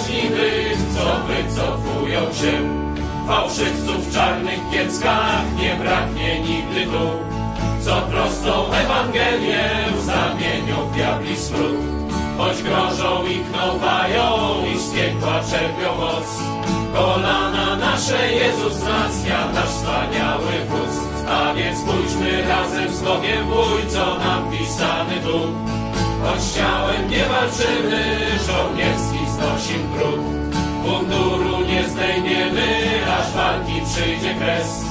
[0.00, 2.80] Bojaźliwych, co wycofują się.
[3.26, 7.10] Fałszywców w czarnych pieckach nie braknie nigdy tu.
[7.84, 9.70] Co prostą Ewangelię
[10.04, 11.76] zamienią w diabli smród.
[12.38, 16.26] Choć grożą i knowają i z piekła czerpią moc.
[16.94, 20.96] Kolana nasze Jezus wzmacnia, nasz wspaniały wódz.
[21.28, 25.38] A więc pójdźmy razem z Bogiem bój, co nam pisany tu.
[26.24, 28.16] Choć ciałem nie walczymy,
[28.46, 30.20] żołnierski znosim trud.
[30.84, 32.68] Munduru nie zdejmiemy,
[33.18, 34.84] aż walki przyjdzie kres.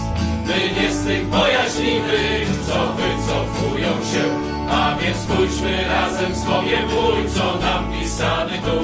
[0.45, 4.23] My nie z tych bojaźliwych, co wycofują się.
[4.71, 8.77] A więc pójdźmy razem z Bogiem w bój, co nam pisany tu.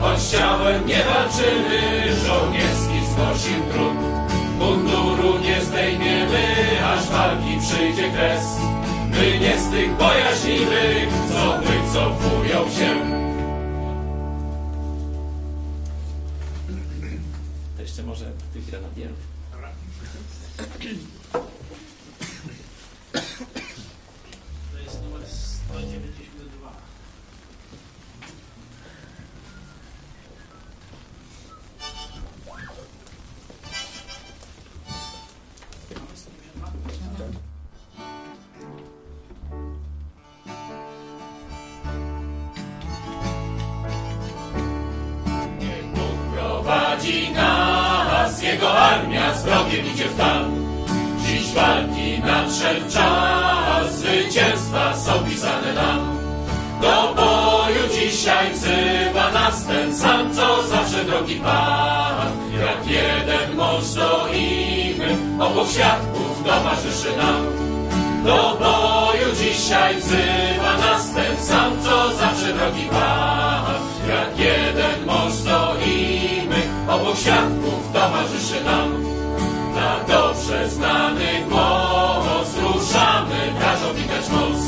[0.00, 1.82] Choć ciałem nie walczymy,
[2.26, 3.98] żołnierski znosim trud.
[4.58, 6.44] Munduru nie zdejmiemy,
[6.94, 8.46] aż walki przyjdzie kres.
[9.10, 13.26] My nie z tych bojaźliwych, co wycofują się.
[18.06, 19.18] Może tych grenadierów.
[24.72, 26.25] To jest numer 192.
[48.36, 50.66] nas, Jego armia z wrogiem idzie w tam.
[51.26, 56.16] Dziś walki nadszedł czas, zwycięstwa są pisane nam.
[56.80, 62.32] Do boju dzisiaj wzywa nas ten sam, co zawsze drogi Pan.
[62.60, 67.46] Jak jeden mąż stoimy, obok świadków towarzyszy nam.
[68.24, 73.74] Do boju dzisiaj wzywa nas ten sam, co zawsze drogi Pan.
[74.08, 76.35] Jak jeden mąż stoimy,
[76.96, 79.04] obok świadków towarzyszy nam.
[79.74, 84.60] Na dobrze znany głos ruszamy, każą widać moc.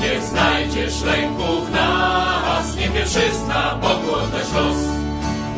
[0.00, 4.80] Nie znajdziesz lęku w nas, nie pierwszyzna, Bogu oddać los.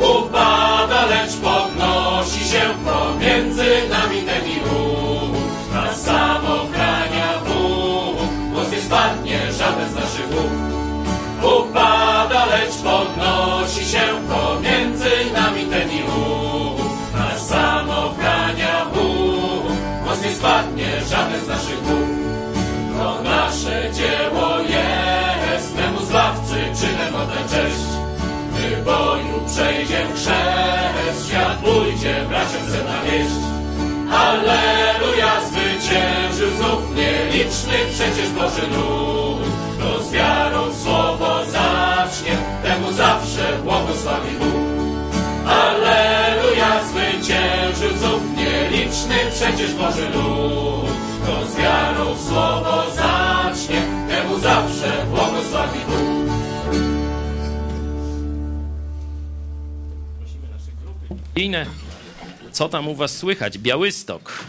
[0.09, 4.55] Upada, lecz podnosi się pomiędzy nami ten i.
[5.73, 6.54] Na samochrania
[28.85, 33.35] boju przejdzie chrzest, świat pójdzie, braciom chce na wieść.
[34.11, 39.45] Alleluja, zwyciężył znów nieliczny przecież Boży lud.
[39.77, 44.65] Kto z wiarą słowo zacznie, temu zawsze błogosławi Bóg.
[45.47, 50.91] Alleluja, zwyciężył znów nieliczny przecież Boży lud.
[51.23, 55.79] Kto z wiarą słowo zacznie, temu zawsze błogosławi
[61.35, 61.65] Inne,
[62.51, 63.57] co tam u was słychać?
[63.57, 64.45] Białystok.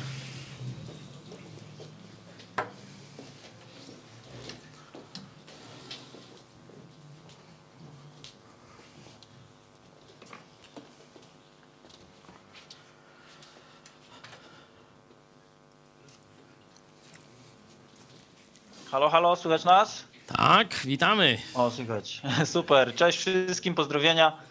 [18.91, 20.05] Halo, halo, słychać nas?
[20.27, 21.39] Tak, witamy.
[21.55, 22.23] O, słychać.
[22.45, 22.95] Super.
[22.95, 24.46] Cześć wszystkim, pozdrowienia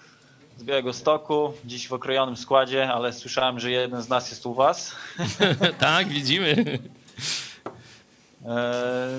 [0.58, 1.54] z Białego Stoku.
[1.66, 4.96] Dziś w okrojonym składzie, ale słyszałem, że jeden z nas jest u Was.
[5.80, 6.80] tak, widzimy.
[8.46, 9.10] E,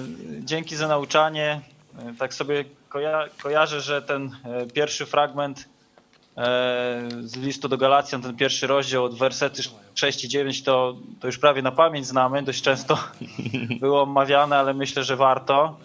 [0.41, 1.61] dzięki za nauczanie.
[1.99, 5.69] E, Tak sobie koja kojarzę, że ten e, pierwszy fragment
[7.21, 9.63] z listu do Galacjan, ten pierwszy rozdział od wersety
[9.95, 12.43] 6 i 9 to, to już prawie na pamięć znamy.
[12.43, 12.99] Dość często
[13.81, 15.77] było omawiane, ale myślę, że warto.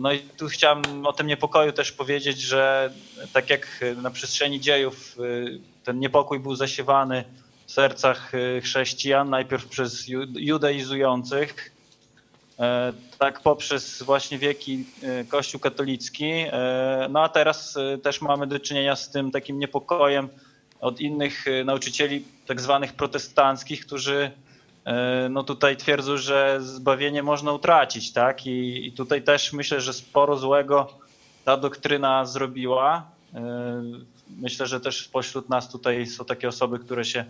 [0.00, 2.92] No i tu chciałem o tym niepokoju też powiedzieć, że
[3.32, 7.24] tak jak na przestrzeni dziejów y, ten niepokój był zasiewany
[7.66, 11.72] w sercach y, chrześcijan, najpierw przez ju- judaizujących,
[12.58, 14.84] e, tak poprzez właśnie wieki
[15.22, 16.32] y, Kościół katolicki,
[17.10, 20.28] no a teraz y, też mamy do czynienia z tym takim niepokojem
[20.80, 24.30] od innych y, nauczycieli tak zwanych protestanckich, którzy
[25.30, 28.46] no tutaj twierdzą, że zbawienie można utracić, tak?
[28.46, 30.88] I, I tutaj też myślę, że sporo złego
[31.44, 33.06] ta doktryna zrobiła.
[33.34, 33.82] E,
[34.38, 37.24] Myślę, że też pośród nas tutaj są takie osoby, które się,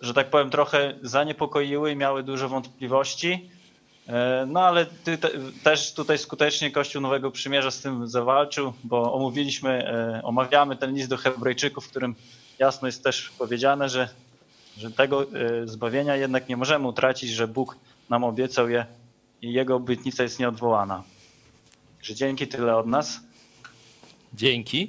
[0.00, 3.50] że tak powiem, trochę zaniepokoiły i miały dużo wątpliwości.
[4.08, 5.30] E, No ale ty, te,
[5.62, 11.08] też tutaj skutecznie Kościół Nowego Przymierza z tym zawalczył, bo omówiliśmy, e, omawiamy ten list
[11.08, 12.14] do Hebrajczyków, w którym
[12.58, 14.08] jasno jest też powiedziane, że
[14.78, 17.76] że tego y, zbawienia jednak nie możemy utracić, że Bóg
[18.10, 18.86] nam obiecał je
[19.42, 21.02] i Jego obietnica jest nieodwołana.
[22.02, 23.20] Że dzięki tyle od nas.
[24.34, 24.88] Dzięki.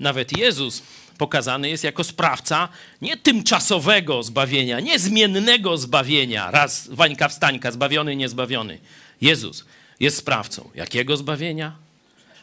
[0.00, 0.82] Nawet Jezus
[1.18, 2.68] pokazany jest jako sprawca
[3.02, 6.50] nie tymczasowego zbawienia, nie zmiennego zbawienia.
[6.50, 8.78] Raz Wańka wstańka, zbawiony, niezbawiony.
[9.20, 9.64] Jezus
[10.00, 10.70] jest sprawcą.
[10.74, 11.76] Jakiego zbawienia?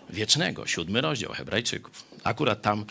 [0.10, 0.68] Wiecznego.
[0.68, 2.03] Siódmy rozdział Hebrajczyków.
[2.24, 2.86] Akurat tam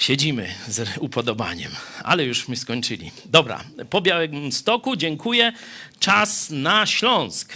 [0.00, 1.72] siedzimy z upodobaniem,
[2.04, 3.12] ale już my skończyli.
[3.24, 5.52] Dobra, po Białym Stoku dziękuję.
[5.98, 7.52] Czas na Śląsk.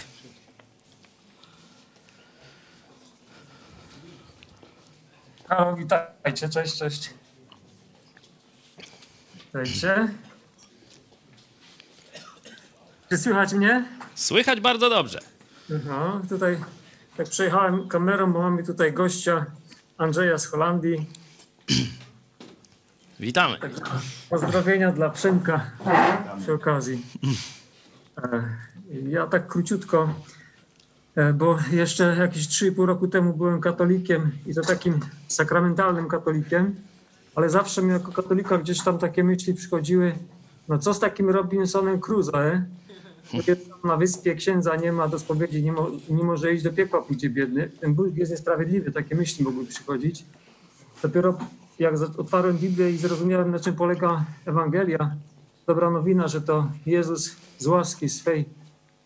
[5.48, 7.10] Halo, witajcie, cześć, cześć.
[9.34, 10.08] Witajcie.
[13.10, 13.84] Czy słychać mnie?
[14.14, 15.18] Słychać bardzo dobrze.
[15.76, 16.58] Aha, tutaj
[17.16, 19.46] tak przejechałem kamerą, bo mamy tutaj gościa
[19.98, 21.06] Andrzeja z Holandii.
[23.24, 23.56] Witamy.
[24.30, 25.70] Pozdrowienia dla Przemka
[26.40, 27.02] przy okazji.
[28.18, 28.42] E,
[29.08, 30.14] Ja tak króciutko,
[31.16, 36.74] e, bo jeszcze jakieś 3,5 roku temu byłem katolikiem i to takim sakramentalnym katolikiem,
[37.34, 40.14] ale zawsze mi jako katolika gdzieś tam takie myśli przychodziły,
[40.68, 42.62] no co z takim Robinsonem Crusoe?
[43.84, 47.30] Na wyspie księdza nie ma do spowiedzi, nie, mo, nie może iść do piekła, pójdzie
[47.30, 47.70] biedny.
[47.80, 50.24] Ten Bóg jest niesprawiedliwy, takie myśli mogły przychodzić.
[51.02, 51.38] Dopiero
[51.78, 55.16] jak otwarłem Biblię i zrozumiałem, na czym polega Ewangelia,
[55.66, 58.44] dobra nowina, że to Jezus z łaski swej,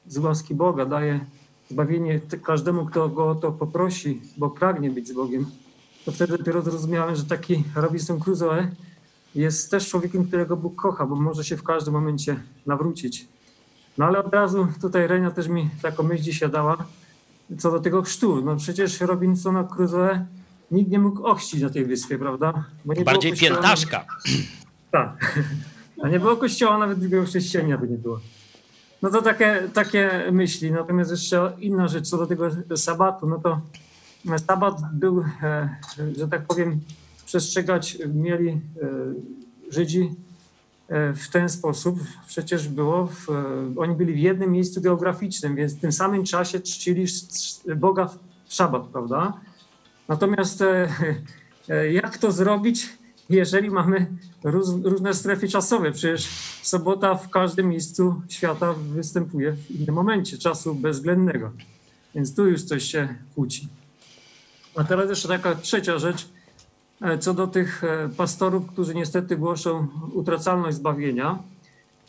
[0.06, 1.20] z łaski Boga daje
[1.70, 5.46] zbawienie każdemu, kto go o to poprosi, bo pragnie być z Bogiem,
[6.04, 8.68] to wtedy dopiero zrozumiałem, że taki Robinson Crusoe
[9.34, 13.28] jest też człowiekiem, którego Bóg kocha, bo może się w każdym momencie nawrócić.
[13.98, 16.76] No ale od razu tutaj Renia też mi taką myśl dzisiaj dała,
[17.58, 18.44] co do tego chrztu.
[18.44, 20.26] No przecież Robinsona Crusoe
[20.70, 22.64] nikt nie mógł ochrzcić na tej wyspie, prawda?
[23.04, 24.04] Bardziej kościoła- piętaszka.
[24.90, 25.38] tak.
[26.02, 28.20] A nie było kościoła, nawet drugiego chrześcijania by nie było.
[29.02, 30.72] No to takie, takie myśli.
[30.72, 33.60] Natomiast jeszcze inna rzecz co do tego sabatu, no to
[34.38, 35.68] sabat był, e,
[36.16, 36.80] że tak powiem,
[37.26, 38.58] przestrzegać mieli e,
[39.70, 40.10] Żydzi
[40.88, 41.98] e, w ten sposób.
[42.26, 43.34] Przecież było, w, e,
[43.80, 47.04] oni byli w jednym miejscu geograficznym, więc w tym samym czasie czcili
[47.76, 48.06] Boga
[48.46, 49.32] w szabat, prawda?
[50.08, 50.88] Natomiast e,
[51.68, 52.88] e, jak to zrobić,
[53.28, 54.06] jeżeli mamy
[54.84, 55.92] różne strefy czasowe?
[55.92, 56.28] Przecież
[56.62, 61.50] sobota w każdym miejscu świata występuje w innym momencie czasu bezwzględnego.
[62.14, 63.68] Więc tu już coś się kłóci.
[64.76, 66.28] A teraz jeszcze taka trzecia rzecz,
[67.00, 67.82] e, co do tych
[68.16, 71.38] pastorów, którzy niestety głoszą utracalność zbawienia.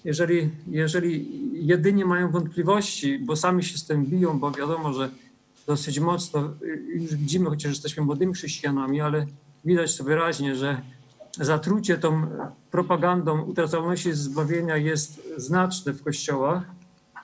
[0.05, 5.09] Jeżeli, jeżeli jedynie mają wątpliwości, bo sami się z tym biją, bo wiadomo, że
[5.69, 9.25] dosyć mocno y, już widzimy, chociaż jesteśmy młodymi chrześcijanami, ale
[9.65, 10.81] widać to wyraźnie, że
[11.31, 12.27] zatrucie tą
[12.71, 16.63] propagandą utracalności zbawienia jest znaczne w kościołach,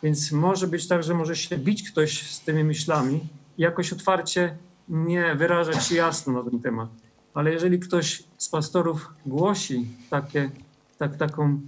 [0.03, 3.19] więc może być tak, że może się bić ktoś z tymi myślami
[3.57, 4.57] jakoś otwarcie
[4.89, 6.89] nie wyrażać się jasno na ten temat.
[7.33, 10.49] Ale jeżeli ktoś z pastorów głosi takie
[10.97, 11.61] tak, taką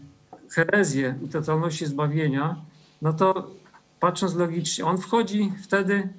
[0.50, 2.56] herezję i totalności zbawienia,
[3.02, 3.52] no to
[4.00, 6.10] patrząc logicznie, on wchodzi wtedy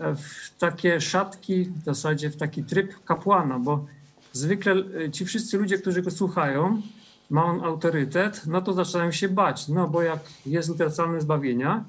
[0.00, 3.86] w takie szatki, w zasadzie w taki tryb kapłana, bo
[4.32, 6.82] zwykle e, ci wszyscy ludzie, którzy go słuchają,
[7.30, 11.84] ma on autorytet, no to zaczynają się bać, no bo jak jest utracalne zbawienia,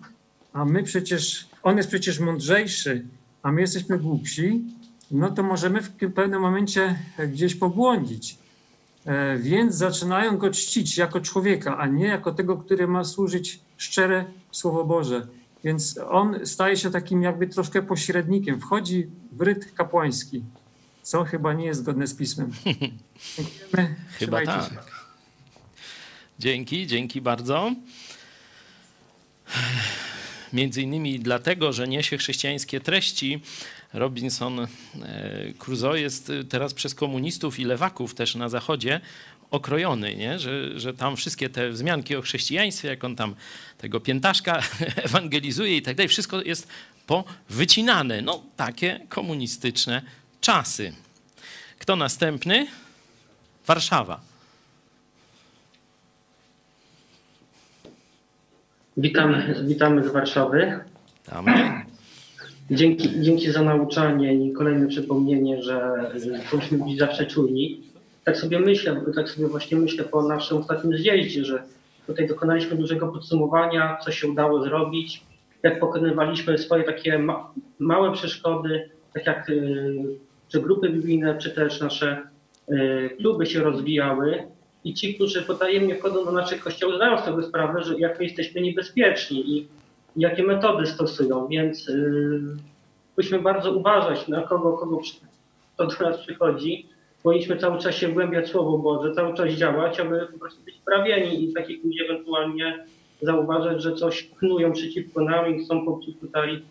[0.53, 3.05] a my przecież, on jest przecież mądrzejszy,
[3.43, 4.61] a my jesteśmy głupsi,
[5.11, 8.37] no to możemy w pewnym momencie gdzieś pobłądzić.
[9.05, 14.25] E, więc zaczynają go czcić jako człowieka, a nie jako tego, który ma służyć szczere
[14.51, 15.27] Słowo Boże.
[15.63, 20.43] Więc on staje się takim jakby troszkę pośrednikiem, wchodzi w ryt kapłański,
[21.01, 22.51] co chyba nie jest zgodne z pismem.
[23.35, 23.95] Dziękujemy.
[24.11, 24.69] Chyba tak.
[24.69, 24.77] się.
[26.39, 27.71] Dzięki, dzięki bardzo.
[30.53, 33.41] Między innymi dlatego, że niesie chrześcijańskie treści,
[33.93, 34.67] Robinson e,
[35.59, 39.01] Crusoe jest teraz przez komunistów i lewaków też na zachodzie
[39.51, 40.39] okrojony, nie?
[40.39, 43.35] Że, że tam wszystkie te wzmianki o chrześcijaństwie, jak on tam
[43.77, 44.61] tego piętaszka
[45.05, 46.67] ewangelizuje i tak dalej, wszystko jest
[47.07, 48.21] powycinane.
[48.21, 50.01] No, takie komunistyczne
[50.41, 50.93] czasy.
[51.79, 52.67] Kto następny?
[53.67, 54.21] Warszawa.
[58.97, 60.79] Witamy, witamy z Warszawy.
[61.27, 61.81] Damy.
[62.71, 67.90] Dzięki, dzięki za nauczanie i kolejne przypomnienie, że że powinniśmy być zawsze czujni.
[68.23, 71.63] Tak sobie myślę, tak sobie właśnie myślę po naszym ostatnim zjeździe, że
[72.07, 75.23] tutaj dokonaliśmy dużego podsumowania, co się udało zrobić,
[75.63, 80.03] jak pokonywaliśmy swoje takie ma, małe przeszkody, tak jak y,
[80.47, 82.21] czy grupy biblijne, czy też nasze
[82.71, 84.43] y, kluby się rozwijały.
[84.83, 88.61] I ci, którzy potajemnie wchodzą do naszych kościołów, zdają sobie sprawę, że jak my jesteśmy
[88.61, 89.67] niebezpieczni i
[90.15, 92.41] jakie metody stosują, więc yy,
[93.17, 94.99] musimy bardzo uważać na kogo, kogo
[95.73, 96.89] kto do nas przychodzi.
[97.23, 101.43] Powinniśmy cały czas się wgłębiać Słowo Boże, cały czas działać, aby po prostu być prawieni
[101.43, 102.85] i takich ludzi ewentualnie
[103.21, 106.61] zauważyć, że coś knują przeciwko nam i chcą popsuć tutaj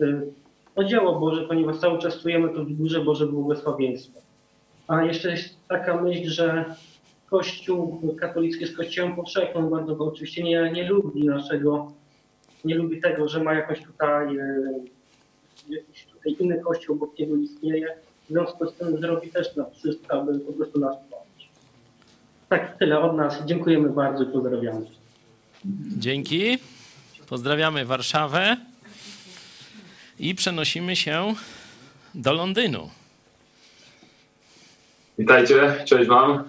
[0.00, 0.32] yy,
[0.76, 4.20] o dzieło Boże, ponieważ cały czas czujemy to w górze Boże błogosławieństwo.
[4.88, 6.64] A jeszcze jest taka myśl, że
[7.30, 11.92] Kościół katolicki jest kościołem powszechnym bardzo, bo oczywiście nie, nie lubi naszego,
[12.64, 14.72] nie lubi tego, że ma jakąś tutaj, e,
[15.68, 17.96] jakiś tutaj inny kościół obok niego istnieje.
[18.26, 21.26] W związku z tym zrobi też na wszystko, aby po prostu nas pomóc.
[22.48, 23.42] Tak, tyle od nas.
[23.44, 24.86] Dziękujemy bardzo i pozdrawiamy.
[25.98, 26.58] Dzięki.
[27.28, 28.56] Pozdrawiamy Warszawę
[30.18, 31.34] i przenosimy się
[32.14, 32.90] do Londynu.
[35.18, 36.44] Witajcie, cześć Wam.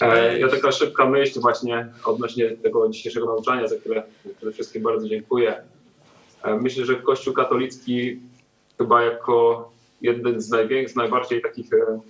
[0.00, 4.02] E, Ja taka szybka myśl właśnie odnośnie tego dzisiejszego nauczania, za które
[4.36, 5.62] przede wszystkim bardzo dziękuję.
[6.42, 8.20] E, Myślę, że Kościół katolicki
[8.78, 9.70] chyba jako
[10.04, 12.00] jeden z największych, najbardziej takich, e,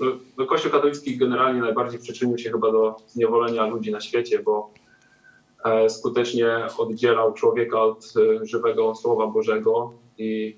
[0.00, 0.06] no,
[0.38, 4.70] no Kościół katolicki generalnie najbardziej przyczynił się chyba do zniewolenia ludzi na świecie, bo
[5.64, 6.48] e, skutecznie
[6.78, 10.56] oddzielał człowieka od e, żywego Słowa Bożego i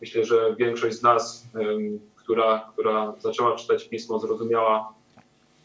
[0.00, 1.46] myślę, że większość z nas,
[2.16, 4.94] która, która zaczęła czytać pismo, zrozumiała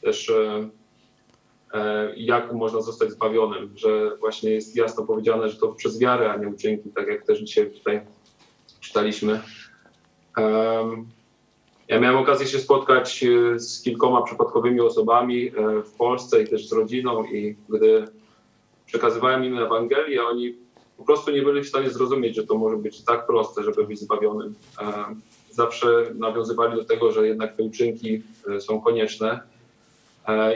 [0.02, 0.31] też,
[2.15, 6.48] jak można zostać zbawionym, że właśnie jest jasno powiedziane, że to przez wiarę, a nie
[6.48, 8.02] uczynki, tak jak też dzisiaj tutaj
[8.80, 9.41] czytaliśmy.
[11.90, 15.52] Ja miałem okazję się spotkać e, z kilkoma przypadkowymi osobami e,
[15.82, 18.06] w Polsce i też z rodziną i gdy
[18.86, 20.56] przekazywałem im Ewangelię, oni
[20.98, 23.99] po prostu nie byli w stanie zrozumieć, że to może być tak proste, żeby być
[23.99, 24.56] zbawionym.
[25.52, 28.22] Zawsze nawiązywali do tego, że jednak te uczynki
[28.56, 29.40] e, są konieczne.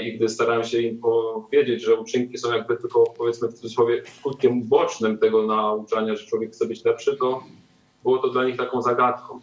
[0.02, 4.64] I gdy starałem się im powiedzieć, że uczynki są jakby tylko powiedzmy w cudzysłowie skutkiem
[4.64, 7.44] bocznym tego nauczania, że człowiek chce być lepszy, to
[8.04, 9.40] było to dla nich taką zagadką.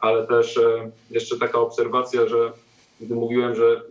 [0.00, 2.52] Ale też e, jeszcze taka obserwacja, że
[3.00, 3.82] gdy mówiłem, że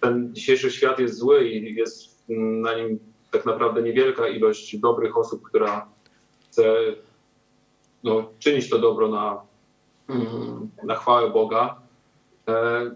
[0.00, 2.98] ten dzisiejszy świat jest zły i jest na nim
[3.30, 5.88] tak naprawdę niewielka ilość dobrych osób, która
[6.50, 6.74] chce
[8.04, 9.40] no, czynić to dobro na,
[10.82, 11.80] na chwałę Boga,
[12.48, 12.90] e,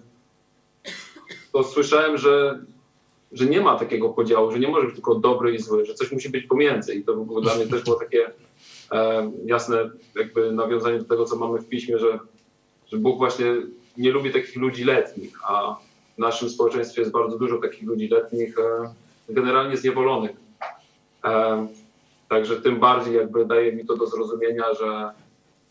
[1.52, 2.64] to słyszałem, że,
[3.32, 6.12] że nie ma takiego podziału, że nie może być tylko dobry i zły, że coś
[6.12, 6.94] musi być pomiędzy.
[6.94, 8.30] I to było, dla mnie też było takie
[8.92, 12.18] e, jasne jakby nawiązanie do tego, co mamy w piśmie, że,
[12.92, 13.46] że Bóg właśnie
[13.96, 15.76] nie lubi takich ludzi letnich, a
[16.16, 18.94] w naszym społeczeństwie jest bardzo dużo takich ludzi letnich, e,
[19.28, 20.36] generalnie zniewolonych.
[21.24, 21.66] E,
[22.28, 25.10] także tym bardziej jakby daje mi to do zrozumienia, że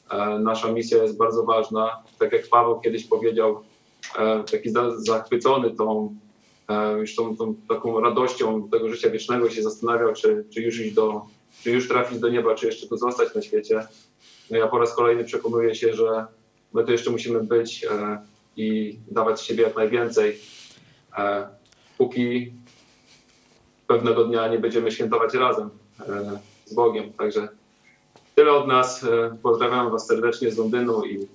[0.09, 2.03] e, nasza misja jest bardzo ważna.
[2.19, 3.63] Tak jak Paweł kiedyś powiedział,
[4.51, 6.15] taki za, zachwycony tą,
[6.99, 11.25] już tą, tą taką radością tego życia wiecznego się zastanawiał, czy, czy już iść do,
[11.63, 13.87] czy już trafić do nieba, czy jeszcze tu zostać na świecie.
[14.51, 16.27] No ja po raz kolejny przekonuję się, że
[16.73, 18.21] my tu jeszcze musimy być e,
[18.57, 20.39] i dawać z siebie jak najwięcej.
[21.17, 21.47] E,
[21.97, 22.53] póki
[23.87, 25.69] pewnego dnia nie będziemy świętować razem
[25.99, 27.13] e, z Bogiem.
[27.13, 27.47] Także
[28.35, 29.05] tyle od nas.
[29.43, 31.27] Pozdrawiam Was serdecznie z Londynu i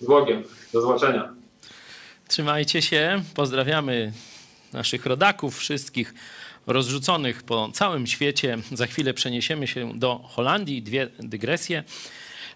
[0.00, 0.42] z Bogiem.
[0.72, 1.34] Do zobaczenia.
[2.28, 3.22] Trzymajcie się.
[3.34, 4.12] Pozdrawiamy
[4.72, 6.14] naszych rodaków, wszystkich
[6.66, 8.58] rozrzuconych po całym świecie.
[8.72, 10.82] Za chwilę przeniesiemy się do Holandii.
[10.82, 11.84] Dwie dygresje.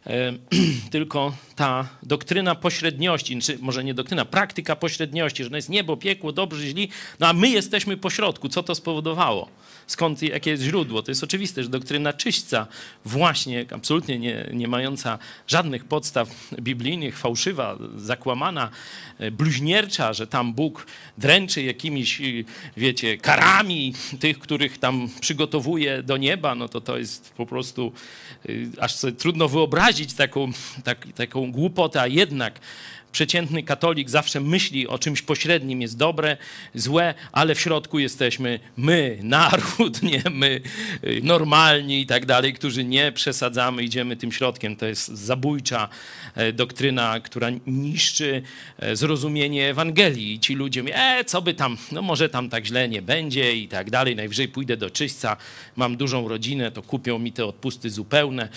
[0.91, 6.33] Tylko ta doktryna pośredniości, czy może nie doktryna, praktyka pośredniości, że to jest niebo, piekło,
[6.33, 6.89] dobrzy, źli,
[7.21, 8.49] no a my jesteśmy pośrodku.
[8.49, 9.49] Co to spowodowało?
[9.91, 11.03] Skąd, jakie jest źródło?
[11.03, 12.67] To jest oczywiste, że doktryna czyśćca,
[13.05, 16.29] właśnie absolutnie nie, nie mająca żadnych podstaw
[16.61, 18.71] biblijnych, fałszywa, zakłamana,
[19.19, 20.87] e, bluźniercza, że tam Bóg
[21.19, 22.45] dręczy jakimiś, y,
[22.77, 27.93] wiecie, karami tych, których tam przygotowuje do nieba, no to to jest po prostu
[28.49, 30.53] y, aż sobie trudno wyobrazić taką,
[30.85, 32.61] tak, taką głupotę, a jednak
[33.13, 36.37] przeciętny katolik zawsze myśli o czymś pośrednim, jest dobre,
[36.75, 40.61] złe, ale w środku jesteśmy my, naród, nie my,
[41.05, 44.77] y, normalni i tak dalej, którzy nie przesadzamy, idziemy tym środkiem.
[44.77, 45.89] To jest zabójcza
[46.35, 48.43] e, doktryna, która niszczy
[48.79, 50.33] e, zrozumienie Ewangelii.
[50.33, 53.57] I ci ludzie mówią, e, co by tam, no może tam tak źle nie będzie
[53.57, 55.37] i tak dalej, najwyżej pójdę do czyśćca,
[55.77, 58.49] mam dużą rodzinę, to kupią mi te odpusty zupełne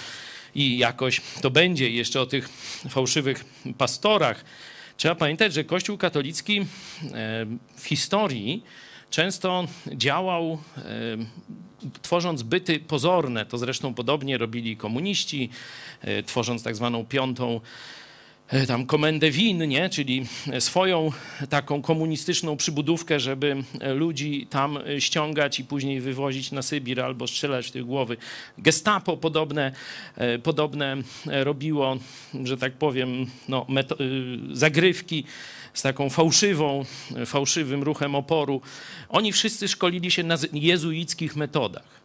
[0.56, 1.90] i jakoś to będzie.
[1.90, 2.50] Jeszcze o tych
[2.90, 3.46] fałszywych
[3.78, 4.46] pastorach.
[4.98, 6.66] Trzeba pamiętać, że Kościół katolicki e,
[7.78, 8.64] w historii
[9.10, 10.82] często działał e,
[12.02, 13.46] tworząc byty pozorne.
[13.46, 15.50] To zresztą podobnie robili komuniści,
[16.02, 17.62] e, tworząc tak zwaną piątą
[18.68, 19.90] tam komendę win, nie?
[19.90, 20.26] czyli
[20.60, 21.12] swoją
[21.50, 23.64] taką komunistyczną przybudówkę, żeby
[23.96, 28.18] ludzi tam ściągać i później wywozić na Sybir albo strzelać w tych głowy.
[28.58, 29.72] Gestapo podobne,
[30.16, 31.98] e, podobne robiło,
[32.44, 33.68] że tak powiem, no,
[34.52, 35.24] zagrywki
[35.74, 36.86] z taką fałszywą,
[37.26, 38.62] fałszywym ruchem oporu.
[39.10, 42.03] Oni wszyscy szkolili się na jezuickich metodach.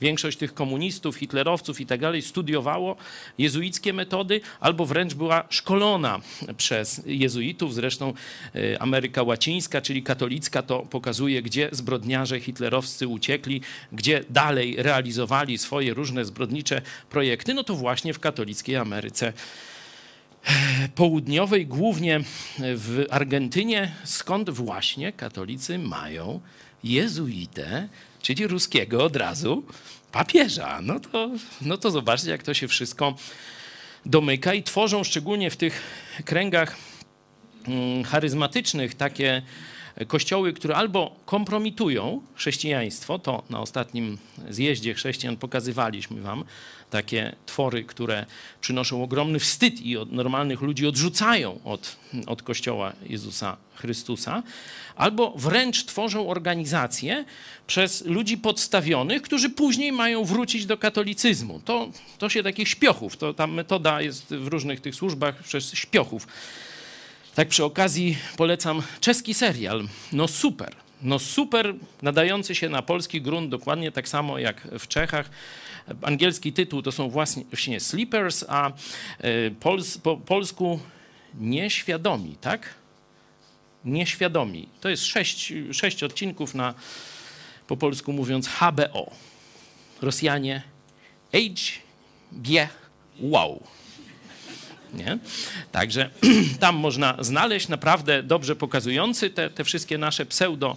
[0.00, 2.96] Większość tych komunistów, hitlerowców i tak dalej studiowało
[3.38, 6.20] jezuickie metody, albo wręcz była szkolona
[6.56, 7.74] przez jezuitów.
[7.74, 8.14] Zresztą
[8.54, 13.60] e, Ameryka Łacińska, czyli katolicka, to pokazuje, gdzie zbrodniarze hitlerowscy uciekli,
[13.92, 17.54] gdzie dalej realizowali swoje różne zbrodnicze projekty.
[17.54, 19.32] No to właśnie w katolickiej Ameryce
[20.94, 22.20] południowej, głównie
[22.58, 26.40] w Argentynie, skąd właśnie katolicy mają
[26.84, 27.88] jezuitę,
[28.22, 29.64] czyli ruskiego od razu
[30.12, 30.78] papieża.
[30.82, 31.30] No to,
[31.60, 33.14] no to zobaczcie, jak to się wszystko
[34.06, 35.82] domyka i tworzą szczególnie w tych
[36.24, 36.76] kręgach
[37.68, 39.42] mm, charyzmatycznych takie
[40.06, 44.18] kościoły, które albo kompromitują chrześcijaństwo, to na ostatnim
[44.50, 46.44] zjeździe chrześcijan pokazywaliśmy wam
[46.90, 48.26] takie twory, które
[48.60, 51.96] przynoszą ogromny wstyd i od normalnych ludzi odrzucają od,
[52.26, 54.42] od Kościoła Jezusa Chrystusa,
[54.96, 57.24] albo wręcz tworzą organizacje
[57.66, 61.60] przez ludzi podstawionych, którzy później mają wrócić do katolicyzmu.
[61.64, 66.26] To, to się takich śpiochów, to ta metoda jest w różnych tych służbach przez śpiochów.
[67.40, 69.88] Tak przy okazji polecam czeski serial.
[70.12, 70.76] No super.
[71.02, 75.30] No super, nadający się na polski grunt dokładnie tak samo jak w Czechach.
[76.02, 78.72] Angielski tytuł to są właśnie, Sleepers, a e,
[79.50, 80.80] pols, po polsku
[81.34, 82.74] nieświadomi, tak?
[83.84, 84.68] Nieświadomi.
[84.80, 86.74] To jest sześć, sześć odcinków na,
[87.66, 89.10] po polsku mówiąc, HBO.
[90.02, 90.62] Rosjanie
[91.32, 92.68] HG
[93.20, 93.62] wow.
[94.94, 95.18] Nie?
[95.72, 96.10] Także
[96.60, 100.76] tam można znaleźć naprawdę dobrze pokazujący te, te wszystkie nasze pseudo,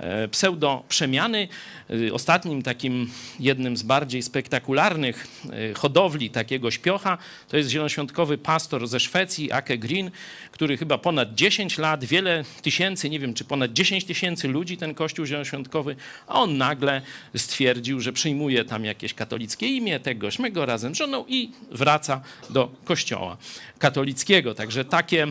[0.00, 1.48] e, pseudo przemiany.
[1.90, 3.10] Y, Ostatnim takim,
[3.40, 5.26] jednym z bardziej spektakularnych
[5.70, 7.18] y, hodowli takiego śpiocha,
[7.48, 10.10] to jest zielonoświątkowy pastor ze Szwecji, Ake Green,
[10.52, 14.94] który chyba ponad 10 lat, wiele tysięcy, nie wiem czy ponad 10 tysięcy ludzi ten
[14.94, 15.96] kościół zielonoświątkowy,
[16.26, 17.02] a on nagle
[17.36, 22.20] stwierdził, że przyjmuje tam jakieś katolickie imię, tego śmego razem z żoną i wraca
[22.50, 23.36] do kościoła
[23.78, 24.54] katolickiego.
[24.54, 25.30] Także takie e,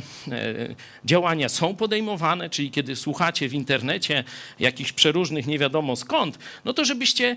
[1.06, 4.24] działania są podejmowane, czyli kiedy słuchacie w internecie
[4.60, 7.36] jakichś przeróżnych nie wiadomo skąd, no to żebyście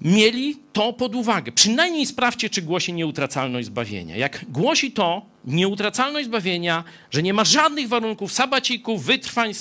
[0.00, 1.52] mieli to pod uwagę.
[1.52, 4.16] Przynajmniej sprawdźcie, czy głosi nieutracalność zbawienia.
[4.16, 9.52] Jak głosi to nieutracalność zbawienia, że nie ma żadnych warunków sabacików, wytrwań,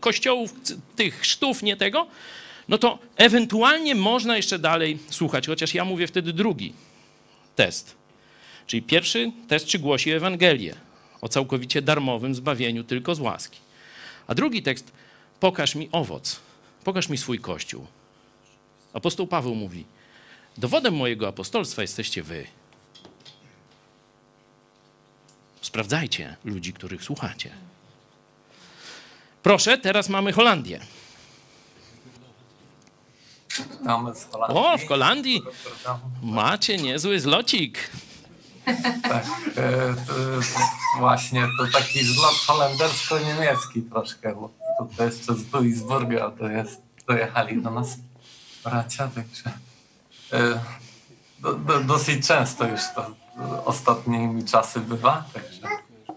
[0.00, 0.54] kościołów,
[0.96, 2.06] tych chrztów, nie tego,
[2.68, 6.72] no to ewentualnie można jeszcze dalej słuchać, chociaż ja mówię wtedy drugi
[7.56, 7.96] test.
[8.66, 10.74] Czyli pierwszy test, czy głosi Ewangelię
[11.20, 13.58] o całkowicie darmowym zbawieniu tylko z łaski.
[14.26, 14.92] A drugi tekst,
[15.42, 16.40] pokaż mi owoc,
[16.84, 17.86] pokaż mi swój kościół.
[18.92, 19.84] Apostoł Paweł mówi,
[20.56, 22.46] dowodem mojego apostolstwa jesteście wy.
[25.60, 27.50] Sprawdzajcie ludzi, których słuchacie.
[29.42, 30.80] Proszę, teraz mamy Holandię.
[33.84, 34.24] Holandii.
[34.48, 35.42] O, w Holandii
[36.22, 37.90] macie niezły zlocik.
[39.02, 40.14] Tak, e, to,
[40.98, 44.61] właśnie to taki zlot holendersko-niemiecki troszkę, bo
[44.96, 47.96] to jeszcze z Duisburga to jest, dojechali do nas
[48.64, 49.50] bracia, także
[50.32, 50.60] e,
[51.40, 53.10] do, do, dosyć często już to
[53.64, 55.68] ostatnimi czasy bywa, także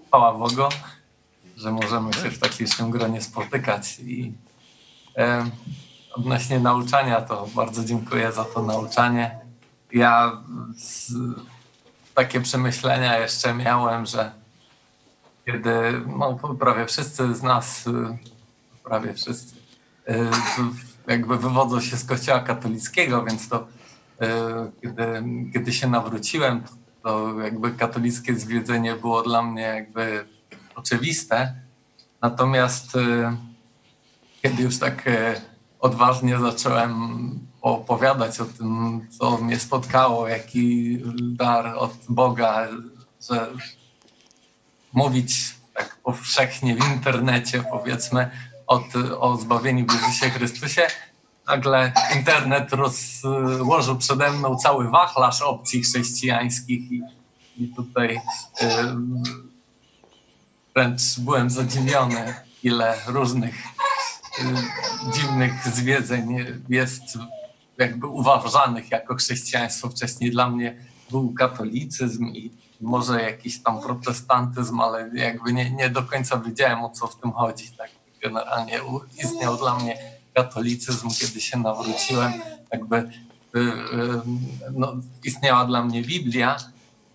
[0.07, 0.69] chwała Bogu,
[1.57, 4.33] że możemy się w tak licznym gronie spotykać i
[5.17, 5.45] e,
[6.13, 9.39] odnośnie nauczania, to bardzo dziękuję za to nauczanie.
[9.91, 10.41] Ja
[10.77, 11.11] z,
[12.15, 14.31] takie przemyślenia jeszcze miałem, że
[15.45, 17.91] kiedy no, prawie wszyscy z nas, y,
[18.85, 19.55] prawie wszyscy,
[20.09, 20.13] y,
[21.07, 23.67] jakby wywodzą się z kościoła katolickiego, więc to
[24.21, 24.25] y,
[24.81, 26.63] kiedy, kiedy się nawróciłem,
[27.03, 30.25] to jakby katolickie zwiedzenie było dla mnie jakby
[30.75, 31.55] oczywiste.
[32.21, 32.93] Natomiast
[34.41, 35.09] kiedy już tak
[35.79, 36.93] odważnie zacząłem
[37.61, 42.67] opowiadać o tym, co mnie spotkało, jaki dar od Boga,
[43.29, 43.47] że
[44.93, 48.29] mówić tak powszechnie w internecie, powiedzmy,
[48.67, 48.83] od,
[49.19, 50.87] o zbawieniu w Jezusie Chrystusie.
[51.47, 57.01] Nagle internet rozłożył przede mną cały wachlarz opcji chrześcijańskich i,
[57.57, 58.65] i tutaj y,
[60.75, 62.33] wręcz byłem zadziwiony,
[62.63, 63.55] ile różnych
[64.39, 64.43] y,
[65.13, 67.03] dziwnych zwiedzeń jest
[67.77, 69.89] jakby uważanych jako chrześcijaństwo.
[69.89, 72.51] Wcześniej dla mnie był katolicyzm i
[72.81, 77.31] może jakiś tam protestantyzm, ale jakby nie, nie do końca wiedziałem o co w tym
[77.31, 77.71] chodzi.
[77.77, 77.89] Tak
[78.25, 78.79] generalnie
[79.23, 79.97] istniał dla mnie
[80.33, 82.33] katolicyzm, kiedy się nawróciłem,
[82.71, 83.61] jakby y, y,
[84.71, 84.93] no,
[85.23, 86.57] istniała dla mnie Biblia,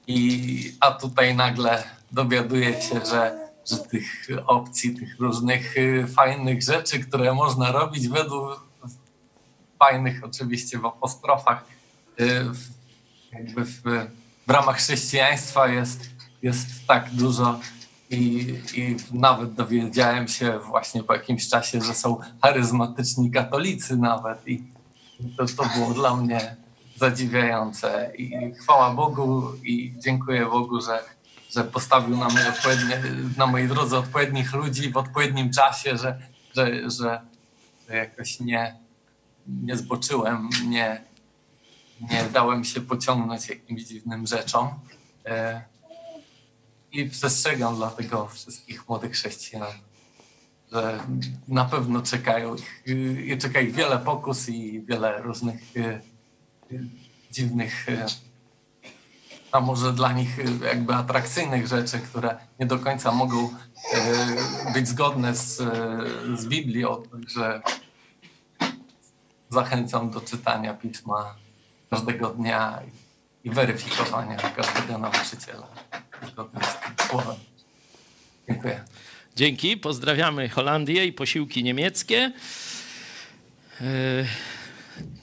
[0.07, 1.83] i, a tutaj nagle
[2.13, 8.71] dowiaduję się, że, że tych opcji, tych różnych y, fajnych rzeczy, które można robić według
[9.79, 11.65] fajnych oczywiście w apostrofach,
[12.19, 12.69] w,
[13.33, 13.83] jakby w,
[14.47, 16.11] w ramach chrześcijaństwa jest,
[16.43, 17.61] jest tak dużo
[18.11, 24.63] i, i nawet dowiedziałem się właśnie po jakimś czasie, że są charyzmatyczni katolicy nawet i
[25.37, 26.57] to, to było dla mnie
[26.97, 31.05] zadziwiające i chwała Bogu i dziękuję Bogu, że,
[31.51, 32.53] że postawił na, mnie
[33.37, 36.19] na mojej drodze odpowiednich ludzi w odpowiednim czasie, że,
[36.57, 37.21] że, że,
[37.89, 38.77] że jakoś nie,
[39.47, 41.05] nie zboczyłem, nie,
[42.11, 44.69] nie dałem się pociągnąć jakimś dziwnym rzeczom.
[46.93, 49.73] I przestrzegam dlatego wszystkich młodych chrześcijan,
[50.73, 51.01] że
[51.49, 56.01] na pewno czekają ich, y, czeka ich wiele pokus i wiele różnych y,
[56.73, 56.85] y,
[57.31, 57.87] dziwnych,
[59.53, 63.49] a może dla nich jakby atrakcyjnych rzeczy, które nie do końca mogą
[64.75, 65.57] być zgodne z,
[66.41, 67.03] z Biblią.
[67.13, 67.63] Także
[69.51, 71.35] zachęcam do czytania pisma
[71.91, 72.83] każdego dnia
[73.45, 75.67] i weryfikowania każdego nauczyciela
[76.33, 77.37] zgodnie z tym słowem.
[78.49, 78.85] Dziękuję.
[79.37, 82.33] Dzięki, pozdrawiamy Holandię i posiłki niemieckie.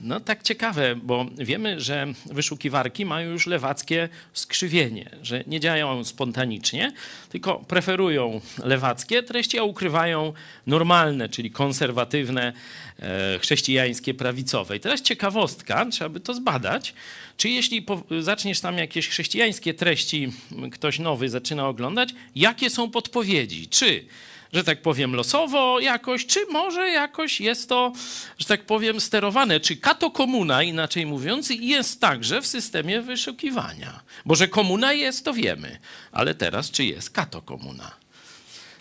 [0.01, 6.93] No tak ciekawe, bo wiemy, że wyszukiwarki mają już lewackie skrzywienie, że nie działają spontanicznie,
[7.29, 10.33] tylko preferują lewackie treści, a ukrywają
[10.67, 12.53] normalne, czyli konserwatywne,
[12.99, 14.77] e, chrześcijańskie, prawicowe.
[14.77, 16.93] I teraz ciekawostka, trzeba by to zbadać,
[17.37, 17.85] czy jeśli
[18.21, 20.31] zaczniesz tam jakieś chrześcijańskie treści,
[20.71, 23.67] ktoś nowy zaczyna oglądać, jakie są podpowiedzi?
[23.67, 24.05] Czy
[24.53, 27.93] że tak powiem, losowo jakoś, czy może jakoś jest to,
[28.37, 33.99] że tak powiem, sterowane, czy katokomuna, inaczej mówiąc, jest także w systemie wyszukiwania.
[34.25, 35.79] Bo że komuna jest, to wiemy,
[36.11, 37.91] ale teraz czy jest katokomuna?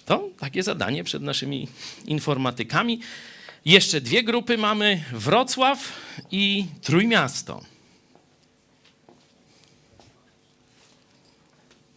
[0.07, 1.69] To takie zadanie przed naszymi
[2.05, 3.01] informatykami.
[3.65, 5.93] Jeszcze dwie grupy mamy, Wrocław
[6.31, 7.61] i Trójmiasto.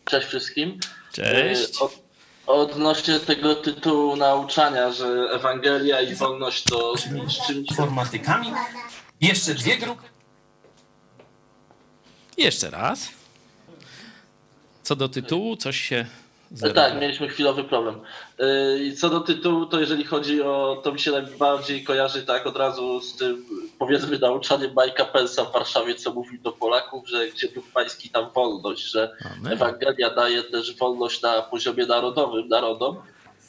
[0.06, 0.80] Cześć wszystkim.
[1.14, 1.76] Cześć.
[1.76, 2.09] E, od,
[2.50, 7.50] odnośnie tego tytułu nauczania, że Ewangelia i wolność to czymś...
[7.50, 8.52] Informatykami.
[9.22, 10.04] Jeszcze dwie grupy.
[12.38, 13.08] Jeszcze raz.
[14.84, 16.06] Co do tytułu, coś się
[16.76, 18.02] tak, mieliśmy chwilowy problem.
[18.42, 22.58] Y, co do tytułu, to jeżeli chodzi o, to mi się najbardziej kojarzy tak od
[22.58, 23.46] razu z tym,
[23.80, 28.30] powiedzmy, nauczaniem Majka Pensa w Warszawie, co mówił do Polaków, że gdzie Duch Pański tam
[28.36, 29.54] wolność, że Amen.
[29.54, 32.96] Ewangelia daje też wolność na poziomie narodowym narodom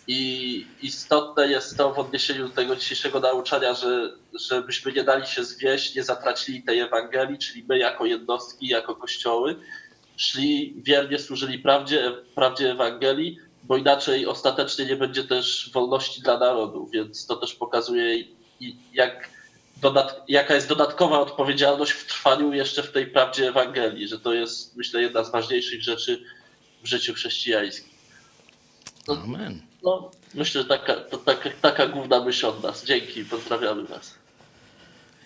[0.06, 4.12] i istotne jest to w odniesieniu do tego dzisiejszego nauczania, że
[4.48, 9.56] żebyśmy nie dali się zwieść, nie zatracili tej Ewangelii, czyli my jako jednostki, jako kościoły,
[10.20, 16.86] szli wiernie, służyli prawdzie, prawdzie Ewangelii, bo inaczej ostatecznie nie będzie też wolności dla narodu,
[16.92, 18.24] więc to też pokazuje,
[18.92, 19.30] jak
[19.76, 24.76] dodat, jaka jest dodatkowa odpowiedzialność w trwaniu jeszcze w tej prawdzie Ewangelii, że to jest,
[24.76, 26.22] myślę, jedna z ważniejszych rzeczy
[26.82, 27.90] w życiu chrześcijańskim.
[29.08, 29.62] Amen.
[29.82, 32.84] No, myślę, że taka, to taka, taka główna myśl od nas.
[32.84, 34.19] Dzięki, pozdrawiamy Was.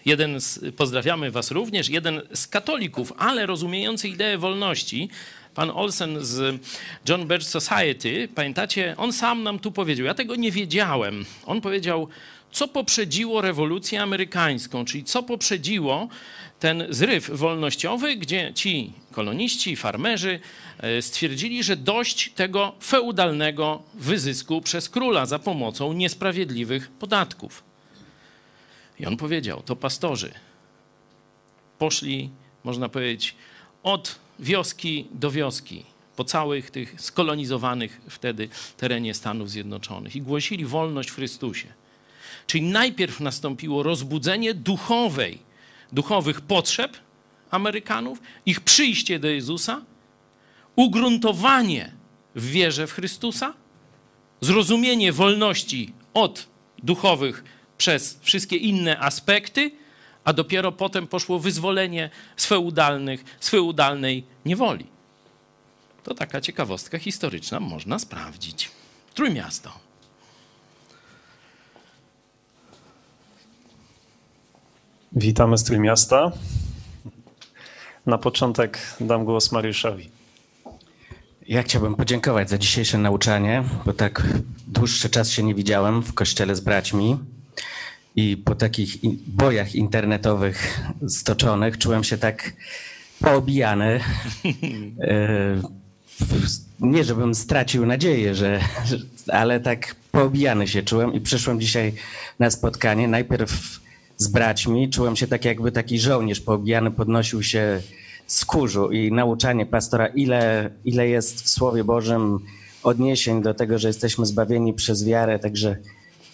[0.05, 5.09] Jeden z, pozdrawiamy Was również, jeden z katolików, ale rozumiejący ideę wolności,
[5.55, 6.60] pan Olsen z
[7.09, 11.24] John Birch Society, pamiętacie, on sam nam tu powiedział, ja tego nie wiedziałem.
[11.47, 12.09] On powiedział,
[12.52, 16.09] co poprzedziło rewolucję amerykańską, czyli co poprzedziło
[16.60, 20.40] ten zryw wolnościowy, gdzie ci koloniści, farmerzy
[20.78, 27.73] e, stwierdzili, że dość tego feudalnego wyzysku przez króla za pomocą niesprawiedliwych podatków.
[29.00, 30.32] I on powiedział, to pastorzy
[31.78, 32.30] poszli,
[32.64, 33.34] można powiedzieć,
[33.82, 35.84] od wioski do wioski,
[36.16, 41.66] po całych tych skolonizowanych wtedy terenie Stanów Zjednoczonych i głosili wolność w Chrystusie.
[42.46, 45.38] Czyli najpierw nastąpiło rozbudzenie duchowej,
[45.92, 46.96] duchowych potrzeb
[47.50, 49.82] Amerykanów, ich przyjście do Jezusa,
[50.76, 51.92] ugruntowanie
[52.34, 53.54] w wierze w Chrystusa,
[54.40, 56.46] zrozumienie wolności od
[56.82, 57.44] duchowych
[57.78, 59.70] przez wszystkie inne aspekty,
[60.24, 64.86] a dopiero potem poszło wyzwolenie z, feudalnych, z feudalnej niewoli.
[66.02, 68.70] To taka ciekawostka historyczna, można sprawdzić.
[69.14, 69.72] Trójmiasto.
[75.12, 76.32] Witamy z Trójmiasta.
[78.06, 80.10] Na początek dam głos Mariuszowi.
[81.48, 84.22] Ja chciałbym podziękować za dzisiejsze nauczanie, bo tak
[84.66, 87.18] dłuższy czas się nie widziałem w kościele z braćmi
[88.16, 88.96] i po takich
[89.26, 92.52] bojach internetowych stoczonych czułem się tak
[93.20, 94.00] poobijany.
[95.00, 95.84] E,
[96.80, 98.60] Nie, żebym stracił nadzieję, że,
[99.28, 101.92] ale tak poobijany się czułem i przyszłem dzisiaj
[102.38, 103.08] na spotkanie.
[103.08, 103.80] Najpierw
[104.16, 107.80] z braćmi czułem się tak, jakby taki żołnierz poobijany podnosił się
[108.26, 112.38] z kurzu i nauczanie pastora, ile, ile jest w Słowie Bożym
[112.82, 115.76] odniesień do tego, że jesteśmy zbawieni przez wiarę, także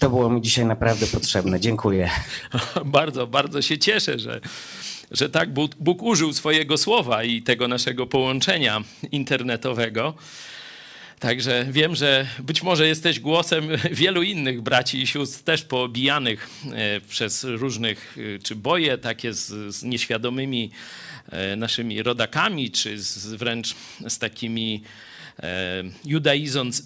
[0.01, 1.61] to było mi dzisiaj naprawdę potrzebne.
[1.61, 2.11] Dziękuję.
[2.85, 4.41] bardzo, bardzo się cieszę, że,
[5.11, 8.83] że tak Bóg, Bóg użył swojego słowa i tego naszego połączenia
[9.13, 10.15] internetowego.
[11.19, 17.01] Także wiem, że być może jesteś głosem wielu innych braci i sióstr, też poobijanych e,
[17.01, 20.71] przez różnych, e, czy boje takie z, z nieświadomymi
[21.29, 23.75] e, naszymi rodakami, czy z, wręcz
[24.09, 24.83] z takimi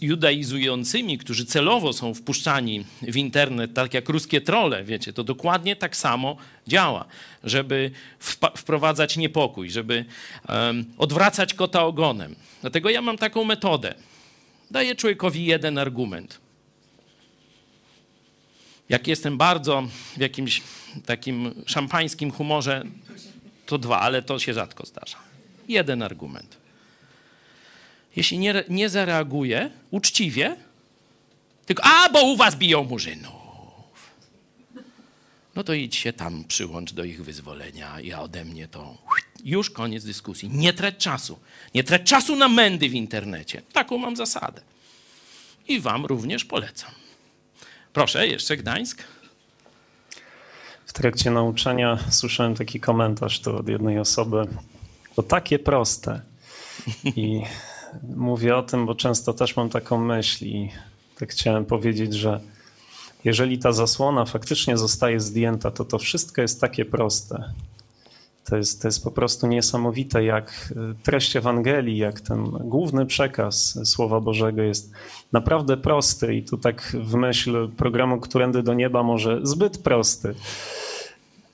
[0.00, 5.96] judaizującymi, którzy celowo są wpuszczani w internet, tak jak ruskie trole, wiecie, to dokładnie tak
[5.96, 6.36] samo
[6.66, 7.04] działa,
[7.44, 7.90] żeby
[8.56, 10.04] wprowadzać niepokój, żeby
[10.98, 12.34] odwracać kota ogonem.
[12.60, 13.94] Dlatego ja mam taką metodę.
[14.70, 16.40] Daję człowiekowi jeden argument.
[18.88, 20.62] Jak jestem bardzo w jakimś
[21.06, 22.84] takim szampańskim humorze,
[23.66, 25.16] to dwa, ale to się rzadko zdarza.
[25.68, 26.63] Jeden argument.
[28.16, 30.56] Jeśli nie, nie zareaguje uczciwie,
[31.66, 33.34] tylko a, bo u was biją murzynów.
[35.56, 38.96] No to idź się tam przyłącz do ich wyzwolenia, ja ode mnie to
[39.44, 40.48] już koniec dyskusji.
[40.48, 41.38] Nie trać czasu.
[41.74, 43.62] Nie trać czasu na mędy w internecie.
[43.72, 44.60] Taką mam zasadę.
[45.68, 46.90] I wam również polecam.
[47.92, 49.02] Proszę, jeszcze Gdańsk.
[50.86, 54.46] W trakcie nauczania słyszałem taki komentarz tu od jednej osoby.
[55.16, 56.20] To takie proste.
[57.04, 57.42] I
[58.16, 60.70] mówię o tym, bo często też mam taką myśl i
[61.18, 62.40] tak chciałem powiedzieć, że
[63.24, 67.44] jeżeli ta zasłona faktycznie zostaje zdjęta, to to wszystko jest takie proste.
[68.44, 73.78] To jest, to jest po prostu niesamowite, jak y, treść Ewangelii, jak ten główny przekaz
[73.84, 74.92] Słowa Bożego jest
[75.32, 80.34] naprawdę prosty i tu tak w myśl programu Którędy do Nieba może zbyt prosty.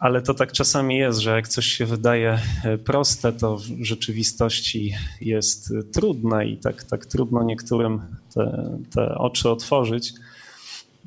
[0.00, 4.92] Ale to tak czasami jest, że jak coś się wydaje e, proste, to w rzeczywistości
[5.20, 8.02] jest e, trudne i tak, tak trudno niektórym
[8.34, 10.12] te, te oczy otworzyć.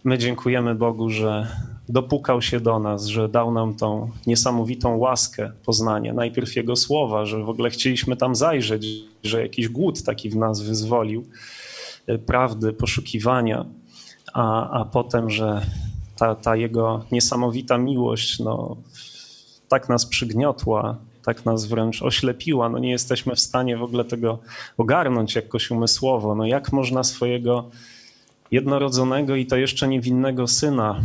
[0.04, 1.48] My dziękujemy Bogu, że
[1.90, 6.14] dopukał się do nas, że dał nam tą niesamowitą łaskę poznania.
[6.14, 8.86] Najpierw Jego słowa, że w ogóle chcieliśmy tam zajrzeć,
[9.24, 11.26] że jakiś głód taki w nas wyzwolił,
[12.08, 13.66] e, prawdy, poszukiwania,
[14.34, 15.62] a, a potem, że
[16.18, 18.78] ta, ta Jego niesamowita miłość no,
[19.68, 22.70] tak nas przygniotła, tak nas wręcz oślepiła.
[22.70, 24.40] No nie jesteśmy w stanie w ogóle tego
[24.78, 26.36] ogarnąć jakoś umysłowo.
[26.36, 27.70] No jak można swojego
[28.52, 31.02] jednorodzonego i to jeszcze niewinnego syna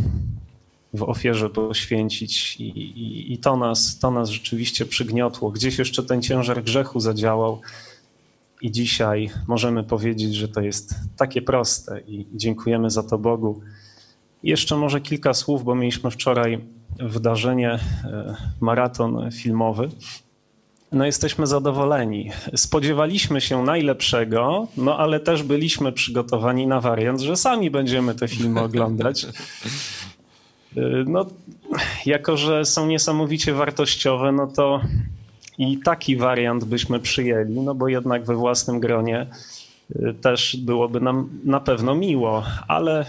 [0.93, 5.51] w ofierze poświęcić i, i, i to, nas, to nas rzeczywiście przygniotło.
[5.51, 7.61] Gdzieś jeszcze ten ciężar grzechu zadziałał,
[8.61, 13.61] I dzisiaj możemy powiedzieć, że to jest takie proste i dziękujemy za to Bogu.
[14.43, 16.59] Jeszcze może kilka słów, bo mieliśmy wczoraj
[16.99, 19.89] wydarzenie, e, maraton filmowy.
[20.91, 22.31] No jesteśmy zadowoleni.
[22.55, 28.59] Spodziewaliśmy się najlepszego, no ale też byliśmy przygotowani na wariant, że sami będziemy te filmy
[28.61, 29.25] oglądać.
[30.77, 31.25] Y, No,
[32.05, 34.81] jako że są niesamowicie wartościowe, no to
[35.57, 39.27] i taki wariant byśmy przyjęli, no bo jednak we własnym gronie
[39.95, 43.05] y, też byłoby nam na pewno miło, ale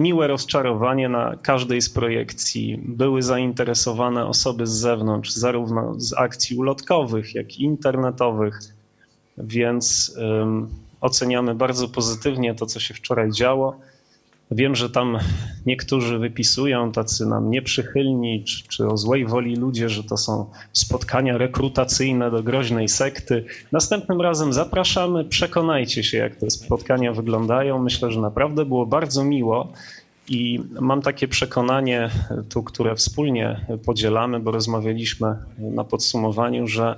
[0.00, 2.80] miłe rozczarowanie na każdej z projekcji.
[2.82, 8.60] Były zainteresowane osoby z zewnątrz, zarówno z akcji ulotkowych, jak i internetowych,
[9.38, 10.68] więc ym,
[11.00, 13.76] oceniamy bardzo pozytywnie to, co się wczoraj działo.
[14.50, 15.18] Wiem, że tam
[15.66, 21.38] niektórzy wypisują, tacy nam nieprzychylni, czy, czy o złej woli ludzie, że to są spotkania
[21.38, 23.44] rekrutacyjne do groźnej sekty.
[23.72, 27.78] Następnym razem zapraszamy, przekonajcie się, jak te spotkania wyglądają.
[27.78, 29.72] Myślę, że naprawdę było bardzo miło.
[30.28, 32.10] I mam takie przekonanie,
[32.48, 36.96] tu, które wspólnie podzielamy, bo rozmawialiśmy na podsumowaniu, że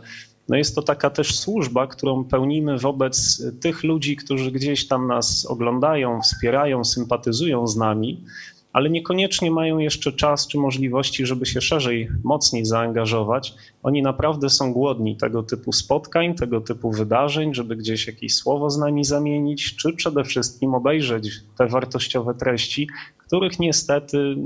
[0.49, 5.47] no jest to taka też służba, którą pełnimy wobec tych ludzi, którzy gdzieś tam nas
[5.47, 8.25] oglądają, wspierają, sympatyzują z nami,
[8.73, 13.55] ale niekoniecznie mają jeszcze czas czy możliwości, żeby się szerzej, mocniej zaangażować.
[13.83, 18.79] Oni naprawdę są głodni tego typu spotkań, tego typu wydarzeń, żeby gdzieś jakieś słowo z
[18.79, 22.89] nami zamienić, czy przede wszystkim obejrzeć te wartościowe treści,
[23.19, 24.37] których niestety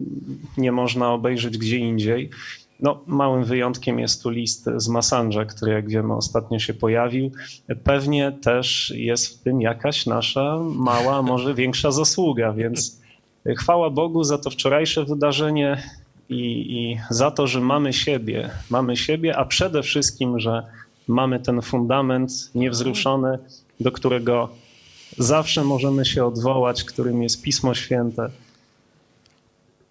[0.59, 2.31] nie można obejrzeć gdzie indziej.
[2.81, 7.31] No, małym wyjątkiem jest tu list z Massandża, który jak wiemy ostatnio się pojawił.
[7.85, 13.01] Pewnie też jest w tym jakaś nasza mała, może większa zasługa, więc
[13.57, 15.83] chwała Bogu za to wczorajsze wydarzenie
[16.29, 16.43] i,
[16.77, 20.63] i za to, że mamy siebie, mamy siebie, a przede wszystkim, że
[21.09, 23.39] mamy ten fundament niewzruszony,
[23.81, 24.49] do którego
[25.19, 28.31] zawsze możemy się odwołać, którym jest Pismo Święte.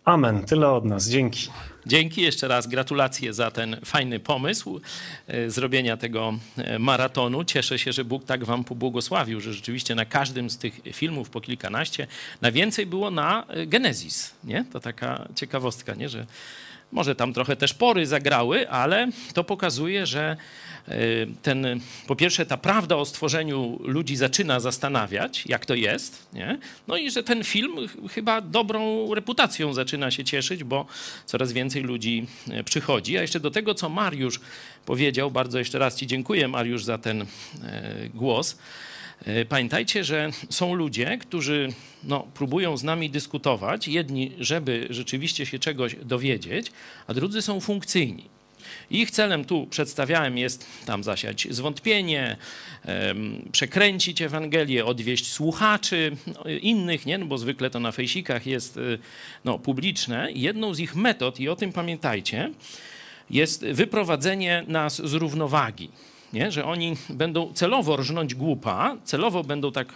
[0.06, 0.46] Amen.
[0.46, 1.10] Tyle od nas.
[1.10, 1.50] Dzięki.
[1.88, 4.82] Dzięki jeszcze raz, gratulacje za ten fajny pomysł
[5.28, 7.44] e, zrobienia tego e, maratonu.
[7.44, 11.42] Cieszę się, że Bóg tak wam pobłogosławił, że rzeczywiście na każdym z tych filmów po
[11.42, 12.08] kilkanaście,
[12.42, 14.66] na więcej było na e, Genesis, nie?
[14.72, 16.10] To taka ciekawostka, nie?
[16.10, 16.26] Że
[16.92, 20.38] może tam trochę też pory zagrały, ale to pokazuje, że
[21.42, 26.60] ten, po pierwsze, ta prawda o stworzeniu ludzi zaczyna zastanawiać, jak to jest, nie?
[26.88, 27.76] no i że ten film
[28.10, 30.86] chyba dobrą reputacją zaczyna się cieszyć, bo
[31.26, 32.28] coraz więcej ludzi
[32.66, 33.18] przychodzi.
[33.18, 34.40] A jeszcze do tego, co Mariusz
[34.86, 37.26] powiedział, bardzo jeszcze raz Ci dziękuję, Mariusz, za ten
[38.14, 38.58] głos.
[39.50, 43.88] Pamiętajcie, że są ludzie, którzy no, próbują z nami dyskutować.
[43.88, 46.72] Jedni, żeby rzeczywiście się czegoś dowiedzieć,
[47.08, 48.35] a drudzy są funkcyjni.
[48.90, 52.38] Ich celem tu przedstawiałem jest tam zasiać zwątpienie,
[53.52, 57.18] przekręcić Ewangelię, odwieść słuchaczy no, innych, nie?
[57.18, 58.80] No, bo zwykle to na fejsikach jest
[59.46, 60.32] no, publiczne.
[60.32, 62.52] Jedną z ich metod, i o tym pamiętajcie,
[63.30, 65.90] jest wyprowadzenie nas z równowagi.
[66.34, 66.52] Nie?
[66.52, 69.94] Że oni będą celowo rżnąć głupa, celowo będą tak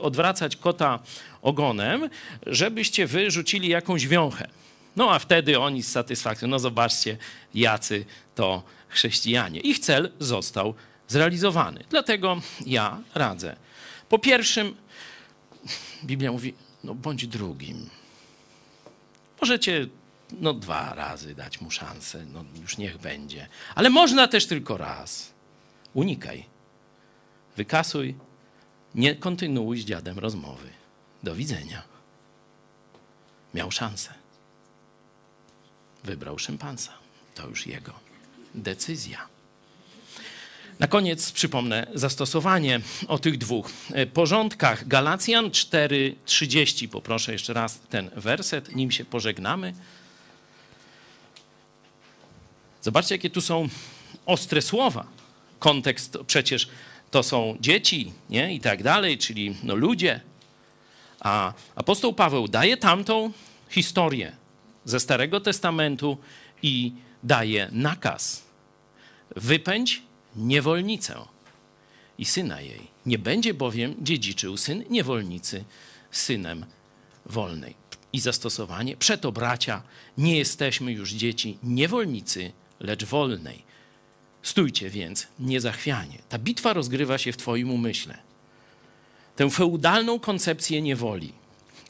[0.00, 0.98] odwracać kota
[1.42, 2.08] ogonem,
[2.46, 4.48] żebyście wy rzucili jakąś wiąchę.
[4.96, 7.16] No a wtedy oni z satysfakcją, no zobaczcie,
[7.54, 8.04] jacy
[8.34, 9.60] to chrześcijanie.
[9.60, 10.74] Ich cel został
[11.08, 11.84] zrealizowany.
[11.90, 13.56] Dlatego ja radzę.
[14.08, 14.76] Po pierwszym,
[16.04, 16.54] Biblia mówi,
[16.84, 17.90] no bądź drugim.
[19.40, 19.86] Możecie
[20.32, 23.48] no dwa razy dać mu szansę, no już niech będzie.
[23.74, 25.32] Ale można też tylko raz.
[25.94, 26.44] Unikaj.
[27.56, 28.14] Wykasuj.
[28.94, 30.68] Nie kontynuuj z dziadem rozmowy.
[31.22, 31.82] Do widzenia.
[33.54, 34.17] Miał szansę
[36.08, 36.92] wybrał szympansa.
[37.34, 37.92] To już jego
[38.54, 39.26] decyzja.
[40.78, 43.70] Na koniec przypomnę zastosowanie o tych dwóch
[44.14, 44.88] porządkach.
[44.88, 46.88] Galacjan 4:30.
[46.88, 49.74] Poproszę jeszcze raz ten werset, nim się pożegnamy.
[52.82, 53.68] Zobaczcie, jakie tu są
[54.26, 55.06] ostre słowa.
[55.58, 56.68] Kontekst przecież
[57.10, 58.54] to są dzieci, nie?
[58.54, 60.20] I tak dalej, czyli no ludzie.
[61.20, 63.32] A apostoł Paweł daje tamtą
[63.68, 64.32] historię
[64.88, 66.18] ze Starego Testamentu
[66.62, 66.92] i
[67.22, 68.42] daje nakaz.
[69.36, 70.02] Wypędź
[70.36, 71.14] niewolnicę
[72.18, 72.88] i syna jej.
[73.06, 75.64] Nie będzie bowiem dziedziczył syn niewolnicy
[76.10, 76.66] synem
[77.26, 77.74] wolnej.
[78.12, 78.96] I zastosowanie.
[78.96, 79.82] Przeto, bracia,
[80.18, 83.62] nie jesteśmy już dzieci niewolnicy, lecz wolnej.
[84.42, 86.18] Stójcie więc niezachwianie.
[86.28, 88.18] Ta bitwa rozgrywa się w Twoim umyśle.
[89.36, 91.32] Tę feudalną koncepcję niewoli,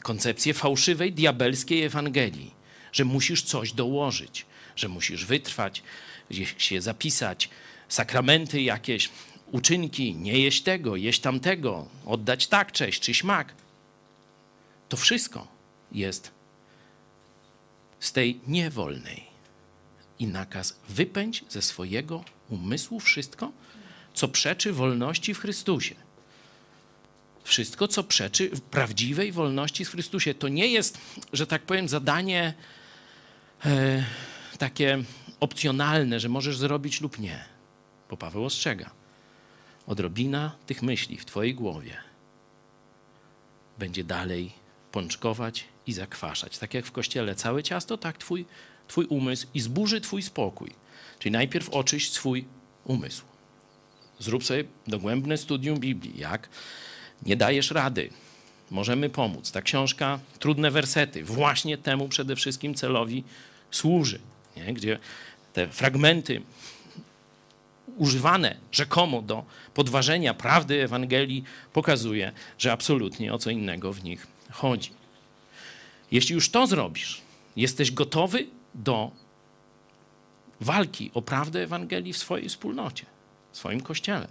[0.02, 2.57] koncepcję fałszywej, diabelskiej Ewangelii,
[2.92, 4.46] że musisz coś dołożyć,
[4.76, 5.82] że musisz wytrwać,
[6.30, 7.50] gdzieś się zapisać,
[7.88, 9.10] sakramenty jakieś.
[9.52, 13.54] uczynki, nie jeść tego, jeść tamtego, oddać tak cześć czy śmak.
[14.88, 15.48] To wszystko
[15.92, 16.30] jest
[18.00, 19.24] z tej niewolnej.
[20.18, 23.52] I nakaz wypędź ze swojego umysłu wszystko,
[24.14, 25.94] co przeczy wolności w Chrystusie.
[27.44, 30.34] Wszystko, co przeczy prawdziwej wolności w Chrystusie.
[30.34, 30.98] To nie jest,
[31.32, 32.54] że tak powiem, zadanie
[33.66, 34.04] e,
[34.58, 35.02] takie
[35.40, 37.44] opcjonalne, że możesz zrobić lub nie.
[38.10, 38.90] Bo Paweł ostrzega.
[39.86, 42.08] Odrobina tych myśli w Twojej głowie
[43.78, 44.52] będzie dalej
[44.92, 46.58] pączkować i zakwaszać.
[46.58, 48.44] Tak jak w kościele całe ciasto, tak twój,
[48.88, 50.70] twój umysł i zburzy Twój spokój.
[51.18, 52.44] Czyli najpierw oczyść swój
[52.84, 53.24] umysł.
[54.18, 56.18] Zrób sobie dogłębne studium Biblii.
[56.18, 56.48] Jak
[57.22, 58.10] nie dajesz rady,
[58.70, 59.52] możemy pomóc.
[59.52, 63.24] Ta książka, trudne wersety, właśnie temu przede wszystkim celowi
[63.70, 64.20] służy.
[64.56, 64.74] Nie?
[64.74, 64.98] Gdzie
[65.52, 66.42] te fragmenty
[67.96, 74.90] używane rzekomo do podważenia prawdy Ewangelii pokazuje, że absolutnie o co innego w nich chodzi.
[76.10, 77.20] Jeśli już to zrobisz,
[77.56, 79.10] jesteś gotowy do
[80.60, 83.06] walki o prawdę Ewangelii w swojej wspólnocie,
[83.52, 84.28] w swoim kościele,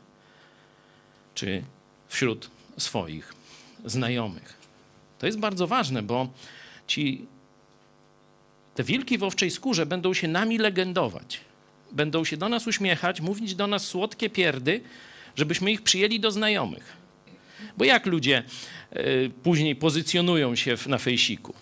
[1.35, 1.63] czy
[2.07, 3.33] wśród swoich
[3.85, 4.57] znajomych.
[5.19, 6.27] To jest bardzo ważne, bo
[6.87, 7.25] ci
[8.77, 11.41] te wilki w owczej skórze będą się nami legendować.
[11.91, 14.81] Będą się do nas uśmiechać, mówić do nas słodkie pierdy,
[15.35, 16.97] żebyśmy ich przyjęli do znajomych.
[17.77, 18.43] Bo jak ludzie
[18.95, 21.53] y, później pozycjonują się w, na fejsiku?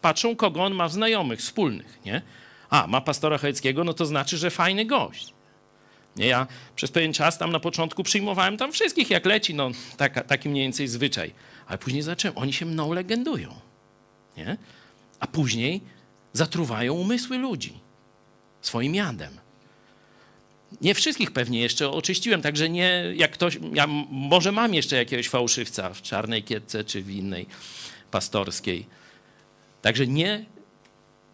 [0.00, 2.22] Patrzą, kogo on ma w znajomych, wspólnych, nie?
[2.70, 5.34] A, ma pastora Chojeckiego, no to znaczy, że fajny gość.
[6.16, 10.22] Nie, ja przez pewien czas tam na początku przyjmowałem tam wszystkich, jak leci, no taka,
[10.24, 11.32] taki mniej więcej zwyczaj.
[11.66, 13.54] Ale później zacząłem, oni się mną legendują.
[14.36, 14.56] Nie?
[15.20, 15.95] A później
[16.36, 17.80] zatruwają umysły ludzi
[18.60, 19.38] swoim jadem.
[20.80, 25.94] Nie wszystkich pewnie jeszcze oczyściłem, także nie jak ktoś, ja może mam jeszcze jakiegoś fałszywca
[25.94, 27.46] w czarnej kietce czy w innej
[28.10, 28.86] pastorskiej.
[29.82, 30.44] Także nie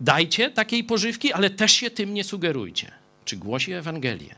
[0.01, 2.93] dajcie takiej pożywki, ale też się tym nie sugerujcie.
[3.25, 4.35] Czy głosi Ewangelię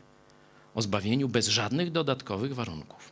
[0.75, 3.11] o zbawieniu bez żadnych dodatkowych warunków?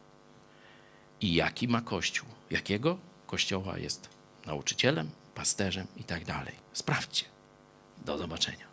[1.21, 2.27] I jaki ma Kościół?
[2.51, 2.97] Jakiego
[3.27, 4.09] Kościoła jest
[4.45, 6.53] nauczycielem, pasterzem i tak dalej?
[6.73, 7.32] Sprawdźcie.
[8.05, 8.72] Do zobaczenia.